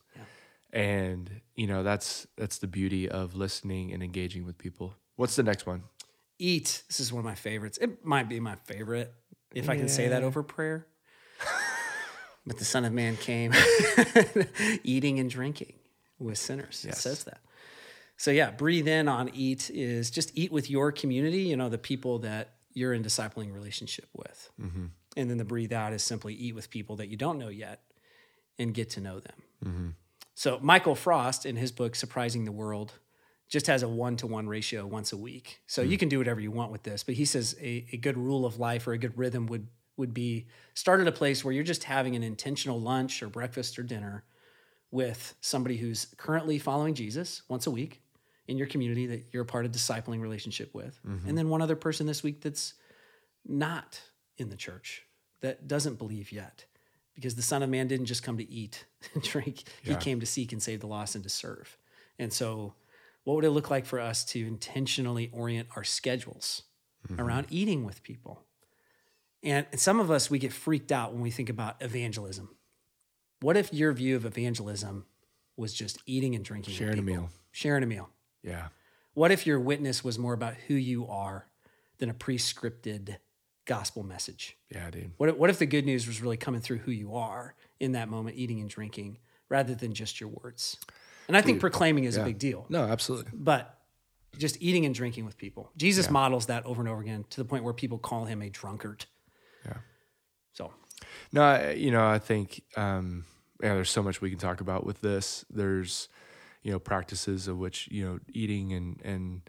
And 0.72 1.40
you 1.56 1.66
know, 1.66 1.82
that's 1.82 2.28
that's 2.36 2.58
the 2.58 2.68
beauty 2.68 3.08
of 3.08 3.34
listening 3.34 3.92
and 3.92 4.04
engaging 4.04 4.46
with 4.46 4.56
people. 4.56 4.94
What's 5.16 5.34
the 5.34 5.42
next 5.42 5.66
one? 5.66 5.82
Eat. 6.38 6.84
This 6.86 7.00
is 7.00 7.12
one 7.12 7.18
of 7.18 7.24
my 7.24 7.34
favorites. 7.34 7.76
It 7.78 8.04
might 8.04 8.28
be 8.28 8.38
my 8.38 8.54
favorite, 8.54 9.12
if 9.52 9.68
I 9.68 9.76
can 9.76 9.88
say 9.88 10.06
that 10.06 10.22
over 10.22 10.44
prayer. 10.44 10.86
But 12.46 12.58
the 12.58 12.64
Son 12.64 12.84
of 12.84 12.92
Man 12.92 13.16
came 13.16 13.52
eating 14.84 15.18
and 15.18 15.28
drinking 15.28 15.74
with 16.18 16.38
sinners. 16.38 16.84
It 16.88 16.94
says 16.96 17.24
that. 17.24 17.40
So 18.16 18.30
yeah, 18.30 18.50
breathe 18.50 18.86
in 18.86 19.08
on 19.08 19.30
eat 19.34 19.70
is 19.70 20.10
just 20.10 20.36
eat 20.36 20.52
with 20.52 20.70
your 20.70 20.92
community, 20.92 21.42
you 21.42 21.56
know, 21.56 21.68
the 21.68 21.78
people 21.78 22.18
that 22.20 22.50
you're 22.74 22.92
in 22.92 23.02
discipling 23.02 23.52
relationship 23.52 24.08
with. 24.14 24.50
Mm-hmm. 24.60 24.86
And 25.16 25.30
then 25.30 25.38
the 25.38 25.44
breathe 25.44 25.72
out 25.72 25.92
is 25.92 26.02
simply 26.02 26.34
eat 26.34 26.54
with 26.54 26.70
people 26.70 26.96
that 26.96 27.08
you 27.08 27.16
don't 27.16 27.38
know 27.38 27.48
yet 27.48 27.80
and 28.58 28.74
get 28.74 28.90
to 28.90 29.00
know 29.00 29.20
them. 29.20 29.42
Mm-hmm. 29.64 29.88
So 30.34 30.58
Michael 30.62 30.94
Frost 30.94 31.46
in 31.46 31.56
his 31.56 31.72
book 31.72 31.94
Surprising 31.94 32.44
the 32.44 32.52
World 32.52 32.92
just 33.48 33.66
has 33.66 33.82
a 33.82 33.88
one 33.88 34.16
to 34.16 34.26
one 34.26 34.48
ratio 34.48 34.86
once 34.86 35.12
a 35.12 35.16
week. 35.16 35.60
So 35.66 35.82
you 35.82 35.96
mm. 35.96 36.00
can 36.00 36.08
do 36.08 36.18
whatever 36.18 36.40
you 36.40 36.52
want 36.52 36.70
with 36.70 36.84
this, 36.84 37.02
but 37.02 37.16
he 37.16 37.24
says 37.24 37.56
a, 37.60 37.84
a 37.92 37.96
good 37.96 38.16
rule 38.16 38.46
of 38.46 38.60
life 38.60 38.86
or 38.86 38.92
a 38.92 38.98
good 38.98 39.18
rhythm 39.18 39.46
would 39.46 39.66
would 39.96 40.14
be 40.14 40.46
start 40.74 41.00
at 41.00 41.08
a 41.08 41.12
place 41.12 41.44
where 41.44 41.52
you're 41.52 41.64
just 41.64 41.84
having 41.84 42.16
an 42.16 42.22
intentional 42.22 42.80
lunch 42.80 43.22
or 43.22 43.28
breakfast 43.28 43.78
or 43.78 43.82
dinner 43.82 44.24
with 44.90 45.34
somebody 45.40 45.76
who's 45.76 46.06
currently 46.16 46.58
following 46.58 46.94
Jesus 46.94 47.42
once 47.48 47.66
a 47.66 47.70
week 47.70 48.02
in 48.48 48.58
your 48.58 48.66
community 48.66 49.06
that 49.06 49.26
you're 49.32 49.44
a 49.44 49.46
part 49.46 49.64
of 49.64 49.72
discipling 49.72 50.20
relationship 50.20 50.74
with. 50.74 50.98
Mm-hmm. 51.06 51.28
And 51.28 51.38
then 51.38 51.48
one 51.48 51.62
other 51.62 51.76
person 51.76 52.06
this 52.06 52.22
week 52.22 52.40
that's 52.40 52.74
not 53.46 54.00
in 54.38 54.48
the 54.48 54.56
church 54.56 55.04
that 55.40 55.68
doesn't 55.68 55.98
believe 55.98 56.32
yet 56.32 56.64
because 57.14 57.36
the 57.36 57.42
son 57.42 57.62
of 57.62 57.70
man 57.70 57.86
didn't 57.86 58.06
just 58.06 58.22
come 58.22 58.38
to 58.38 58.50
eat 58.50 58.86
and 59.14 59.22
drink. 59.22 59.64
He 59.82 59.94
came 59.96 60.20
to 60.20 60.26
seek 60.26 60.52
and 60.52 60.62
save 60.62 60.80
the 60.80 60.86
lost 60.86 61.14
and 61.14 61.24
to 61.24 61.30
serve. 61.30 61.76
And 62.18 62.32
so 62.32 62.74
what 63.24 63.34
would 63.34 63.44
it 63.44 63.50
look 63.50 63.70
like 63.70 63.86
for 63.86 64.00
us 64.00 64.24
to 64.26 64.46
intentionally 64.46 65.30
orient 65.32 65.68
our 65.76 65.84
schedules 65.84 66.62
mm-hmm. 67.06 67.20
around 67.20 67.46
eating 67.50 67.84
with 67.84 68.02
people 68.02 68.42
and 69.42 69.66
some 69.76 70.00
of 70.00 70.10
us 70.10 70.30
we 70.30 70.38
get 70.38 70.52
freaked 70.52 70.92
out 70.92 71.12
when 71.12 71.22
we 71.22 71.30
think 71.30 71.48
about 71.48 71.76
evangelism 71.80 72.50
what 73.40 73.56
if 73.56 73.72
your 73.72 73.92
view 73.92 74.16
of 74.16 74.24
evangelism 74.26 75.06
was 75.56 75.72
just 75.72 75.98
eating 76.06 76.34
and 76.34 76.44
drinking 76.44 76.72
with 76.72 76.78
Sharing 76.78 76.98
a 76.98 77.02
meal. 77.02 77.30
sharing 77.52 77.82
a 77.82 77.86
meal 77.86 78.08
Yeah. 78.42 78.68
what 79.14 79.30
if 79.30 79.46
your 79.46 79.58
witness 79.60 80.02
was 80.04 80.18
more 80.18 80.32
about 80.34 80.54
who 80.68 80.74
you 80.74 81.06
are 81.06 81.46
than 81.98 82.10
a 82.10 82.14
pre-scripted 82.14 83.16
gospel 83.66 84.02
message 84.02 84.56
Yeah, 84.70 84.90
dude. 84.90 85.12
what 85.16 85.28
if, 85.30 85.36
what 85.36 85.50
if 85.50 85.58
the 85.58 85.66
good 85.66 85.86
news 85.86 86.06
was 86.06 86.20
really 86.20 86.36
coming 86.36 86.60
through 86.60 86.78
who 86.78 86.90
you 86.90 87.14
are 87.14 87.54
in 87.78 87.92
that 87.92 88.08
moment, 88.08 88.36
eating 88.36 88.60
and 88.60 88.68
drinking, 88.68 89.18
rather 89.48 89.74
than 89.74 89.94
just 89.94 90.20
your 90.20 90.28
words? 90.30 90.76
And 91.28 91.36
I 91.36 91.42
think 91.42 91.60
proclaiming 91.60 92.04
is 92.04 92.16
a 92.16 92.24
big 92.24 92.38
deal, 92.38 92.66
No, 92.68 92.82
absolutely. 92.84 93.30
but 93.34 93.78
just 94.38 94.56
eating 94.60 94.84
and 94.86 94.94
drinking 94.94 95.24
with 95.24 95.36
people. 95.36 95.70
Jesus 95.76 96.10
models 96.10 96.46
that 96.46 96.64
over 96.66 96.80
and 96.82 96.88
over 96.88 97.00
again 97.00 97.24
to 97.30 97.36
the 97.36 97.44
point 97.44 97.62
where 97.64 97.72
people 97.74 97.98
call 97.98 98.24
him 98.24 98.42
a 98.42 98.48
drunkard. 98.50 99.04
Yeah. 99.64 99.78
So, 100.52 100.72
No, 101.32 101.42
I, 101.42 101.72
you 101.72 101.90
know, 101.90 102.06
I 102.06 102.18
think 102.18 102.62
um, 102.76 103.24
yeah, 103.62 103.74
there's 103.74 103.90
so 103.90 104.02
much 104.02 104.20
we 104.20 104.30
can 104.30 104.38
talk 104.38 104.60
about 104.60 104.84
with 104.86 105.00
this. 105.00 105.44
There's, 105.50 106.08
you 106.62 106.72
know, 106.72 106.78
practices 106.78 107.48
of 107.48 107.58
which 107.58 107.88
you 107.90 108.04
know, 108.04 108.18
eating 108.32 108.72
and 108.72 109.00
and 109.04 109.42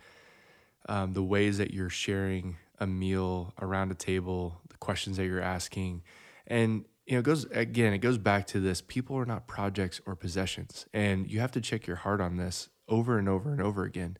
um, 0.89 1.13
the 1.13 1.23
ways 1.23 1.57
that 1.57 1.73
you're 1.73 1.89
sharing 1.89 2.57
a 2.79 2.87
meal 2.87 3.53
around 3.61 3.91
a 3.91 3.95
table, 3.95 4.59
the 4.69 4.77
questions 4.77 5.17
that 5.17 5.25
you're 5.25 5.41
asking, 5.41 6.03
and 6.47 6.85
you 7.05 7.13
know, 7.13 7.19
it 7.19 7.25
goes 7.25 7.45
again. 7.45 7.93
It 7.93 7.99
goes 7.99 8.17
back 8.17 8.47
to 8.47 8.59
this: 8.59 8.81
people 8.81 9.17
are 9.17 9.25
not 9.25 9.47
projects 9.47 10.01
or 10.05 10.15
possessions, 10.15 10.85
and 10.93 11.29
you 11.29 11.39
have 11.39 11.51
to 11.51 11.61
check 11.61 11.87
your 11.87 11.97
heart 11.97 12.21
on 12.21 12.37
this 12.37 12.69
over 12.87 13.17
and 13.17 13.29
over 13.29 13.51
and 13.51 13.61
over 13.61 13.83
again. 13.83 14.17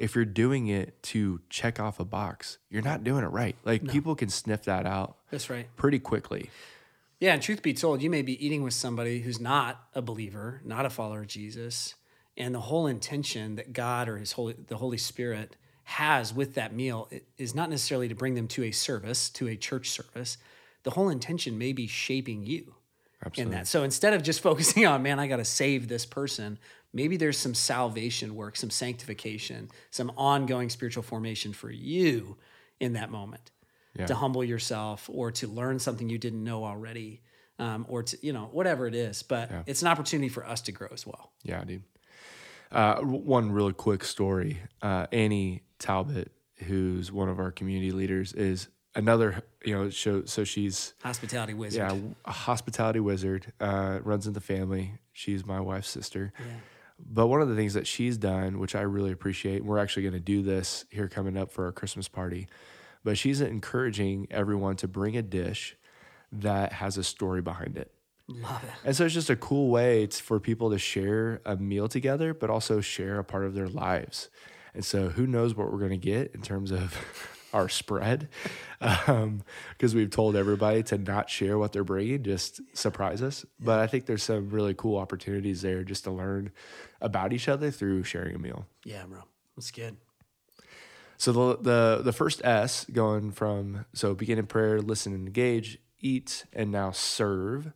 If 0.00 0.14
you're 0.14 0.24
doing 0.24 0.68
it 0.68 1.02
to 1.04 1.40
check 1.50 1.78
off 1.78 2.00
a 2.00 2.04
box, 2.04 2.58
you're 2.70 2.82
not 2.82 3.04
doing 3.04 3.22
it 3.22 3.28
right. 3.28 3.54
Like 3.64 3.86
people 3.86 4.14
can 4.14 4.30
sniff 4.30 4.64
that 4.64 4.86
out 4.86 5.16
that's 5.30 5.50
right. 5.50 5.66
pretty 5.76 5.98
quickly. 5.98 6.50
Yeah, 7.18 7.34
and 7.34 7.42
truth 7.42 7.60
be 7.60 7.74
told, 7.74 8.00
you 8.00 8.08
may 8.08 8.22
be 8.22 8.44
eating 8.44 8.62
with 8.62 8.72
somebody 8.72 9.20
who's 9.20 9.38
not 9.38 9.88
a 9.94 10.00
believer, 10.00 10.62
not 10.64 10.86
a 10.86 10.90
follower 10.90 11.20
of 11.20 11.26
Jesus, 11.26 11.94
and 12.34 12.54
the 12.54 12.60
whole 12.60 12.86
intention 12.86 13.56
that 13.56 13.74
God 13.74 14.08
or 14.08 14.16
His 14.16 14.32
Holy, 14.32 14.54
the 14.54 14.78
Holy 14.78 14.96
Spirit 14.96 15.56
has 15.84 16.32
with 16.32 16.54
that 16.54 16.74
meal 16.74 17.10
is 17.36 17.54
not 17.54 17.68
necessarily 17.68 18.08
to 18.08 18.14
bring 18.14 18.36
them 18.36 18.48
to 18.48 18.64
a 18.64 18.70
service, 18.70 19.28
to 19.30 19.48
a 19.48 19.56
church 19.56 19.90
service. 19.90 20.38
The 20.82 20.92
whole 20.92 21.10
intention 21.10 21.58
may 21.58 21.74
be 21.74 21.86
shaping 21.86 22.46
you 22.46 22.74
in 23.36 23.50
that. 23.50 23.66
So 23.66 23.82
instead 23.82 24.14
of 24.14 24.22
just 24.22 24.40
focusing 24.42 24.86
on, 24.86 25.02
man, 25.02 25.18
I 25.18 25.26
got 25.26 25.36
to 25.36 25.44
save 25.44 25.88
this 25.88 26.06
person, 26.06 26.58
maybe 26.92 27.16
there's 27.16 27.38
some 27.38 27.54
salvation 27.54 28.34
work, 28.34 28.56
some 28.56 28.70
sanctification, 28.70 29.70
some 29.90 30.10
ongoing 30.16 30.68
spiritual 30.70 31.02
formation 31.02 31.52
for 31.52 31.70
you 31.70 32.36
in 32.80 32.94
that 32.94 33.10
moment 33.10 33.50
Yeah. 33.96 34.06
to 34.06 34.14
humble 34.14 34.42
yourself 34.44 35.08
or 35.12 35.30
to 35.32 35.46
learn 35.48 35.78
something 35.78 36.08
you 36.08 36.18
didn't 36.18 36.42
know 36.42 36.64
already 36.64 37.22
um, 37.58 37.84
or 37.88 38.02
to, 38.02 38.16
you 38.22 38.32
know, 38.32 38.48
whatever 38.52 38.86
it 38.86 38.94
is. 38.94 39.22
But 39.22 39.50
it's 39.66 39.82
an 39.82 39.88
opportunity 39.88 40.28
for 40.28 40.46
us 40.46 40.62
to 40.62 40.72
grow 40.72 40.88
as 40.92 41.06
well. 41.06 41.30
Yeah, 41.42 41.62
dude. 41.64 41.82
Uh, 42.72 43.00
one 43.00 43.50
really 43.52 43.72
quick 43.72 44.04
story. 44.04 44.58
Uh, 44.80 45.06
Annie 45.12 45.62
Talbot, 45.78 46.30
who's 46.66 47.10
one 47.12 47.28
of 47.28 47.38
our 47.38 47.50
community 47.50 47.90
leaders, 47.90 48.32
is 48.32 48.68
another, 48.94 49.42
you 49.64 49.74
know, 49.74 49.90
show, 49.90 50.24
so 50.24 50.44
she's, 50.44 50.94
Hospitality 51.02 51.52
wizard. 51.54 51.78
yeah, 51.92 51.98
a 52.24 52.32
hospitality 52.32 53.00
wizard, 53.00 53.52
uh, 53.60 53.98
runs 54.04 54.26
in 54.26 54.32
the 54.32 54.40
family. 54.40 54.94
She's 55.12 55.44
my 55.44 55.60
wife's 55.60 55.88
sister. 55.90 56.32
But 57.08 57.28
one 57.28 57.40
of 57.40 57.48
the 57.48 57.56
things 57.56 57.74
that 57.74 57.86
she's 57.86 58.16
done, 58.16 58.58
which 58.58 58.74
I 58.74 58.82
really 58.82 59.12
appreciate, 59.12 59.60
and 59.60 59.66
we're 59.66 59.78
actually 59.78 60.02
going 60.02 60.14
to 60.14 60.20
do 60.20 60.42
this 60.42 60.84
here 60.90 61.08
coming 61.08 61.36
up 61.36 61.50
for 61.50 61.64
our 61.64 61.72
Christmas 61.72 62.08
party, 62.08 62.48
but 63.04 63.16
she's 63.16 63.40
encouraging 63.40 64.26
everyone 64.30 64.76
to 64.76 64.88
bring 64.88 65.16
a 65.16 65.22
dish 65.22 65.76
that 66.32 66.74
has 66.74 66.96
a 66.96 67.04
story 67.04 67.42
behind 67.42 67.76
it. 67.76 67.92
Love 68.28 68.62
it. 68.62 68.70
And 68.84 68.96
so 68.96 69.04
it's 69.04 69.14
just 69.14 69.30
a 69.30 69.36
cool 69.36 69.70
way 69.70 70.04
it's 70.04 70.20
for 70.20 70.38
people 70.38 70.70
to 70.70 70.78
share 70.78 71.40
a 71.44 71.56
meal 71.56 71.88
together, 71.88 72.32
but 72.32 72.48
also 72.48 72.80
share 72.80 73.18
a 73.18 73.24
part 73.24 73.44
of 73.44 73.54
their 73.54 73.68
lives. 73.68 74.30
And 74.72 74.84
so 74.84 75.08
who 75.08 75.26
knows 75.26 75.54
what 75.54 75.72
we're 75.72 75.78
going 75.78 75.90
to 75.90 75.96
get 75.96 76.32
in 76.34 76.42
terms 76.42 76.70
of 76.70 76.96
our 77.52 77.68
spread? 77.68 78.28
Um, 78.82 79.42
because 79.72 79.94
we've 79.94 80.08
told 80.08 80.36
everybody 80.36 80.82
to 80.84 80.96
not 80.96 81.28
share 81.28 81.58
what 81.58 81.70
they're 81.70 81.84
bringing, 81.84 82.22
just 82.22 82.62
surprise 82.74 83.20
us. 83.20 83.44
But 83.62 83.78
I 83.80 83.86
think 83.86 84.06
there's 84.06 84.22
some 84.22 84.48
really 84.48 84.72
cool 84.72 84.96
opportunities 84.96 85.60
there 85.60 85.84
just 85.84 86.04
to 86.04 86.10
learn 86.10 86.50
about 87.02 87.34
each 87.34 87.46
other 87.46 87.70
through 87.70 88.04
sharing 88.04 88.34
a 88.34 88.38
meal. 88.38 88.64
Yeah, 88.82 89.04
bro. 89.04 89.18
That's 89.54 89.70
good. 89.70 89.98
So 91.18 91.30
the 91.32 91.58
the 91.58 92.02
the 92.04 92.12
first 92.14 92.42
S 92.42 92.86
going 92.90 93.32
from 93.32 93.84
so 93.92 94.14
begin 94.14 94.38
in 94.38 94.46
prayer, 94.46 94.80
listen 94.80 95.12
and 95.12 95.26
engage, 95.26 95.76
eat, 95.98 96.46
and 96.54 96.72
now 96.72 96.90
serve. 96.90 97.70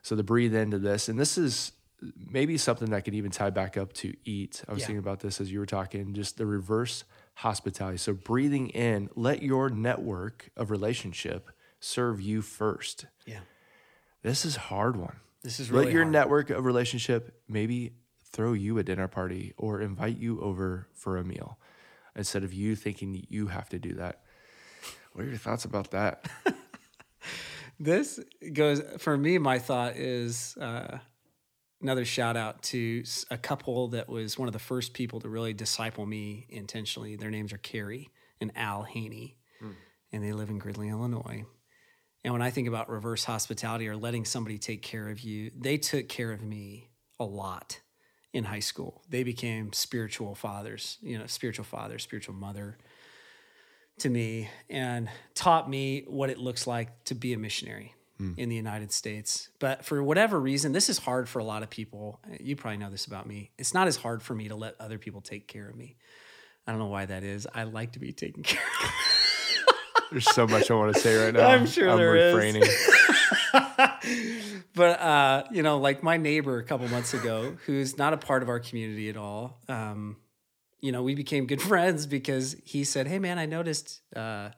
So 0.00 0.14
the 0.16 0.22
breathe 0.22 0.54
into 0.54 0.78
this, 0.78 1.10
and 1.10 1.18
this 1.20 1.36
is 1.36 1.72
maybe 2.16 2.56
something 2.56 2.88
that 2.90 3.04
could 3.04 3.14
even 3.14 3.30
tie 3.30 3.50
back 3.50 3.76
up 3.76 3.92
to 3.94 4.14
eat. 4.24 4.64
I 4.66 4.72
was 4.72 4.80
Yeah. 4.80 4.86
thinking 4.86 5.00
about 5.00 5.20
this 5.20 5.42
as 5.42 5.52
you 5.52 5.58
were 5.58 5.66
talking, 5.66 6.14
just 6.14 6.38
the 6.38 6.46
reverse 6.46 7.04
hospitality. 7.38 7.98
So 7.98 8.14
breathing 8.14 8.68
in, 8.70 9.10
let 9.14 9.42
your 9.42 9.70
network 9.70 10.50
of 10.56 10.70
relationship 10.70 11.50
serve 11.78 12.20
you 12.20 12.42
first. 12.42 13.06
Yeah. 13.26 13.40
This 14.22 14.44
is 14.44 14.56
a 14.56 14.60
hard 14.60 14.96
one. 14.96 15.16
This 15.42 15.60
is 15.60 15.70
really 15.70 15.86
let 15.86 15.94
your 15.94 16.02
hard. 16.02 16.12
network 16.12 16.50
of 16.50 16.64
relationship 16.64 17.40
maybe 17.48 17.92
throw 18.32 18.54
you 18.54 18.78
a 18.78 18.82
dinner 18.82 19.06
party 19.06 19.54
or 19.56 19.80
invite 19.80 20.18
you 20.18 20.40
over 20.40 20.88
for 20.94 21.16
a 21.16 21.24
meal 21.24 21.58
instead 22.16 22.42
of 22.42 22.52
you 22.52 22.74
thinking 22.74 23.24
you 23.28 23.46
have 23.46 23.68
to 23.68 23.78
do 23.78 23.94
that. 23.94 24.22
What 25.12 25.24
are 25.24 25.28
your 25.28 25.38
thoughts 25.38 25.64
about 25.64 25.92
that? 25.92 26.28
This 27.80 28.18
goes 28.52 28.82
for 28.98 29.16
me. 29.16 29.38
My 29.38 29.60
thought 29.60 29.96
is 29.96 30.56
uh, 30.56 30.98
another 31.80 32.04
shout 32.04 32.36
out 32.36 32.62
to 32.62 33.04
a 33.30 33.38
couple 33.38 33.88
that 33.88 34.08
was 34.08 34.38
one 34.38 34.48
of 34.48 34.52
the 34.52 34.58
first 34.58 34.94
people 34.94 35.20
to 35.20 35.28
really 35.28 35.52
disciple 35.52 36.06
me 36.06 36.46
intentionally. 36.48 37.16
Their 37.16 37.30
names 37.30 37.52
are 37.52 37.58
Carrie 37.58 38.10
and 38.40 38.52
Al 38.56 38.82
Haney, 38.82 39.36
hmm. 39.60 39.72
and 40.12 40.22
they 40.22 40.32
live 40.32 40.50
in 40.50 40.58
Gridley, 40.58 40.88
Illinois. 40.88 41.44
And 42.24 42.32
when 42.32 42.42
I 42.42 42.50
think 42.50 42.68
about 42.68 42.90
reverse 42.90 43.24
hospitality 43.24 43.88
or 43.88 43.96
letting 43.96 44.24
somebody 44.24 44.58
take 44.58 44.82
care 44.82 45.08
of 45.08 45.20
you, 45.20 45.50
they 45.56 45.78
took 45.78 46.08
care 46.08 46.32
of 46.32 46.42
me 46.42 46.90
a 47.20 47.24
lot 47.24 47.80
in 48.32 48.44
high 48.44 48.58
school. 48.60 49.02
They 49.08 49.22
became 49.22 49.72
spiritual 49.72 50.34
fathers, 50.34 50.98
you 51.00 51.18
know, 51.18 51.26
spiritual 51.26 51.64
father, 51.64 51.98
spiritual 51.98 52.34
mother 52.34 52.76
to 54.00 54.08
me 54.08 54.48
and 54.70 55.08
taught 55.34 55.68
me 55.68 56.04
what 56.06 56.30
it 56.30 56.38
looks 56.38 56.66
like 56.66 57.04
to 57.04 57.14
be 57.14 57.32
a 57.32 57.38
missionary 57.38 57.94
in 58.36 58.48
the 58.48 58.56
United 58.56 58.90
States. 58.92 59.48
But 59.60 59.84
for 59.84 60.02
whatever 60.02 60.40
reason, 60.40 60.72
this 60.72 60.88
is 60.88 60.98
hard 60.98 61.28
for 61.28 61.38
a 61.38 61.44
lot 61.44 61.62
of 61.62 61.70
people. 61.70 62.20
You 62.40 62.56
probably 62.56 62.78
know 62.78 62.90
this 62.90 63.06
about 63.06 63.26
me. 63.26 63.52
It's 63.58 63.72
not 63.72 63.86
as 63.86 63.96
hard 63.96 64.22
for 64.22 64.34
me 64.34 64.48
to 64.48 64.56
let 64.56 64.74
other 64.80 64.98
people 64.98 65.20
take 65.20 65.46
care 65.46 65.68
of 65.68 65.76
me. 65.76 65.96
I 66.66 66.72
don't 66.72 66.80
know 66.80 66.86
why 66.86 67.06
that 67.06 67.22
is. 67.22 67.46
I 67.54 67.62
like 67.62 67.92
to 67.92 67.98
be 67.98 68.12
taken 68.12 68.42
care 68.44 68.60
of. 68.82 68.90
There's 70.10 70.28
so 70.34 70.46
much 70.46 70.70
I 70.70 70.74
want 70.74 70.94
to 70.94 71.00
say 71.00 71.16
right 71.24 71.34
now. 71.34 71.48
I'm 71.48 71.66
sure 71.66 71.88
I'm 71.90 71.98
there 71.98 72.16
is. 72.16 72.34
refraining. 72.34 72.68
but 74.74 75.00
uh, 75.00 75.44
you 75.50 75.62
know, 75.62 75.78
like 75.78 76.02
my 76.02 76.16
neighbor 76.16 76.58
a 76.58 76.64
couple 76.64 76.88
months 76.88 77.14
ago, 77.14 77.56
who's 77.66 77.98
not 77.98 78.12
a 78.12 78.16
part 78.16 78.42
of 78.42 78.48
our 78.48 78.60
community 78.60 79.08
at 79.08 79.16
all. 79.16 79.58
Um, 79.68 80.16
you 80.80 80.92
know, 80.92 81.02
we 81.02 81.14
became 81.14 81.46
good 81.46 81.60
friends 81.62 82.06
because 82.06 82.56
he 82.64 82.84
said, 82.84 83.06
"Hey, 83.06 83.18
man, 83.18 83.38
I 83.38 83.46
noticed 83.46 84.00
uh, 84.14 84.50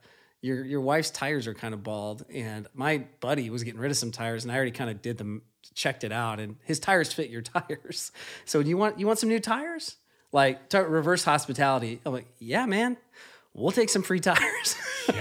your 0.42 0.64
your 0.64 0.80
wife's 0.80 1.10
tires 1.10 1.46
are 1.46 1.54
kind 1.54 1.74
of 1.74 1.82
bald, 1.82 2.24
and 2.32 2.66
my 2.74 3.04
buddy 3.20 3.50
was 3.50 3.62
getting 3.64 3.80
rid 3.80 3.90
of 3.90 3.96
some 3.96 4.10
tires, 4.10 4.44
and 4.44 4.52
I 4.52 4.56
already 4.56 4.70
kind 4.70 4.90
of 4.90 5.02
did 5.02 5.18
them, 5.18 5.42
checked 5.74 6.04
it 6.04 6.12
out, 6.12 6.40
and 6.40 6.56
his 6.64 6.78
tires 6.80 7.12
fit 7.12 7.30
your 7.30 7.42
tires. 7.42 8.12
So, 8.44 8.62
do 8.62 8.68
you 8.68 8.76
want 8.76 8.98
you 8.98 9.06
want 9.06 9.18
some 9.18 9.28
new 9.28 9.40
tires? 9.40 9.96
Like 10.32 10.68
t- 10.68 10.78
reverse 10.78 11.24
hospitality? 11.24 12.00
I'm 12.06 12.12
like, 12.12 12.26
yeah, 12.38 12.64
man, 12.66 12.96
we'll 13.54 13.72
take 13.72 13.88
some 13.88 14.02
free 14.02 14.20
tires." 14.20 14.76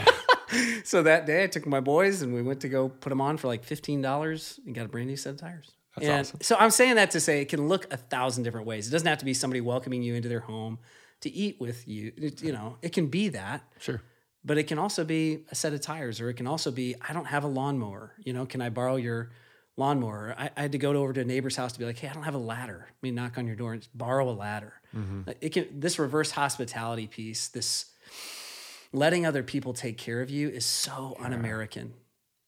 So 0.83 1.03
that 1.03 1.27
day, 1.27 1.43
I 1.43 1.47
took 1.47 1.67
my 1.67 1.79
boys 1.79 2.23
and 2.23 2.33
we 2.33 2.41
went 2.41 2.61
to 2.61 2.69
go 2.69 2.89
put 2.89 3.09
them 3.09 3.21
on 3.21 3.37
for 3.37 3.47
like 3.47 3.63
fifteen 3.63 4.01
dollars 4.01 4.59
and 4.65 4.73
got 4.73 4.85
a 4.85 4.87
brand 4.87 5.07
new 5.07 5.15
set 5.15 5.33
of 5.33 5.39
tires. 5.39 5.71
That's 5.95 6.07
and 6.07 6.19
awesome. 6.21 6.39
So 6.41 6.55
I'm 6.59 6.71
saying 6.71 6.95
that 6.95 7.11
to 7.11 7.19
say 7.19 7.41
it 7.41 7.49
can 7.49 7.67
look 7.67 7.91
a 7.93 7.97
thousand 7.97 8.43
different 8.45 8.65
ways. 8.65 8.87
It 8.87 8.91
doesn't 8.91 9.07
have 9.07 9.19
to 9.19 9.25
be 9.25 9.35
somebody 9.35 9.61
welcoming 9.61 10.01
you 10.01 10.15
into 10.15 10.27
their 10.27 10.39
home 10.39 10.79
to 11.21 11.29
eat 11.31 11.59
with 11.59 11.87
you. 11.87 12.13
It- 12.17 12.41
you 12.41 12.51
know, 12.51 12.77
it 12.81 12.93
can 12.93 13.07
be 13.07 13.29
that, 13.29 13.61
Sure. 13.79 14.01
But 14.43 14.57
it 14.57 14.63
can 14.63 14.79
also 14.79 15.03
be 15.03 15.45
a 15.51 15.55
set 15.55 15.73
of 15.73 15.81
tires, 15.81 16.21
or 16.21 16.29
it 16.29 16.35
can 16.35 16.47
also 16.47 16.71
be 16.71 16.95
I 17.07 17.13
don't 17.13 17.25
have 17.25 17.43
a 17.43 17.47
lawnmower. 17.47 18.13
You 18.23 18.33
know, 18.33 18.45
can 18.45 18.61
I 18.61 18.69
borrow 18.69 18.95
your 18.95 19.31
lawnmower? 19.77 20.35
I, 20.37 20.49
I 20.55 20.61
had 20.61 20.71
to 20.73 20.77
go 20.77 20.91
over 20.93 21.13
to 21.13 21.21
a 21.21 21.25
neighbor's 21.25 21.55
house 21.55 21.73
to 21.73 21.79
be 21.79 21.85
like, 21.85 21.97
hey, 21.99 22.07
I 22.07 22.13
don't 22.13 22.23
have 22.23 22.35
a 22.35 22.39
ladder. 22.39 22.87
Let 22.89 23.03
me 23.03 23.11
knock 23.11 23.37
on 23.37 23.47
your 23.47 23.55
door 23.55 23.73
and 23.73 23.87
borrow 23.93 24.29
a 24.29 24.31
ladder. 24.31 24.73
Like, 25.27 25.37
It 25.41 25.49
can 25.53 25.79
this 25.79 25.99
reverse 25.99 26.31
hospitality 26.31 27.07
piece, 27.07 27.47
this 27.47 27.85
letting 28.91 29.25
other 29.25 29.43
people 29.43 29.73
take 29.73 29.97
care 29.97 30.21
of 30.21 30.29
you 30.29 30.49
is 30.49 30.65
so 30.65 31.15
un-American. 31.19 31.93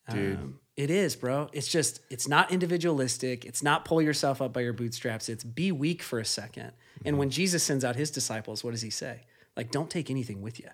Dude. 0.10 0.38
Um, 0.38 0.60
it 0.75 0.89
is, 0.89 1.15
bro. 1.15 1.49
It's 1.54 1.67
just 1.67 1.99
it's 2.10 2.27
not 2.27 2.51
individualistic. 2.51 3.45
It's 3.45 3.62
not 3.62 3.86
pull 3.86 4.01
yourself 4.01 4.41
up 4.41 4.54
by 4.54 4.62
your 4.62 4.73
bootstraps. 4.73 5.30
It's 5.30 5.43
be 5.43 5.71
weak 5.71 6.01
for 6.01 6.19
a 6.19 6.23
2nd 6.23 6.71
And 7.06 7.17
when 7.17 7.30
Jesus 7.30 7.62
sends 7.63 7.84
out 7.86 7.95
his 7.95 8.10
disciples, 8.10 8.63
what 8.63 8.71
does 8.71 8.82
he 8.82 8.89
say? 8.89 9.21
Like, 9.56 9.69
don't 9.69 9.89
take 9.89 10.10
anything 10.10 10.41
with 10.41 10.60
you. 10.60 10.69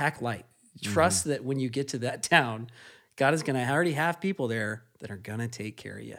Pack 0.00 0.22
light. 0.22 0.46
Trust 0.82 1.24
that 1.26 1.44
when 1.44 1.60
you 1.60 1.68
get 1.68 1.88
to 1.88 1.98
that 1.98 2.22
town, 2.36 2.70
God 3.16 3.34
is 3.34 3.42
going 3.42 3.56
to 3.56 3.70
already 3.70 3.92
have 3.92 4.18
people 4.18 4.48
there 4.48 4.84
that 5.00 5.10
are 5.10 5.18
going 5.18 5.40
to 5.40 5.48
take 5.48 5.76
care 5.76 5.98
of 5.98 6.02
you. 6.04 6.16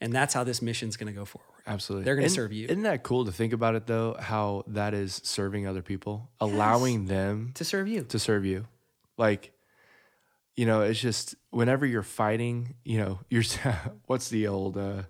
And 0.00 0.10
that's 0.10 0.32
how 0.32 0.42
this 0.42 0.62
mission's 0.62 0.96
going 0.96 1.12
to 1.12 1.18
go 1.18 1.26
forward. 1.26 1.46
Absolutely. 1.66 2.04
They're 2.06 2.16
gonna 2.16 2.30
serve 2.30 2.52
you. 2.54 2.64
Isn't 2.64 2.84
that 2.84 3.02
cool 3.02 3.26
to 3.26 3.32
think 3.32 3.52
about 3.52 3.74
it 3.74 3.86
though? 3.86 4.16
How 4.18 4.64
that 4.68 4.94
is 4.94 5.20
serving 5.22 5.66
other 5.66 5.82
people, 5.82 6.30
allowing 6.40 7.04
them 7.04 7.50
To 7.56 7.64
serve 7.64 7.86
you. 7.86 8.02
to 8.04 8.18
serve 8.18 8.46
you. 8.46 8.66
Like, 9.18 9.52
you 10.56 10.64
know, 10.64 10.80
it's 10.80 10.98
just 10.98 11.34
whenever 11.50 11.84
you're 11.84 12.02
fighting, 12.02 12.74
you 12.82 12.98
know, 12.98 13.20
you're 13.28 13.42
what's 14.06 14.30
the 14.30 14.46
old 14.46 14.78
uh 14.78 15.02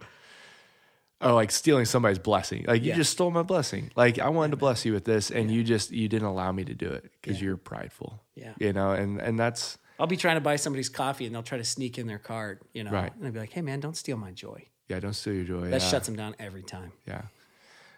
oh, 1.20 1.34
like 1.34 1.50
stealing 1.50 1.84
somebody's 1.84 2.18
blessing. 2.18 2.64
Like 2.66 2.82
you 2.82 2.90
Yeah. 2.90 2.96
just 2.96 3.12
stole 3.12 3.30
my 3.30 3.42
blessing. 3.42 3.90
Like 3.96 4.18
I 4.18 4.28
wanted 4.28 4.50
to 4.52 4.56
bless 4.56 4.84
you 4.84 4.92
with 4.92 5.04
this 5.04 5.30
and 5.30 5.50
you 5.50 5.62
just 5.64 5.90
you 5.90 6.08
didn't 6.08 6.28
allow 6.28 6.50
me 6.52 6.64
to 6.64 6.74
do 6.74 6.88
it 6.90 7.10
because 7.20 7.40
you're 7.40 7.56
prideful. 7.56 8.22
Yeah. 8.34 8.52
You 8.58 8.72
know, 8.72 8.92
and 8.92 9.20
and 9.20 9.38
that's 9.38 9.78
I'll 9.98 10.06
be 10.06 10.16
trying 10.16 10.36
to 10.36 10.40
buy 10.40 10.56
somebody's 10.56 10.88
coffee 10.88 11.26
and 11.26 11.34
they'll 11.34 11.42
try 11.42 11.58
to 11.58 11.64
sneak 11.64 11.98
in 11.98 12.06
their 12.06 12.18
card, 12.18 12.60
you 12.72 12.84
know. 12.84 12.90
Right. 12.90 13.14
And 13.14 13.26
I'll 13.26 13.32
be 13.32 13.38
like, 13.38 13.52
hey, 13.52 13.60
man, 13.60 13.80
don't 13.80 13.96
steal 13.96 14.16
my 14.16 14.30
joy. 14.30 14.64
yeah, 14.88 14.98
don't 14.98 15.12
steal 15.12 15.34
your 15.34 15.44
joy. 15.44 15.60
That 15.68 15.82
yeah. 15.82 15.88
shuts 15.88 16.06
them 16.06 16.16
down 16.16 16.34
every 16.38 16.62
time. 16.62 16.92
Yeah. 17.06 17.22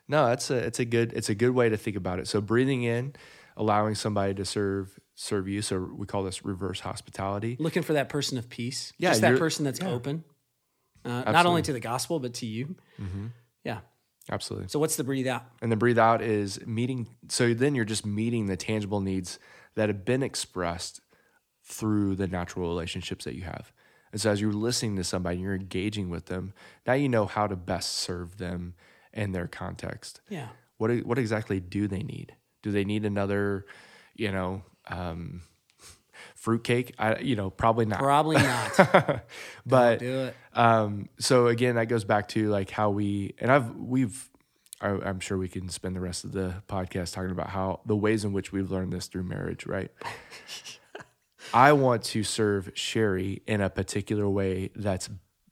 No, 0.09 0.27
that's 0.27 0.51
a 0.51 0.57
it's 0.57 0.81
a 0.81 0.85
good 0.85 1.13
it's 1.13 1.29
a 1.29 1.35
good 1.35 1.51
way 1.51 1.69
to 1.69 1.77
think 1.77 1.97
about 1.97 2.19
it. 2.19 2.27
So 2.27 2.41
breathing 2.41 2.83
in, 2.83 3.15
allowing 3.57 3.95
somebody 3.95 4.35
to 4.35 4.45
serve 4.45 4.99
serve 5.15 5.47
you. 5.47 5.63
So 5.63 5.79
we 5.97 6.07
call 6.07 6.25
this 6.25 6.45
reverse 6.45 6.81
hospitality. 6.81 7.57
Looking 7.61 7.83
for 7.85 7.93
that 7.93 8.09
person 8.09 8.37
of 8.37 8.49
peace. 8.51 8.93
Yeah, 8.99 9.11
Just 9.11 9.21
that 9.21 9.39
person 9.39 9.65
that's 9.65 9.81
yeah. 9.81 9.91
open, 9.91 10.25
uh, 11.05 11.31
not 11.31 11.47
only 11.47 11.63
to 11.63 11.73
the 11.73 11.81
gospel, 11.81 12.21
but 12.21 12.35
to 12.35 12.47
you. 12.47 12.77
Yeah. 13.65 13.79
Absolutely. 14.31 14.69
So 14.69 14.79
what's 14.79 14.97
the 14.97 15.05
breathe 15.05 15.27
out? 15.27 15.45
And 15.61 15.73
the 15.73 15.77
breathe 15.77 15.99
out 15.99 16.23
is 16.23 16.65
meeting. 16.67 17.09
So 17.29 17.55
then 17.55 17.75
you're 17.75 17.85
just 17.85 18.07
meeting 18.07 18.47
the 18.47 18.57
tangible 18.57 19.01
needs 19.01 19.39
that 19.75 19.89
have 19.89 20.05
been 20.05 20.23
expressed 20.23 21.01
through 21.65 22.17
the 22.17 22.27
natural 22.29 22.69
relationships 22.69 23.25
that 23.25 23.35
you 23.35 23.43
have. 23.43 23.73
And 24.13 24.21
so 24.21 24.31
as 24.31 24.41
you're 24.41 24.53
listening 24.53 24.97
to 24.97 25.05
somebody, 25.05 25.37
and 25.37 25.45
you're 25.45 25.55
engaging 25.55 26.11
with 26.11 26.27
them. 26.27 26.53
Now 26.87 26.93
you 26.93 27.09
know 27.09 27.27
how 27.27 27.47
to 27.47 27.57
best 27.57 27.95
serve 27.95 28.37
them 28.37 28.75
in 29.13 29.33
their 29.33 29.49
context. 29.49 30.21
Yeah. 30.29 30.49
What 30.77 30.91
what 31.05 31.19
exactly 31.19 31.61
do 31.61 31.89
they 31.89 32.03
need? 32.03 32.35
Do 32.63 32.71
they 32.73 32.85
need 32.85 33.05
another, 33.05 33.67
you 34.15 34.31
know, 34.31 34.63
um, 34.89 35.43
fruitcake? 36.43 36.95
I 36.99 37.19
you 37.21 37.37
know 37.37 37.51
probably 37.51 37.87
not. 37.87 38.01
Probably 38.01 38.37
not. 38.43 39.25
but 39.67 40.01
Do 40.01 40.25
it. 40.25 40.37
um, 40.55 41.09
so 41.19 41.47
again, 41.47 41.77
that 41.77 41.87
goes 41.87 42.05
back 42.05 42.29
to 42.29 42.49
like 42.49 42.71
how 42.71 42.91
we 42.91 43.35
and 43.39 43.51
I've 43.51 43.75
we've 43.77 44.29
I, 44.81 44.89
I'm 44.91 45.21
sure 45.21 45.39
we 45.39 45.49
can 45.49 45.69
spend 45.69 45.95
the 45.95 46.01
rest 46.01 46.25
of 46.25 46.33
the 46.33 46.63
podcast 46.69 47.15
talking 47.15 47.31
about 47.31 47.49
how 47.51 47.81
the 47.87 47.97
ways 47.97 48.25
in 48.25 48.33
which 48.33 48.53
we've 48.53 48.71
learned 48.71 48.93
this 48.93 49.07
through 49.07 49.23
marriage, 49.23 49.65
right? 49.67 49.91
I 51.55 51.73
want 51.73 52.03
to 52.05 52.23
serve 52.25 52.71
Sherry 52.75 53.43
in 53.47 53.61
a 53.61 53.71
particular 53.71 54.29
way 54.29 54.71
that's 54.75 55.09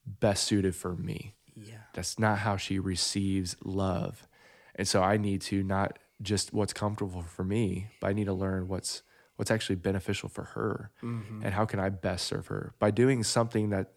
best 0.07 0.45
suited 0.45 0.75
for 0.75 0.95
me. 0.97 1.35
Yeah. 1.55 1.75
That's 1.95 2.19
not 2.19 2.39
how 2.39 2.57
she 2.57 2.79
receives 2.79 3.55
love. 3.65 4.27
And 4.75 4.89
so 4.89 5.03
I 5.03 5.17
need 5.17 5.43
to 5.43 5.63
not 5.63 5.99
just 6.23 6.53
what's 6.53 6.73
comfortable 6.73 7.23
for 7.23 7.45
me, 7.45 7.89
but 8.01 8.09
I 8.09 8.13
need 8.13 8.27
to 8.27 8.33
learn 8.33 8.69
what's 8.69 9.03
what's 9.41 9.51
actually 9.51 9.77
beneficial 9.77 10.29
for 10.29 10.45
her 10.45 10.91
Mm-hmm. 11.03 11.43
and 11.45 11.55
how 11.55 11.65
can 11.65 11.81
I 11.81 11.89
best 11.89 12.27
serve 12.27 12.47
her. 12.49 12.75
By 12.79 12.91
doing 12.91 13.23
something 13.25 13.71
that 13.71 13.93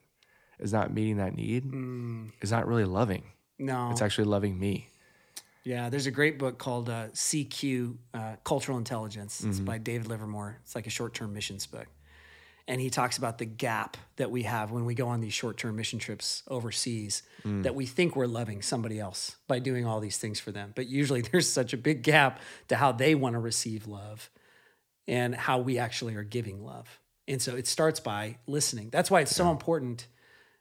is 0.58 0.71
not 0.71 0.93
meeting 0.93 1.17
that 1.17 1.36
need 1.36 1.65
is 2.41 2.49
not 2.51 2.65
really 2.65 2.86
loving. 2.86 3.23
No. 3.60 3.89
It's 3.91 4.01
actually 4.01 4.23
loving 4.36 4.58
me. 4.58 4.88
Yeah, 5.65 5.89
there's 5.89 6.08
a 6.08 6.12
great 6.12 6.39
book 6.39 6.58
called 6.60 6.89
uh, 6.89 7.08
CQ, 7.10 7.95
uh, 8.13 8.36
Cultural 8.45 8.77
Intelligence. 8.77 9.43
It's 9.43 9.58
Mm-hmm. 9.58 9.65
by 9.65 9.77
David 9.79 10.08
Livermore. 10.08 10.60
It's 10.63 10.75
like 10.75 10.88
a 10.88 10.89
short 10.89 11.13
term 11.13 11.34
missions 11.34 11.65
book. 11.67 11.88
And 12.65 12.79
he 12.79 12.89
talks 12.89 13.17
about 13.17 13.39
the 13.39 13.45
gap 13.45 13.97
that 14.15 14.32
we 14.32 14.43
have 14.43 14.71
when 14.71 14.86
we 14.86 14.95
go 14.95 15.10
on 15.10 15.19
these 15.19 15.34
short 15.34 15.58
term 15.58 15.75
mission 15.75 15.99
trips 15.99 16.43
overseas, 16.47 17.23
Mm. 17.43 17.63
that 17.63 17.75
we 17.75 17.86
think 17.86 18.15
we're 18.15 18.25
loving 18.39 18.62
somebody 18.62 18.97
else 19.01 19.36
by 19.49 19.60
doing 19.60 19.86
all 19.86 19.99
these 19.99 20.17
things 20.17 20.39
for 20.39 20.53
them. 20.53 20.71
But 20.73 20.88
usually 20.88 21.19
there's 21.29 21.49
such 21.49 21.73
a 21.73 21.77
big 21.77 22.01
gap 22.03 22.39
to 22.69 22.77
how 22.77 22.93
they 22.93 23.15
want 23.15 23.34
to 23.34 23.39
receive 23.39 23.86
love 23.86 24.29
and 25.08 25.36
how 25.36 25.60
we 25.60 25.78
actually 25.78 26.16
are 26.16 26.24
giving 26.24 26.63
love. 26.63 27.00
And 27.28 27.42
so 27.42 27.56
it 27.56 27.68
starts 27.68 28.00
by 28.00 28.38
listening. 28.48 28.89
That's 28.89 29.10
why 29.12 29.22
it's 29.22 29.36
so 29.36 29.50
important 29.52 30.08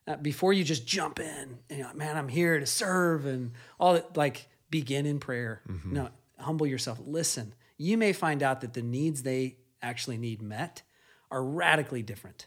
uh, 0.07 0.17
before 0.17 0.53
you 0.53 0.65
just 0.65 0.87
jump 0.87 1.21
in 1.21 1.59
and 1.71 1.79
you're 1.79 1.87
like, 1.87 1.97
man, 1.97 2.17
I'm 2.17 2.29
here 2.29 2.59
to 2.59 2.67
serve 2.67 3.27
and 3.27 3.53
all 3.79 3.95
that, 3.95 4.17
like 4.17 4.49
begin 4.71 5.07
in 5.07 5.21
prayer. 5.21 5.63
No, 5.93 6.09
humble 6.39 6.67
yourself. 6.67 7.01
Listen. 7.05 7.55
You 7.79 7.99
may 7.99 8.13
find 8.13 8.45
out 8.45 8.61
that 8.61 8.75
the 8.75 8.83
needs 8.83 9.25
they 9.25 9.57
actually 9.81 10.17
need 10.17 10.41
met 10.41 10.83
are 11.33 11.43
radically 11.43 12.03
different 12.03 12.47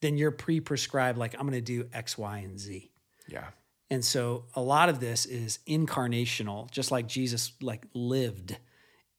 than 0.00 0.18
your 0.18 0.32
pre-prescribed, 0.32 1.16
like 1.16 1.34
I'm 1.34 1.42
going 1.42 1.52
to 1.52 1.60
do 1.60 1.88
X, 1.92 2.18
Y, 2.18 2.38
and 2.38 2.58
Z. 2.58 2.90
Yeah. 3.28 3.48
And 3.90 4.04
so 4.04 4.46
a 4.56 4.60
lot 4.60 4.88
of 4.88 4.98
this 4.98 5.24
is 5.26 5.60
incarnational, 5.68 6.68
just 6.70 6.90
like 6.90 7.06
Jesus 7.06 7.52
like 7.60 7.86
lived 7.94 8.56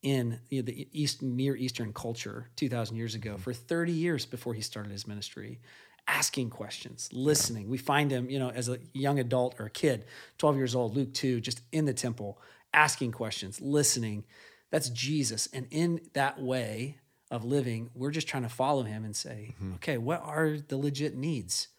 in 0.03 0.39
you 0.49 0.61
know, 0.61 0.65
the 0.65 0.87
East 0.91 1.23
Near 1.23 1.55
Eastern 1.55 1.93
culture 1.93 2.49
2,000 2.57 2.95
years 2.95 3.15
ago 3.15 3.37
for 3.37 3.53
30 3.53 3.91
years 3.91 4.25
before 4.25 4.53
he 4.53 4.61
started 4.61 4.91
his 4.91 5.07
ministry, 5.07 5.59
asking 6.07 6.49
questions, 6.49 7.09
listening. 7.11 7.69
We 7.69 7.77
find 7.77 8.11
him, 8.11 8.29
you 8.29 8.37
know, 8.37 8.49
as 8.49 8.69
a 8.69 8.77
young 8.93 9.17
adult 9.17 9.55
or 9.59 9.65
a 9.65 9.69
kid, 9.69 10.05
12 10.37 10.57
years 10.57 10.75
old, 10.75 10.95
Luke 10.95 11.13
2, 11.13 11.39
just 11.39 11.61
in 11.71 11.85
the 11.85 11.93
temple, 11.93 12.39
asking 12.73 13.13
questions, 13.13 13.61
listening. 13.61 14.25
That's 14.69 14.89
Jesus. 14.89 15.47
And 15.53 15.67
in 15.71 16.01
that 16.13 16.39
way 16.39 16.97
of 17.31 17.45
living, 17.45 17.89
we're 17.95 18.11
just 18.11 18.27
trying 18.27 18.43
to 18.43 18.49
follow 18.49 18.83
him 18.83 19.05
and 19.05 19.15
say, 19.15 19.53
mm-hmm. 19.55 19.75
okay, 19.75 19.97
what 19.97 20.21
are 20.21 20.57
the 20.57 20.77
legit 20.77 21.15
needs 21.15 21.69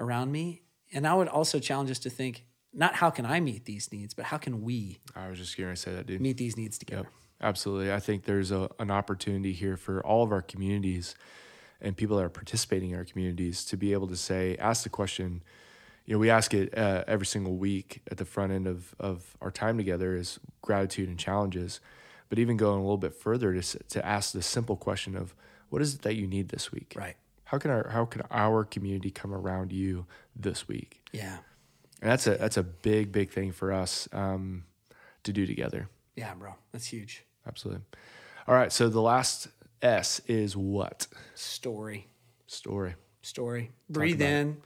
around 0.00 0.32
me? 0.32 0.62
And 0.92 1.06
I 1.06 1.14
would 1.14 1.28
also 1.28 1.58
challenge 1.58 1.90
us 1.90 1.98
to 2.00 2.10
think, 2.10 2.46
not 2.72 2.94
how 2.94 3.10
can 3.10 3.26
I 3.26 3.40
meet 3.40 3.64
these 3.66 3.92
needs, 3.92 4.14
but 4.14 4.24
how 4.24 4.38
can 4.38 4.62
we 4.62 4.98
I 5.14 5.28
was 5.28 5.38
just 5.38 5.56
going 5.56 5.70
to 5.70 5.76
say 5.76 5.94
that, 5.94 6.06
dude. 6.06 6.20
meet 6.20 6.36
these 6.36 6.56
needs 6.56 6.78
together? 6.78 7.02
Yep, 7.02 7.12
absolutely. 7.44 7.92
I 7.92 8.00
think 8.00 8.24
there's 8.24 8.50
a, 8.50 8.70
an 8.78 8.90
opportunity 8.90 9.52
here 9.52 9.76
for 9.76 10.04
all 10.04 10.24
of 10.24 10.32
our 10.32 10.42
communities 10.42 11.14
and 11.80 11.96
people 11.96 12.16
that 12.16 12.24
are 12.24 12.30
participating 12.30 12.90
in 12.90 12.96
our 12.96 13.04
communities 13.04 13.64
to 13.66 13.76
be 13.76 13.92
able 13.92 14.08
to 14.08 14.16
say, 14.16 14.56
ask 14.58 14.82
the 14.82 14.88
question. 14.88 15.42
You 16.06 16.14
know, 16.14 16.18
we 16.18 16.30
ask 16.30 16.54
it 16.54 16.76
uh, 16.76 17.04
every 17.06 17.26
single 17.26 17.56
week 17.56 18.00
at 18.10 18.16
the 18.16 18.24
front 18.24 18.52
end 18.52 18.66
of, 18.66 18.94
of 18.98 19.36
our 19.40 19.50
time 19.50 19.76
together 19.76 20.16
is 20.16 20.40
gratitude 20.62 21.08
and 21.08 21.18
challenges. 21.18 21.80
But 22.28 22.38
even 22.38 22.56
going 22.56 22.78
a 22.78 22.82
little 22.82 22.96
bit 22.96 23.14
further 23.14 23.60
to, 23.60 23.78
to 23.78 24.06
ask 24.06 24.32
the 24.32 24.42
simple 24.42 24.76
question 24.76 25.16
of 25.16 25.34
what 25.68 25.82
is 25.82 25.94
it 25.94 26.02
that 26.02 26.14
you 26.14 26.26
need 26.26 26.48
this 26.48 26.72
week? 26.72 26.94
Right. 26.96 27.16
How 27.44 27.58
can 27.58 27.70
our 27.70 27.88
how 27.90 28.06
can 28.06 28.22
our 28.30 28.64
community 28.64 29.10
come 29.10 29.32
around 29.32 29.70
you 29.70 30.06
this 30.34 30.66
week? 30.66 31.02
Yeah. 31.12 31.38
And 32.00 32.10
that's 32.10 32.26
a 32.26 32.36
that's 32.36 32.56
a 32.56 32.62
big 32.62 33.12
big 33.12 33.30
thing 33.30 33.52
for 33.52 33.72
us 33.72 34.08
um, 34.12 34.64
to 35.24 35.32
do 35.32 35.46
together. 35.46 35.88
Yeah, 36.16 36.34
bro. 36.34 36.54
That's 36.72 36.86
huge. 36.86 37.24
Absolutely. 37.46 37.82
All 38.46 38.54
right. 38.54 38.72
So 38.72 38.88
the 38.88 39.00
last 39.00 39.48
S 39.82 40.20
is 40.26 40.56
what? 40.56 41.06
Story. 41.34 42.08
Story. 42.46 42.94
Story. 43.22 43.70
Breathe 43.88 44.20
it. 44.20 44.28
in, 44.28 44.56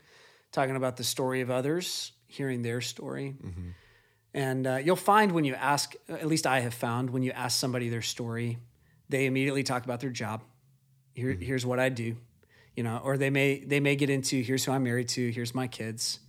talking 0.51 0.75
about 0.75 0.97
the 0.97 1.03
story 1.03 1.41
of 1.41 1.49
others, 1.49 2.11
hearing 2.27 2.61
their 2.61 2.81
story. 2.81 3.35
Mm-hmm. 3.41 3.69
And 4.33 4.67
uh, 4.67 4.75
you'll 4.75 4.95
find 4.95 5.31
when 5.31 5.43
you 5.43 5.55
ask, 5.55 5.95
at 6.07 6.27
least 6.27 6.45
I 6.45 6.59
have 6.59 6.73
found, 6.73 7.09
when 7.09 7.23
you 7.23 7.31
ask 7.31 7.59
somebody 7.59 7.89
their 7.89 8.01
story, 8.01 8.57
they 9.09 9.25
immediately 9.25 9.63
talk 9.63 9.85
about 9.85 9.99
their 9.99 10.11
job. 10.11 10.41
Here, 11.13 11.33
Mm-hmm. 11.33 11.41
Here's 11.41 11.65
what 11.65 11.79
I 11.79 11.89
do, 11.89 12.15
you 12.75 12.83
know, 12.83 13.01
or 13.03 13.17
they 13.17 13.29
may 13.29 13.59
they 13.65 13.79
may 13.79 13.95
get 13.95 14.09
into 14.09 14.41
here's 14.41 14.63
who 14.63 14.71
I'm 14.71 14.83
married 14.83 15.09
to, 15.09 15.31
here's 15.31 15.53
my 15.53 15.67
kids. 15.67 16.19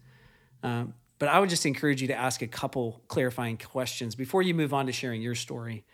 Um, 0.63 0.95
but 1.19 1.29
I 1.29 1.39
would 1.39 1.51
just 1.51 1.67
encourage 1.67 2.01
you 2.01 2.09
to 2.09 2.15
ask 2.15 2.43
a 2.43 2.47
couple 2.47 3.03
clarifying 3.07 3.59
questions 3.59 4.15
before 4.15 4.43
you 4.43 4.55
move 4.55 4.73
on 4.73 4.87
to 4.87 4.93
sharing 4.93 5.21
your 5.23 5.35
story. 5.35 5.85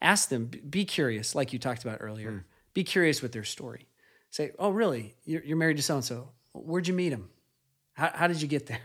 Ask 0.00 0.28
them, 0.28 0.46
be 0.46 0.84
curious, 0.84 1.34
like 1.34 1.52
you 1.52 1.58
talked 1.58 1.84
about 1.84 1.98
earlier. 2.00 2.30
Mm. 2.30 2.44
Be 2.74 2.84
curious 2.84 3.20
with 3.20 3.32
their 3.32 3.44
story. 3.44 3.88
Say, 4.30 4.52
oh, 4.58 4.70
really? 4.70 5.14
You're, 5.24 5.42
you're 5.42 5.56
married 5.56 5.78
to 5.78 5.82
so 5.82 5.96
and 5.96 6.04
so. 6.04 6.28
Where'd 6.52 6.86
you 6.86 6.94
meet 6.94 7.12
him? 7.12 7.28
How, 7.94 8.10
how 8.14 8.26
did 8.28 8.40
you 8.40 8.48
get 8.48 8.66
there? 8.66 8.80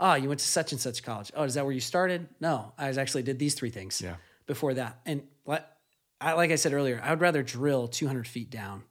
Oh, 0.00 0.14
you 0.20 0.28
went 0.28 0.40
to 0.40 0.46
such 0.46 0.72
and 0.72 0.80
such 0.80 1.02
college. 1.02 1.30
Oh, 1.34 1.42
is 1.44 1.54
that 1.54 1.64
where 1.64 1.74
you 1.74 1.80
started? 1.80 2.28
No, 2.40 2.72
I 2.78 2.88
was 2.88 2.96
actually 2.98 3.24
did 3.24 3.38
these 3.38 3.54
three 3.54 3.70
things 3.70 4.00
Yeah. 4.00 4.16
before 4.46 4.74
that. 4.74 5.00
And 5.04 5.22
what, 5.44 5.76
I, 6.20 6.32
like 6.32 6.50
I 6.50 6.56
said 6.56 6.72
earlier, 6.72 7.00
I 7.02 7.10
would 7.10 7.20
rather 7.20 7.42
drill 7.42 7.88
200 7.88 8.26
feet 8.26 8.50
down 8.50 8.84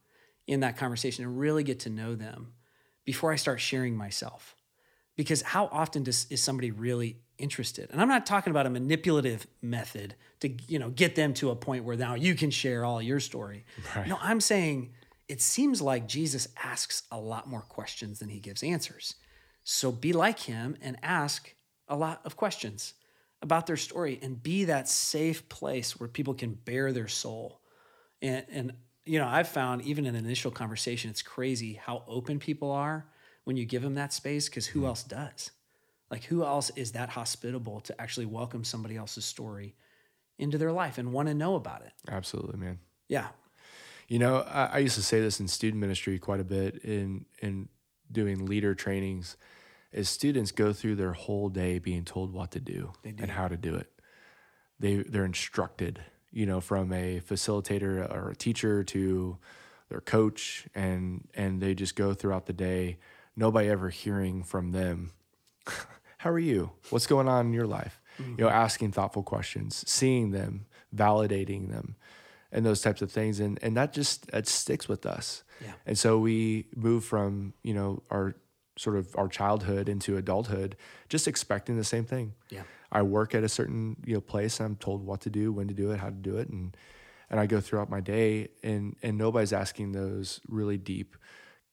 in 0.46 0.60
that 0.62 0.78
conversation 0.78 1.26
and 1.26 1.40
really 1.40 1.64
get 1.64 1.80
to 1.82 1.90
know 1.90 2.16
them 2.16 2.54
before 3.04 3.32
I 3.32 3.36
start 3.36 3.60
sharing 3.60 3.96
myself. 3.98 4.56
Because 5.16 5.42
how 5.42 5.68
often 5.72 6.04
does, 6.04 6.28
is 6.30 6.42
somebody 6.44 6.70
really 6.72 7.18
interested? 7.38 7.90
And 7.92 8.02
I'm 8.02 8.08
not 8.08 8.26
talking 8.26 8.52
about 8.52 8.66
a 8.66 8.70
manipulative 8.70 9.48
method 9.62 10.16
to 10.40 10.50
you 10.68 10.80
know 10.80 10.90
get 10.90 11.16
them 11.16 11.34
to 11.36 11.50
a 11.50 11.56
point 11.56 11.84
where 11.84 11.98
now 11.98 12.16
you 12.16 12.36
can 12.36 12.52
share 12.52 12.86
all 12.86 13.02
your 13.02 13.20
story. 13.20 13.66
No, 14.08 14.18
I'm 14.22 14.42
saying 14.42 14.94
it 15.28 15.42
seems 15.42 15.82
like 15.82 16.08
Jesus 16.08 16.48
asks 16.64 17.04
a 17.12 17.20
lot 17.20 17.50
more 17.50 17.62
questions 17.62 18.20
than 18.20 18.30
he 18.30 18.40
gives 18.40 18.64
answers. 18.64 19.16
So 19.64 19.92
be 19.92 20.14
like 20.14 20.40
him 20.40 20.78
and 20.82 20.98
ask 21.04 21.54
a 21.88 21.96
lot 21.96 22.22
of 22.24 22.38
questions 22.38 22.94
about 23.42 23.68
their 23.68 23.78
story 23.78 24.20
and 24.22 24.42
be 24.42 24.66
that 24.66 24.88
safe 24.88 25.48
place 25.50 26.00
where 26.00 26.08
people 26.10 26.34
can 26.34 26.54
bare 26.54 26.92
their 26.94 27.08
soul. 27.08 27.60
And, 28.22 28.46
and 28.50 28.74
you 29.06 29.20
know, 29.20 29.28
I've 29.28 29.50
found 29.50 29.82
even 29.84 30.06
in 30.06 30.16
an 30.16 30.26
initial 30.26 30.52
conversation, 30.52 31.10
it's 31.10 31.22
crazy 31.22 31.74
how 31.74 32.04
open 32.08 32.40
people 32.40 32.72
are 32.72 33.06
when 33.44 33.58
you 33.58 33.66
give 33.66 33.82
them 33.82 33.96
that 33.96 34.14
space 34.14 34.50
because 34.50 34.68
who 34.68 34.82
hmm. 34.82 34.88
else 34.88 35.04
does? 35.04 35.52
Like, 36.10 36.24
who 36.26 36.44
else 36.44 36.72
is 36.76 36.94
that 36.94 37.10
hospitable 37.10 37.82
to 37.82 38.02
actually 38.02 38.26
welcome 38.26 38.64
somebody 38.64 38.96
else's 38.96 39.26
story 39.26 39.76
into 40.40 40.58
their 40.58 40.72
life 40.72 40.98
and 40.98 41.12
want 41.12 41.28
to 41.28 41.34
know 41.34 41.56
about 41.56 41.82
it? 41.82 41.92
Absolutely, 42.10 42.58
man. 42.58 42.80
Yeah. 43.08 43.28
You 44.08 44.20
know, 44.20 44.38
I, 44.38 44.66
I 44.66 44.78
used 44.80 44.96
to 44.96 45.04
say 45.04 45.20
this 45.20 45.40
in 45.40 45.48
student 45.48 45.82
ministry 45.82 46.18
quite 46.18 46.40
a 46.40 46.46
bit 46.46 46.78
in 46.84 47.26
in 47.40 47.70
doing 48.12 48.46
leader 48.46 48.74
trainings. 48.74 49.38
Is 49.92 50.10
students 50.10 50.52
go 50.52 50.74
through 50.74 50.96
their 50.96 51.14
whole 51.14 51.50
day 51.50 51.80
being 51.80 52.04
told 52.04 52.34
what 52.34 52.52
to 52.52 52.60
do, 52.60 52.92
and 53.04 53.32
how 53.32 53.48
to 53.48 53.58
do 53.58 53.76
it. 53.76 53.90
They 54.80 54.98
they're 54.98 55.26
instructed, 55.26 56.02
you 56.30 56.46
know, 56.46 56.62
from 56.62 56.92
a 56.94 57.22
facilitator 57.22 58.10
or 58.14 58.30
a 58.30 58.36
teacher 58.36 58.84
to 58.84 59.38
their 59.90 60.02
coach, 60.02 60.68
and 60.76 61.28
and 61.34 61.62
they 61.62 61.74
just 61.74 61.96
go 61.96 62.14
throughout 62.14 62.46
the 62.46 62.54
day. 62.54 62.98
Nobody 63.36 63.70
ever 63.70 63.90
hearing 63.90 64.44
from 64.44 64.72
them. 64.72 65.12
how 66.18 66.32
are 66.32 66.40
you? 66.40 66.72
What's 66.90 67.08
going 67.08 67.28
on 67.28 67.48
in 67.48 67.54
your 67.54 67.68
life? 67.68 68.02
You 68.20 68.26
know, 68.26 68.48
mm-hmm. 68.48 68.56
asking 68.56 68.92
thoughtful 68.94 69.22
questions, 69.22 69.84
seeing 69.88 70.32
them, 70.32 70.66
validating 70.96 71.70
them, 71.70 71.96
and 72.52 72.66
those 72.66 72.82
types 72.82 73.04
of 73.04 73.12
things. 73.12 73.40
And 73.40 73.60
and 73.62 73.78
that 73.78 73.94
just 73.94 74.32
that 74.32 74.48
sticks 74.48 74.88
with 74.88 75.06
us. 75.06 75.44
Yeah. 75.64 75.74
And 75.86 75.98
so 75.98 76.18
we 76.18 76.66
move 76.76 77.06
from, 77.06 77.54
you 77.62 77.76
know, 77.76 78.02
our 78.10 78.36
sort 78.76 78.96
of 78.96 79.16
our 79.16 79.28
childhood 79.28 79.88
into 79.88 80.18
adulthood, 80.18 80.76
just 81.10 81.28
expecting 81.28 81.78
the 81.78 81.84
same 81.84 82.06
thing. 82.06 82.34
Yeah. 82.50 82.64
I 82.92 83.04
work 83.04 83.36
at 83.36 83.44
a 83.44 83.50
certain, 83.50 83.98
you 84.04 84.16
know, 84.16 84.22
place. 84.22 84.60
I'm 84.60 84.78
told 84.78 85.06
what 85.06 85.22
to 85.22 85.30
do, 85.30 85.52
when 85.52 85.68
to 85.68 85.74
do 85.76 85.92
it, 85.92 86.00
how 86.00 86.08
to 86.08 86.12
do 86.12 86.38
it. 86.38 86.50
And 86.50 86.76
and 87.30 87.40
I 87.40 87.46
go 87.46 87.62
throughout 87.62 87.90
my 87.90 88.00
day 88.00 88.48
and 88.64 88.96
and 89.04 89.16
nobody's 89.18 89.54
asking 89.54 89.92
those 89.92 90.40
really 90.48 90.78
deep, 90.78 91.16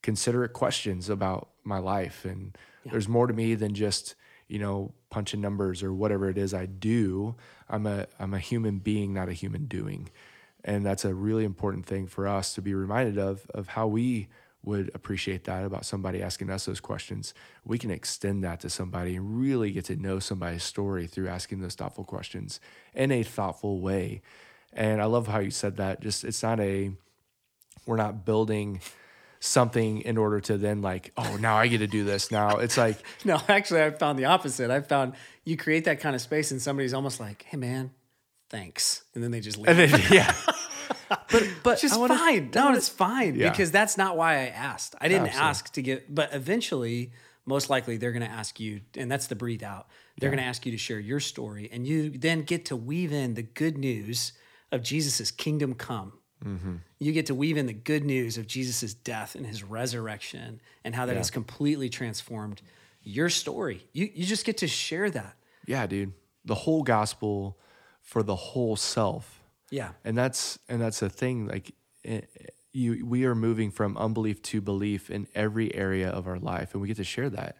considerate 0.03 0.53
questions 0.53 1.09
about 1.09 1.49
my 1.63 1.79
life. 1.79 2.23
And 2.23 2.55
there's 2.85 3.07
more 3.07 3.25
to 3.25 3.33
me 3.33 3.55
than 3.55 3.73
just, 3.73 4.13
you 4.47 4.59
know, 4.59 4.93
punching 5.09 5.41
numbers 5.41 5.81
or 5.83 5.93
whatever 5.93 6.29
it 6.29 6.37
is 6.37 6.53
I 6.53 6.65
do. 6.65 7.35
I'm 7.69 7.85
a 7.87 8.07
I'm 8.19 8.33
a 8.33 8.39
human 8.39 8.79
being, 8.79 9.13
not 9.13 9.29
a 9.29 9.33
human 9.33 9.65
doing. 9.65 10.09
And 10.63 10.85
that's 10.85 11.05
a 11.05 11.13
really 11.13 11.45
important 11.45 11.85
thing 11.85 12.07
for 12.07 12.27
us 12.27 12.55
to 12.55 12.61
be 12.61 12.73
reminded 12.73 13.17
of 13.17 13.49
of 13.53 13.69
how 13.69 13.87
we 13.87 14.27
would 14.63 14.89
appreciate 14.95 15.43
that 15.43 15.63
about 15.63 15.85
somebody 15.85 16.21
asking 16.21 16.49
us 16.49 16.65
those 16.65 16.79
questions. 16.79 17.33
We 17.63 17.77
can 17.77 17.91
extend 17.91 18.43
that 18.43 18.59
to 18.61 18.69
somebody 18.69 19.15
and 19.15 19.39
really 19.39 19.71
get 19.71 19.85
to 19.85 19.95
know 19.95 20.19
somebody's 20.19 20.63
story 20.63 21.05
through 21.05 21.27
asking 21.27 21.61
those 21.61 21.75
thoughtful 21.75 22.03
questions 22.03 22.59
in 22.95 23.11
a 23.11 23.21
thoughtful 23.21 23.79
way. 23.79 24.21
And 24.73 25.01
I 25.01 25.05
love 25.05 25.27
how 25.27 25.39
you 25.39 25.51
said 25.51 25.77
that. 25.77 26.01
Just 26.01 26.23
it's 26.23 26.41
not 26.41 26.59
a 26.59 26.91
we're 27.85 27.95
not 27.95 28.25
building 28.25 28.81
something 29.45 30.01
in 30.01 30.17
order 30.17 30.39
to 30.41 30.57
then 30.57 30.81
like, 30.81 31.11
oh, 31.17 31.37
now 31.39 31.55
I 31.57 31.67
get 31.67 31.77
to 31.79 31.87
do 31.87 32.03
this. 32.03 32.31
Now 32.31 32.57
it's 32.57 32.77
like, 32.77 32.97
No, 33.25 33.39
actually, 33.47 33.83
I 33.83 33.91
found 33.91 34.17
the 34.19 34.25
opposite. 34.25 34.71
I 34.71 34.81
found 34.81 35.13
you 35.43 35.55
create 35.57 35.85
that 35.85 35.99
kind 35.99 36.15
of 36.15 36.21
space, 36.21 36.51
and 36.51 36.61
somebody's 36.61 36.93
almost 36.93 37.19
like, 37.19 37.43
"Hey, 37.43 37.57
man, 37.57 37.91
thanks," 38.49 39.03
and 39.13 39.23
then 39.23 39.31
they 39.31 39.39
just 39.41 39.57
leave. 39.57 39.67
and 39.67 39.91
then, 39.91 40.01
yeah. 40.11 40.33
But 41.09 41.47
but 41.63 41.75
Which 41.75 41.83
is 41.83 41.95
wanna- 41.97 42.17
fine. 42.17 42.49
No, 42.55 42.73
it's 42.73 42.89
fine 42.89 43.35
Yeah. 43.35 43.49
because 43.51 43.69
that's 43.71 43.95
not 43.97 44.17
why 44.17 44.35
I 44.37 44.45
asked. 44.47 44.95
I 44.99 45.07
didn't 45.07 45.27
Absolutely. 45.27 45.49
ask 45.49 45.73
to 45.73 45.81
get, 45.83 46.13
but 46.15 46.33
eventually, 46.33 47.11
most 47.45 47.69
likely, 47.69 47.97
they're 47.97 48.11
going 48.11 48.25
to 48.25 48.29
ask 48.31 48.59
you, 48.59 48.81
and 48.97 49.11
that's 49.11 49.27
the 49.27 49.35
breathe 49.35 49.61
out. 49.63 49.87
They're 50.19 50.29
going 50.31 50.41
to 50.41 50.45
ask 50.47 50.65
you 50.65 50.71
to 50.71 50.77
share 50.79 50.99
your 50.99 51.19
story, 51.19 51.69
and 51.71 51.85
you 51.85 52.09
then 52.09 52.41
get 52.41 52.65
to 52.65 52.75
weave 52.75 53.11
in 53.13 53.35
the 53.35 53.43
good 53.43 53.77
news 53.77 54.33
of 54.71 54.81
Jesus's 54.81 55.29
kingdom 55.31 55.75
come. 55.75 56.13
Mm-hmm. 56.45 56.75
You 56.99 57.11
get 57.11 57.25
to 57.27 57.35
weave 57.35 57.57
in 57.57 57.65
the 57.65 57.73
good 57.73 58.03
news 58.03 58.37
of 58.37 58.45
Jesus's 58.47 58.93
death 58.93 59.35
and 59.35 59.45
his 59.45 59.63
resurrection, 59.63 60.61
and 60.83 60.93
how 60.95 61.05
that 61.05 61.17
has 61.17 61.31
completely 61.31 61.89
transformed 61.89 62.61
your 63.01 63.29
story. 63.29 63.85
You 63.93 64.09
you 64.13 64.25
just 64.25 64.45
get 64.45 64.57
to 64.57 64.67
share 64.67 65.09
that. 65.09 65.35
Yeah, 65.65 65.87
dude. 65.87 66.13
The 66.45 66.55
whole 66.55 66.83
gospel 66.83 67.57
for 68.01 68.21
the 68.23 68.35
whole 68.35 68.75
self. 68.75 69.41
Yeah. 69.71 69.89
and 70.03 70.15
that's 70.17 70.59
and 70.69 70.79
that's 70.79 71.01
a 71.01 71.09
thing 71.09 71.47
like 71.47 71.73
eh, 72.05 72.21
you 72.71 73.05
we 73.05 73.25
are 73.25 73.33
moving 73.35 73.71
from 73.71 73.97
unbelief 73.97 74.41
to 74.43 74.61
belief 74.61 75.09
in 75.09 75.27
every 75.33 75.73
area 75.73 76.09
of 76.09 76.27
our 76.27 76.37
life 76.37 76.73
and 76.73 76.81
we 76.81 76.87
get 76.87 76.97
to 76.97 77.03
share 77.03 77.29
that 77.31 77.57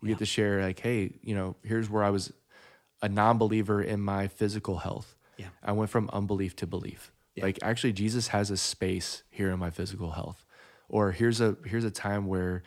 we 0.00 0.08
get 0.08 0.18
to 0.18 0.24
share 0.26 0.62
like 0.62 0.78
hey 0.78 1.18
you 1.22 1.34
know 1.34 1.56
here's 1.64 1.90
where 1.90 2.04
i 2.04 2.08
was 2.10 2.32
a 3.02 3.08
non-believer 3.08 3.82
in 3.82 4.00
my 4.00 4.28
physical 4.28 4.78
health 4.78 5.16
Yeah. 5.36 5.48
i 5.62 5.72
went 5.72 5.90
from 5.90 6.08
unbelief 6.12 6.54
to 6.56 6.66
belief 6.68 7.10
like 7.38 7.58
actually 7.62 7.92
jesus 7.92 8.28
has 8.28 8.50
a 8.50 8.56
space 8.56 9.22
here 9.30 9.50
in 9.50 9.58
my 9.58 9.70
physical 9.70 10.12
health 10.12 10.44
or 10.88 11.12
here's 11.12 11.40
a 11.40 11.56
here's 11.64 11.84
a 11.84 11.90
time 11.90 12.26
where 12.26 12.62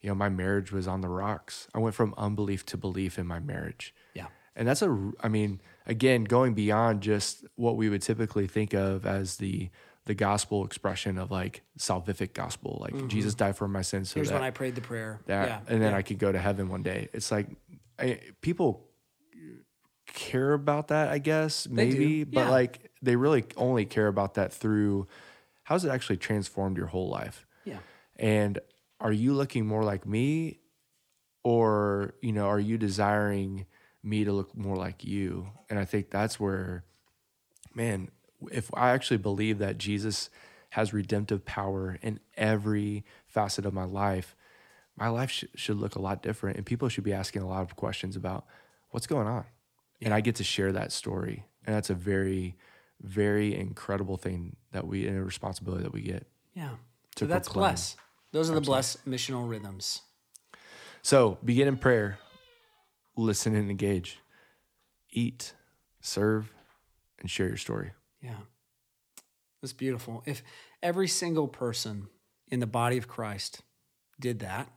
you 0.00 0.08
know 0.08 0.14
my 0.14 0.28
marriage 0.28 0.72
was 0.72 0.86
on 0.86 1.00
the 1.00 1.08
rocks 1.08 1.68
i 1.74 1.78
went 1.78 1.94
from 1.94 2.14
unbelief 2.16 2.64
to 2.64 2.76
belief 2.76 3.18
in 3.18 3.26
my 3.26 3.40
marriage 3.40 3.94
Yeah. 4.14 4.26
and 4.54 4.66
that's 4.66 4.82
a, 4.82 5.12
I 5.20 5.28
mean, 5.28 5.60
again, 5.86 6.24
going 6.24 6.54
beyond 6.54 7.02
just 7.02 7.44
what 7.56 7.76
we 7.76 7.88
would 7.88 8.02
typically 8.02 8.46
think 8.46 8.72
of 8.74 9.04
as 9.06 9.36
the 9.36 9.68
the 10.06 10.14
gospel 10.14 10.64
expression 10.64 11.18
of 11.18 11.32
like 11.32 11.62
salvific 11.78 12.32
gospel, 12.32 12.78
like 12.80 12.94
mm-hmm. 12.94 13.08
Jesus 13.08 13.34
died 13.34 13.56
for 13.56 13.66
my 13.66 13.82
sins, 13.82 14.10
so 14.10 14.14
Here's 14.20 14.30
when 14.32 14.42
I 14.42 14.50
prayed 14.52 14.76
the 14.76 14.80
prayer. 14.80 15.20
that 15.26 15.48
yeah. 15.48 15.60
and 15.68 15.82
then 15.82 15.90
yeah. 15.90 15.98
I 15.98 16.02
could 16.02 16.18
go 16.18 16.30
to 16.30 16.38
heaven 16.38 16.68
one 16.68 16.82
day. 16.84 17.08
It's 17.12 17.30
like 17.32 17.48
I, 17.98 18.20
people 18.40 18.85
care 20.16 20.54
about 20.54 20.88
that, 20.88 21.10
I 21.10 21.18
guess, 21.18 21.68
maybe, 21.68 22.24
but 22.24 22.40
yeah. 22.40 22.50
like 22.50 22.90
they 23.02 23.14
really 23.14 23.44
only 23.56 23.84
care 23.84 24.08
about 24.08 24.34
that 24.34 24.52
through 24.52 25.06
how's 25.62 25.84
it 25.84 25.90
actually 25.90 26.16
transformed 26.16 26.76
your 26.76 26.86
whole 26.86 27.08
life. 27.08 27.46
yeah. 27.64 27.78
And 28.16 28.58
are 28.98 29.12
you 29.12 29.34
looking 29.34 29.66
more 29.66 29.84
like 29.84 30.06
me 30.06 30.58
or, 31.44 32.14
you 32.22 32.32
know, 32.32 32.46
are 32.46 32.58
you 32.58 32.78
desiring 32.78 33.66
me 34.02 34.24
to 34.24 34.32
look 34.32 34.56
more 34.56 34.76
like 34.76 35.04
you? 35.04 35.50
And 35.68 35.78
I 35.78 35.84
think 35.84 36.10
that's 36.10 36.40
where 36.40 36.84
man, 37.74 38.08
if 38.50 38.70
I 38.74 38.90
actually 38.90 39.18
believe 39.18 39.58
that 39.58 39.76
Jesus 39.76 40.30
has 40.70 40.92
redemptive 40.92 41.44
power 41.44 41.98
in 42.00 42.20
every 42.36 43.04
facet 43.26 43.66
of 43.66 43.74
my 43.74 43.84
life, 43.84 44.34
my 44.96 45.08
life 45.08 45.30
sh- 45.30 45.44
should 45.54 45.76
look 45.76 45.94
a 45.94 46.00
lot 46.00 46.22
different 46.22 46.56
and 46.56 46.64
people 46.64 46.88
should 46.88 47.04
be 47.04 47.12
asking 47.12 47.42
a 47.42 47.48
lot 47.48 47.62
of 47.62 47.76
questions 47.76 48.16
about 48.16 48.46
what's 48.90 49.06
going 49.06 49.26
on. 49.26 49.44
And 50.02 50.12
I 50.12 50.20
get 50.20 50.36
to 50.36 50.44
share 50.44 50.72
that 50.72 50.92
story. 50.92 51.44
And 51.64 51.74
that's 51.74 51.90
a 51.90 51.94
very 51.94 52.56
very 53.02 53.54
incredible 53.54 54.16
thing 54.16 54.56
that 54.72 54.86
we 54.86 55.06
and 55.06 55.18
a 55.18 55.22
responsibility 55.22 55.82
that 55.82 55.92
we 55.92 56.02
get. 56.02 56.26
Yeah. 56.54 56.70
to 57.16 57.24
So 57.24 57.26
that's 57.26 57.48
proclaim. 57.48 57.70
bless. 57.70 57.96
Those 58.32 58.50
are 58.50 58.54
the 58.54 58.60
blessed 58.60 59.06
missional 59.08 59.48
rhythms. 59.48 60.02
So 61.02 61.38
begin 61.44 61.68
in 61.68 61.76
prayer, 61.76 62.18
listen 63.16 63.54
and 63.54 63.70
engage, 63.70 64.18
eat, 65.10 65.54
serve, 66.00 66.52
and 67.20 67.30
share 67.30 67.48
your 67.48 67.56
story. 67.56 67.92
Yeah. 68.20 68.36
That's 69.62 69.72
beautiful. 69.72 70.22
If 70.26 70.42
every 70.82 71.08
single 71.08 71.48
person 71.48 72.08
in 72.48 72.60
the 72.60 72.66
body 72.66 72.98
of 72.98 73.08
Christ 73.08 73.62
did 74.18 74.40
that, 74.40 74.68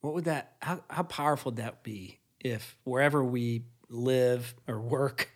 what 0.00 0.14
would 0.14 0.24
that, 0.24 0.52
how, 0.62 0.82
how 0.88 1.02
powerful 1.02 1.50
would 1.50 1.56
that 1.56 1.82
be 1.82 2.19
if 2.40 2.76
wherever 2.84 3.24
we 3.24 3.64
live 3.88 4.54
or 4.66 4.80
work, 4.80 5.30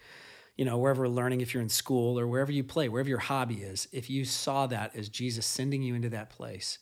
you 0.57 0.65
know, 0.65 0.79
wherever 0.79 1.03
we're 1.03 1.09
learning, 1.09 1.41
if 1.41 1.53
you're 1.53 1.63
in 1.63 1.69
school 1.69 2.19
or 2.19 2.27
wherever 2.27 2.53
you 2.53 2.65
play, 2.65 2.89
wherever 2.89 3.09
your 3.09 3.19
hobby 3.19 3.63
is, 3.63 3.89
if 3.93 4.09
you 4.09 4.25
saw 4.25 4.67
that 4.67 4.95
as 4.95 5.09
Jesus 5.09 5.47
sending 5.47 5.83
you 5.83 5.95
into 5.95 6.11
that 6.11 6.31
place 6.31 6.79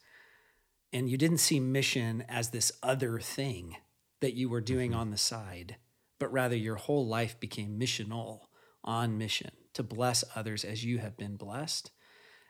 and 0.93 1.09
you 1.09 1.17
didn't 1.17 1.39
see 1.39 1.59
mission 1.59 2.25
as 2.29 2.51
this 2.51 2.73
other 2.83 3.19
thing 3.19 3.77
that 4.21 4.35
you 4.35 4.49
were 4.49 4.61
doing 4.61 4.91
mm-hmm. 4.91 5.01
on 5.01 5.11
the 5.11 5.17
side, 5.17 5.77
but 6.19 6.33
rather 6.33 6.57
your 6.57 6.77
whole 6.77 7.07
life 7.07 7.41
became 7.41 7.81
missional 7.81 8.41
on 8.85 9.19
mission 9.19 9.51
to 9.75 9.83
bless 9.83 10.23
others 10.37 10.65
as 10.65 10.85
you 10.85 10.99
have 10.99 11.17
been 11.17 11.37
blessed. 11.37 11.91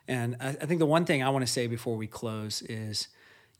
And 0.08 0.36
I, 0.40 0.48
I 0.48 0.66
think 0.66 0.80
the 0.80 0.86
one 0.86 1.04
thing 1.04 1.22
I 1.22 1.30
want 1.30 1.46
to 1.46 1.52
say 1.52 1.66
before 1.66 1.96
we 1.96 2.06
close 2.06 2.62
is 2.62 3.08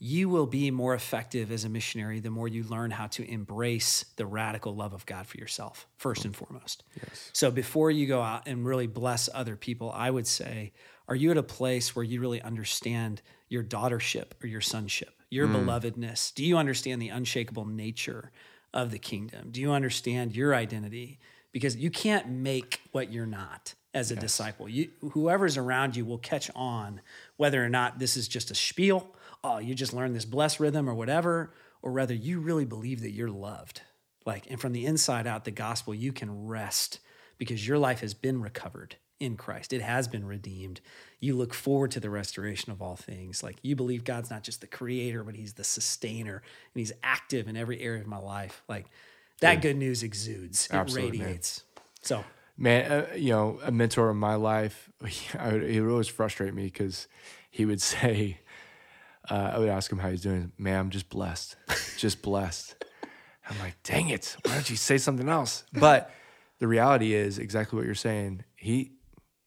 you 0.04 0.28
will 0.28 0.46
be 0.46 0.68
more 0.72 0.94
effective 0.94 1.52
as 1.52 1.64
a 1.64 1.68
missionary 1.68 2.18
the 2.18 2.28
more 2.28 2.48
you 2.48 2.64
learn 2.64 2.90
how 2.90 3.06
to 3.06 3.22
embrace 3.30 4.04
the 4.16 4.26
radical 4.26 4.74
love 4.74 4.92
of 4.92 5.06
God 5.06 5.28
for 5.28 5.38
yourself, 5.38 5.86
first 5.96 6.24
and 6.24 6.34
foremost. 6.34 6.82
So 7.32 7.52
before 7.52 7.88
you 7.88 8.08
go 8.08 8.20
out 8.20 8.48
and 8.48 8.66
really 8.66 8.88
bless 8.88 9.28
other 9.32 9.54
people, 9.54 9.92
I 9.94 10.10
would 10.10 10.26
say, 10.26 10.72
are 11.06 11.14
you 11.14 11.30
at 11.30 11.36
a 11.36 11.42
place 11.44 11.94
where 11.94 12.04
you 12.04 12.20
really 12.20 12.42
understand 12.42 13.22
your 13.48 13.62
daughtership 13.62 14.32
or 14.42 14.48
your 14.48 14.60
sonship, 14.60 15.14
your 15.30 15.46
mm. 15.46 15.64
belovedness? 15.64 16.34
Do 16.34 16.44
you 16.44 16.56
understand 16.56 17.00
the 17.00 17.10
unshakable 17.10 17.66
nature 17.66 18.32
of 18.74 18.90
the 18.90 18.98
kingdom? 18.98 19.50
Do 19.52 19.60
you 19.60 19.70
understand 19.70 20.34
your 20.34 20.52
identity? 20.52 21.20
Because 21.52 21.76
you 21.76 21.90
can't 21.90 22.28
make 22.28 22.80
what 22.90 23.12
you're 23.12 23.24
not 23.24 23.74
as 23.94 24.10
a 24.10 24.16
disciple. 24.16 24.68
You, 24.68 24.88
whoever's 25.12 25.56
around 25.56 25.94
you 25.94 26.04
will 26.04 26.18
catch 26.18 26.50
on 26.56 27.02
whether 27.36 27.64
or 27.64 27.68
not 27.68 28.00
this 28.00 28.16
is 28.16 28.26
just 28.26 28.50
a 28.50 28.54
spiel. 28.56 29.14
Oh, 29.44 29.58
you 29.58 29.74
just 29.74 29.92
learned 29.92 30.14
this 30.14 30.24
blessed 30.24 30.60
rhythm 30.60 30.88
or 30.88 30.94
whatever, 30.94 31.52
or 31.82 31.90
rather, 31.92 32.14
you 32.14 32.40
really 32.40 32.64
believe 32.64 33.00
that 33.02 33.10
you're 33.10 33.30
loved. 33.30 33.82
Like, 34.24 34.48
and 34.48 34.60
from 34.60 34.72
the 34.72 34.86
inside 34.86 35.26
out, 35.26 35.44
the 35.44 35.50
gospel, 35.50 35.94
you 35.94 36.12
can 36.12 36.46
rest 36.46 37.00
because 37.38 37.66
your 37.66 37.78
life 37.78 38.00
has 38.00 38.14
been 38.14 38.40
recovered 38.40 38.96
in 39.18 39.36
Christ. 39.36 39.72
It 39.72 39.82
has 39.82 40.08
been 40.08 40.24
redeemed. 40.24 40.80
You 41.20 41.36
look 41.36 41.54
forward 41.54 41.92
to 41.92 42.00
the 42.00 42.10
restoration 42.10 42.72
of 42.72 42.82
all 42.82 42.96
things. 42.96 43.42
Like 43.42 43.56
you 43.62 43.76
believe 43.76 44.04
God's 44.04 44.30
not 44.30 44.42
just 44.42 44.60
the 44.60 44.66
creator, 44.66 45.22
but 45.22 45.36
he's 45.36 45.54
the 45.54 45.64
sustainer 45.64 46.36
and 46.36 46.80
he's 46.80 46.92
active 47.02 47.46
in 47.48 47.56
every 47.56 47.80
area 47.80 48.00
of 48.00 48.06
my 48.08 48.18
life. 48.18 48.62
Like 48.68 48.86
that 49.40 49.62
good 49.62 49.76
news 49.76 50.02
exudes, 50.02 50.66
it 50.66 50.74
Absolutely, 50.74 51.18
man. 51.18 51.26
radiates. 51.26 51.64
So, 52.00 52.24
Man, 52.58 52.90
uh, 52.90 53.06
you 53.16 53.30
know, 53.30 53.58
a 53.64 53.72
mentor 53.72 54.10
in 54.10 54.18
my 54.18 54.34
life, 54.34 54.90
I 55.38 55.52
would 55.52 55.88
always 55.88 56.08
frustrate 56.08 56.54
me 56.54 56.64
because 56.64 57.08
he 57.50 57.64
would 57.64 57.80
say, 57.92 58.38
uh, 59.30 59.52
I 59.54 59.58
would 59.58 59.68
ask 59.68 59.90
him 59.90 59.98
how 59.98 60.10
he's 60.10 60.22
doing. 60.22 60.52
Man, 60.58 60.78
I'm 60.78 60.90
just 60.90 61.08
blessed, 61.08 61.56
just 61.96 62.22
blessed. 62.22 62.74
I'm 63.48 63.58
like, 63.58 63.74
dang 63.82 64.08
it, 64.08 64.36
why 64.44 64.54
don't 64.54 64.70
you 64.70 64.76
say 64.76 64.98
something 64.98 65.28
else? 65.28 65.64
But 65.72 66.10
the 66.58 66.68
reality 66.68 67.12
is 67.14 67.38
exactly 67.38 67.76
what 67.76 67.86
you're 67.86 67.94
saying. 67.96 68.44
He, 68.56 68.92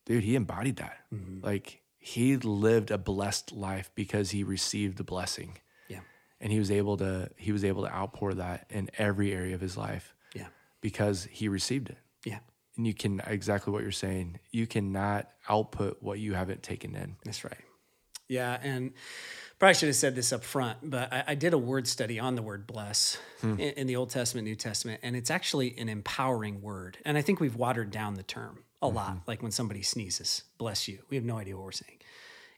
dude, 0.06 0.24
he 0.24 0.36
embodied 0.36 0.78
that. 0.78 0.98
Like 1.42 1.82
he 1.98 2.36
lived 2.38 2.92
a 2.92 2.98
blessed 2.98 3.54
life 3.54 3.90
because 3.96 4.32
he 4.32 4.44
received 4.44 4.98
the 4.98 5.04
blessing, 5.06 5.58
yeah. 5.88 6.02
and 6.42 6.52
he 6.52 6.60
was 6.60 6.70
able 6.72 6.98
to 6.98 7.30
he 7.38 7.52
was 7.54 7.64
able 7.64 7.84
to 7.84 7.92
outpour 7.92 8.34
that 8.36 8.66
in 8.70 8.90
every 8.98 9.32
area 9.34 9.56
of 9.56 9.62
his 9.62 9.78
life 9.78 10.14
Yeah. 10.36 10.48
because 10.82 11.24
he 11.32 11.48
received 11.48 11.90
it 11.90 11.98
Yeah. 12.26 12.40
and 12.78 12.86
you 12.86 12.94
can 12.94 13.22
exactly 13.26 13.72
what 13.74 13.82
you're 13.82 13.92
saying 13.94 14.40
you 14.52 14.68
cannot 14.68 15.30
output 15.50 15.98
what 16.02 16.20
you 16.20 16.34
haven't 16.34 16.62
taken 16.64 16.96
in 16.96 17.16
That's 17.24 17.44
right. 17.46 17.64
Yeah, 18.28 18.58
and 18.62 18.92
probably 19.60 19.74
should 19.74 19.88
have 19.88 19.96
said 19.96 20.16
this 20.16 20.34
up 20.34 20.44
front, 20.44 20.78
but 20.84 21.12
I, 21.14 21.24
I 21.28 21.36
did 21.36 21.54
a 21.54 21.58
word 21.58 21.88
study 21.88 22.20
on 22.20 22.36
the 22.36 22.42
word 22.42 22.68
bless 22.68 23.18
hmm. 23.42 23.54
in, 23.54 23.74
in 23.74 23.88
the 23.88 23.96
Old 23.96 24.10
Testament, 24.10 24.46
New 24.46 24.56
Testament, 24.56 25.00
and 25.04 25.16
it's 25.16 25.32
actually 25.32 25.78
an 25.78 25.90
empowering 25.90 26.62
word. 26.62 26.98
And 27.06 27.18
I 27.18 27.22
think 27.22 27.40
we've 27.40 27.56
watered 27.56 27.92
down 27.92 28.16
the 28.16 28.24
term 28.24 28.64
a 28.82 28.88
mm-hmm. 28.88 28.96
lot. 28.96 29.18
Like 29.28 29.42
when 29.42 29.52
somebody 29.52 29.82
sneezes, 29.82 30.44
bless 30.58 30.88
you. 30.88 31.00
We 31.10 31.18
have 31.18 31.26
no 31.26 31.38
idea 31.38 31.56
what 31.56 31.66
we're 31.66 31.72
saying. 31.72 32.00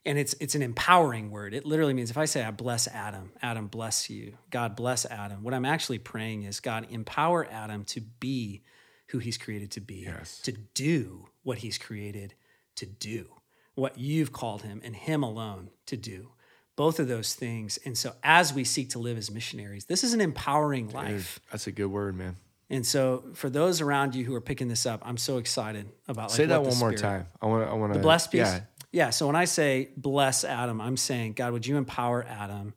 And 0.04 0.18
it's 0.18 0.34
it's 0.40 0.54
an 0.54 0.62
empowering 0.62 1.30
word. 1.30 1.52
It 1.52 1.66
literally 1.66 1.92
means 1.92 2.10
if 2.10 2.16
I 2.16 2.24
say 2.24 2.42
I 2.42 2.50
bless 2.50 2.88
Adam, 2.88 3.32
Adam 3.42 3.66
bless 3.66 4.08
you, 4.08 4.38
God 4.50 4.74
bless 4.74 5.04
Adam. 5.04 5.42
What 5.42 5.54
I'm 5.54 5.66
actually 5.66 5.98
praying 5.98 6.44
is 6.44 6.60
God 6.60 6.86
empower 6.88 7.46
Adam 7.50 7.84
to 7.86 8.00
be 8.00 8.62
who 9.08 9.18
he's 9.18 9.36
created 9.36 9.70
to 9.72 9.80
be, 9.80 10.04
Yes. 10.06 10.40
to 10.42 10.52
do 10.52 11.28
what 11.42 11.58
he's 11.58 11.78
created 11.78 12.34
to 12.76 12.86
do, 12.86 13.26
what 13.74 13.98
you've 13.98 14.32
called 14.32 14.62
him 14.62 14.80
and 14.84 14.94
him 14.94 15.22
alone 15.22 15.70
to 15.86 15.96
do. 15.96 16.32
Both 16.78 16.98
of 17.00 17.08
those 17.08 17.34
things. 17.34 17.78
And 17.84 17.98
so 17.98 18.14
as 18.22 18.54
we 18.54 18.62
seek 18.64 18.90
to 18.90 18.98
live 19.00 19.18
as 19.18 19.30
missionaries, 19.30 19.84
this 19.86 20.02
is 20.04 20.12
an 20.14 20.20
empowering 20.20 20.88
life. 20.90 21.40
that's 21.50 21.66
a 21.66 21.72
good 21.72 21.90
word 21.98 22.14
man 22.16 22.36
And 22.70 22.86
so 22.86 23.24
for 23.34 23.50
those 23.50 23.80
around 23.82 24.14
you 24.14 24.24
who 24.24 24.34
are 24.34 24.40
picking 24.50 24.68
this 24.68 24.86
up, 24.86 25.00
I'm 25.04 25.16
so 25.18 25.38
excited 25.38 25.86
about 26.06 26.30
like 26.30 26.36
say 26.36 26.46
that 26.46 26.62
one 26.62 26.78
more 26.78 26.92
time 26.92 27.26
i 27.42 27.46
want 27.46 27.64
to 27.64 27.70
i 27.70 27.74
want 27.74 27.92
to 27.92 27.98
The 27.98 28.02
blessed 28.02 28.30
piece? 28.32 28.40
yeah 28.40 28.60
Yeah. 29.00 29.10
So 29.10 29.26
when 29.26 29.36
I 29.36 29.46
say 29.46 29.90
bless 29.96 30.44
Adam, 30.44 30.80
I'm 30.80 30.96
saying, 30.96 31.34
God, 31.40 31.52
would 31.52 31.66
you 31.66 31.76
empower 31.76 32.24
Adam 32.24 32.72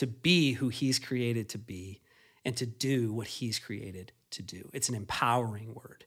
to 0.00 0.06
be 0.06 0.52
who 0.58 0.68
he's 0.68 0.98
created 0.98 1.48
to 1.54 1.58
be 1.58 2.00
and 2.44 2.54
to 2.56 2.66
do 2.66 3.12
what 3.18 3.28
he's 3.38 3.58
created 3.58 4.12
to 4.36 4.42
do? 4.42 4.68
It's 4.76 4.88
an 4.90 4.94
empowering 4.94 5.70
word. 5.74 6.04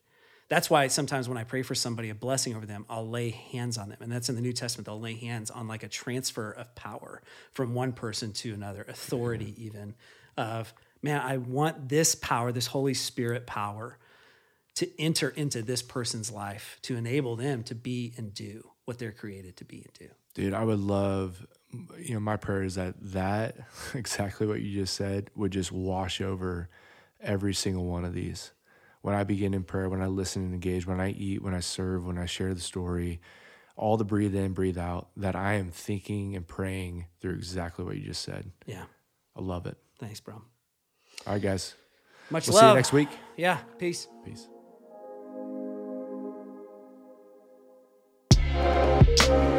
That's 0.49 0.69
why 0.69 0.87
sometimes 0.87 1.27
when 1.27 1.37
I 1.37 1.43
pray 1.43 1.61
for 1.61 1.75
somebody, 1.75 2.09
a 2.09 2.15
blessing 2.15 2.55
over 2.55 2.65
them, 2.65 2.85
I'll 2.89 3.07
lay 3.07 3.31
hands 3.31 3.77
on 3.77 3.89
them. 3.89 3.97
And 4.01 4.11
that's 4.11 4.29
in 4.29 4.35
the 4.35 4.41
New 4.41 4.53
Testament. 4.53 4.85
They'll 4.85 4.99
lay 4.99 5.15
hands 5.15 5.51
on 5.51 5.67
like 5.67 5.83
a 5.83 5.89
transfer 5.89 6.51
of 6.51 6.73
power 6.73 7.21
from 7.53 7.73
one 7.73 7.91
person 7.91 8.31
to 8.33 8.53
another, 8.53 8.85
authority, 8.87 9.53
even 9.57 9.95
of, 10.37 10.73
man, 11.01 11.21
I 11.21 11.37
want 11.37 11.89
this 11.89 12.15
power, 12.15 12.51
this 12.51 12.67
Holy 12.67 12.93
Spirit 12.93 13.45
power 13.45 13.97
to 14.75 14.89
enter 15.01 15.29
into 15.29 15.61
this 15.61 15.81
person's 15.81 16.31
life 16.31 16.77
to 16.83 16.95
enable 16.95 17.35
them 17.35 17.63
to 17.63 17.75
be 17.75 18.13
and 18.15 18.33
do 18.33 18.69
what 18.85 18.99
they're 18.99 19.11
created 19.11 19.57
to 19.57 19.65
be 19.65 19.77
and 19.77 19.93
do. 19.93 20.07
Dude, 20.33 20.53
I 20.53 20.63
would 20.63 20.79
love, 20.79 21.45
you 21.97 22.13
know, 22.13 22.19
my 22.19 22.37
prayer 22.37 22.63
is 22.63 22.75
that 22.75 22.95
that, 23.01 23.57
exactly 23.95 24.47
what 24.47 24.61
you 24.61 24.79
just 24.79 24.93
said, 24.93 25.29
would 25.35 25.51
just 25.51 25.73
wash 25.73 26.21
over 26.21 26.69
every 27.19 27.53
single 27.53 27.85
one 27.85 28.05
of 28.05 28.13
these 28.13 28.51
when 29.01 29.15
I 29.15 29.23
begin 29.23 29.53
in 29.53 29.63
prayer, 29.63 29.89
when 29.89 30.01
I 30.01 30.07
listen 30.07 30.43
and 30.43 30.53
engage, 30.53 30.85
when 30.85 30.99
I 30.99 31.11
eat, 31.11 31.41
when 31.41 31.53
I 31.53 31.59
serve, 31.59 32.05
when 32.05 32.17
I 32.17 32.25
share 32.25 32.53
the 32.53 32.59
story, 32.61 33.21
all 33.75 33.95
the 33.97 34.05
breathe 34.05 34.35
in, 34.35 34.53
breathe 34.53 34.77
out, 34.77 35.09
that 35.17 35.35
I 35.35 35.53
am 35.53 35.71
thinking 35.71 36.35
and 36.35 36.47
praying 36.47 37.05
through 37.21 37.33
exactly 37.35 37.85
what 37.85 37.95
you 37.97 38.03
just 38.03 38.21
said. 38.23 38.51
Yeah. 38.65 38.83
I 39.35 39.41
love 39.41 39.65
it. 39.67 39.77
Thanks, 39.99 40.19
bro. 40.19 40.35
All 41.25 41.33
right, 41.33 41.41
guys. 41.41 41.75
Much 42.29 42.47
We'll 42.47 42.55
love. 42.55 42.63
see 42.63 42.67
you 42.69 42.75
next 42.75 42.93
week. 42.93 43.09
Yeah. 43.37 43.57
Peace. 43.77 44.07
Peace. 44.25 44.47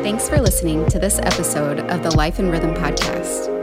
Thanks 0.03 0.29
for 0.29 0.41
listening 0.41 0.87
to 0.89 0.99
this 0.99 1.19
episode 1.19 1.81
of 1.81 2.03
the 2.03 2.11
Life 2.17 2.39
and 2.39 2.51
Rhythm 2.51 2.75
podcast. 2.75 3.55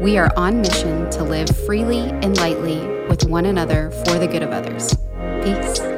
We 0.00 0.18
are 0.18 0.30
on 0.36 0.60
mission 0.60 1.08
to 1.10 1.24
live 1.24 1.48
freely 1.64 2.00
and 2.00 2.36
lightly 2.36 2.78
with 3.08 3.24
one 3.24 3.46
another 3.46 3.90
for 4.04 4.18
the 4.18 4.26
good 4.26 4.42
of 4.42 4.50
others. 4.50 4.94
Peace. 5.44 5.93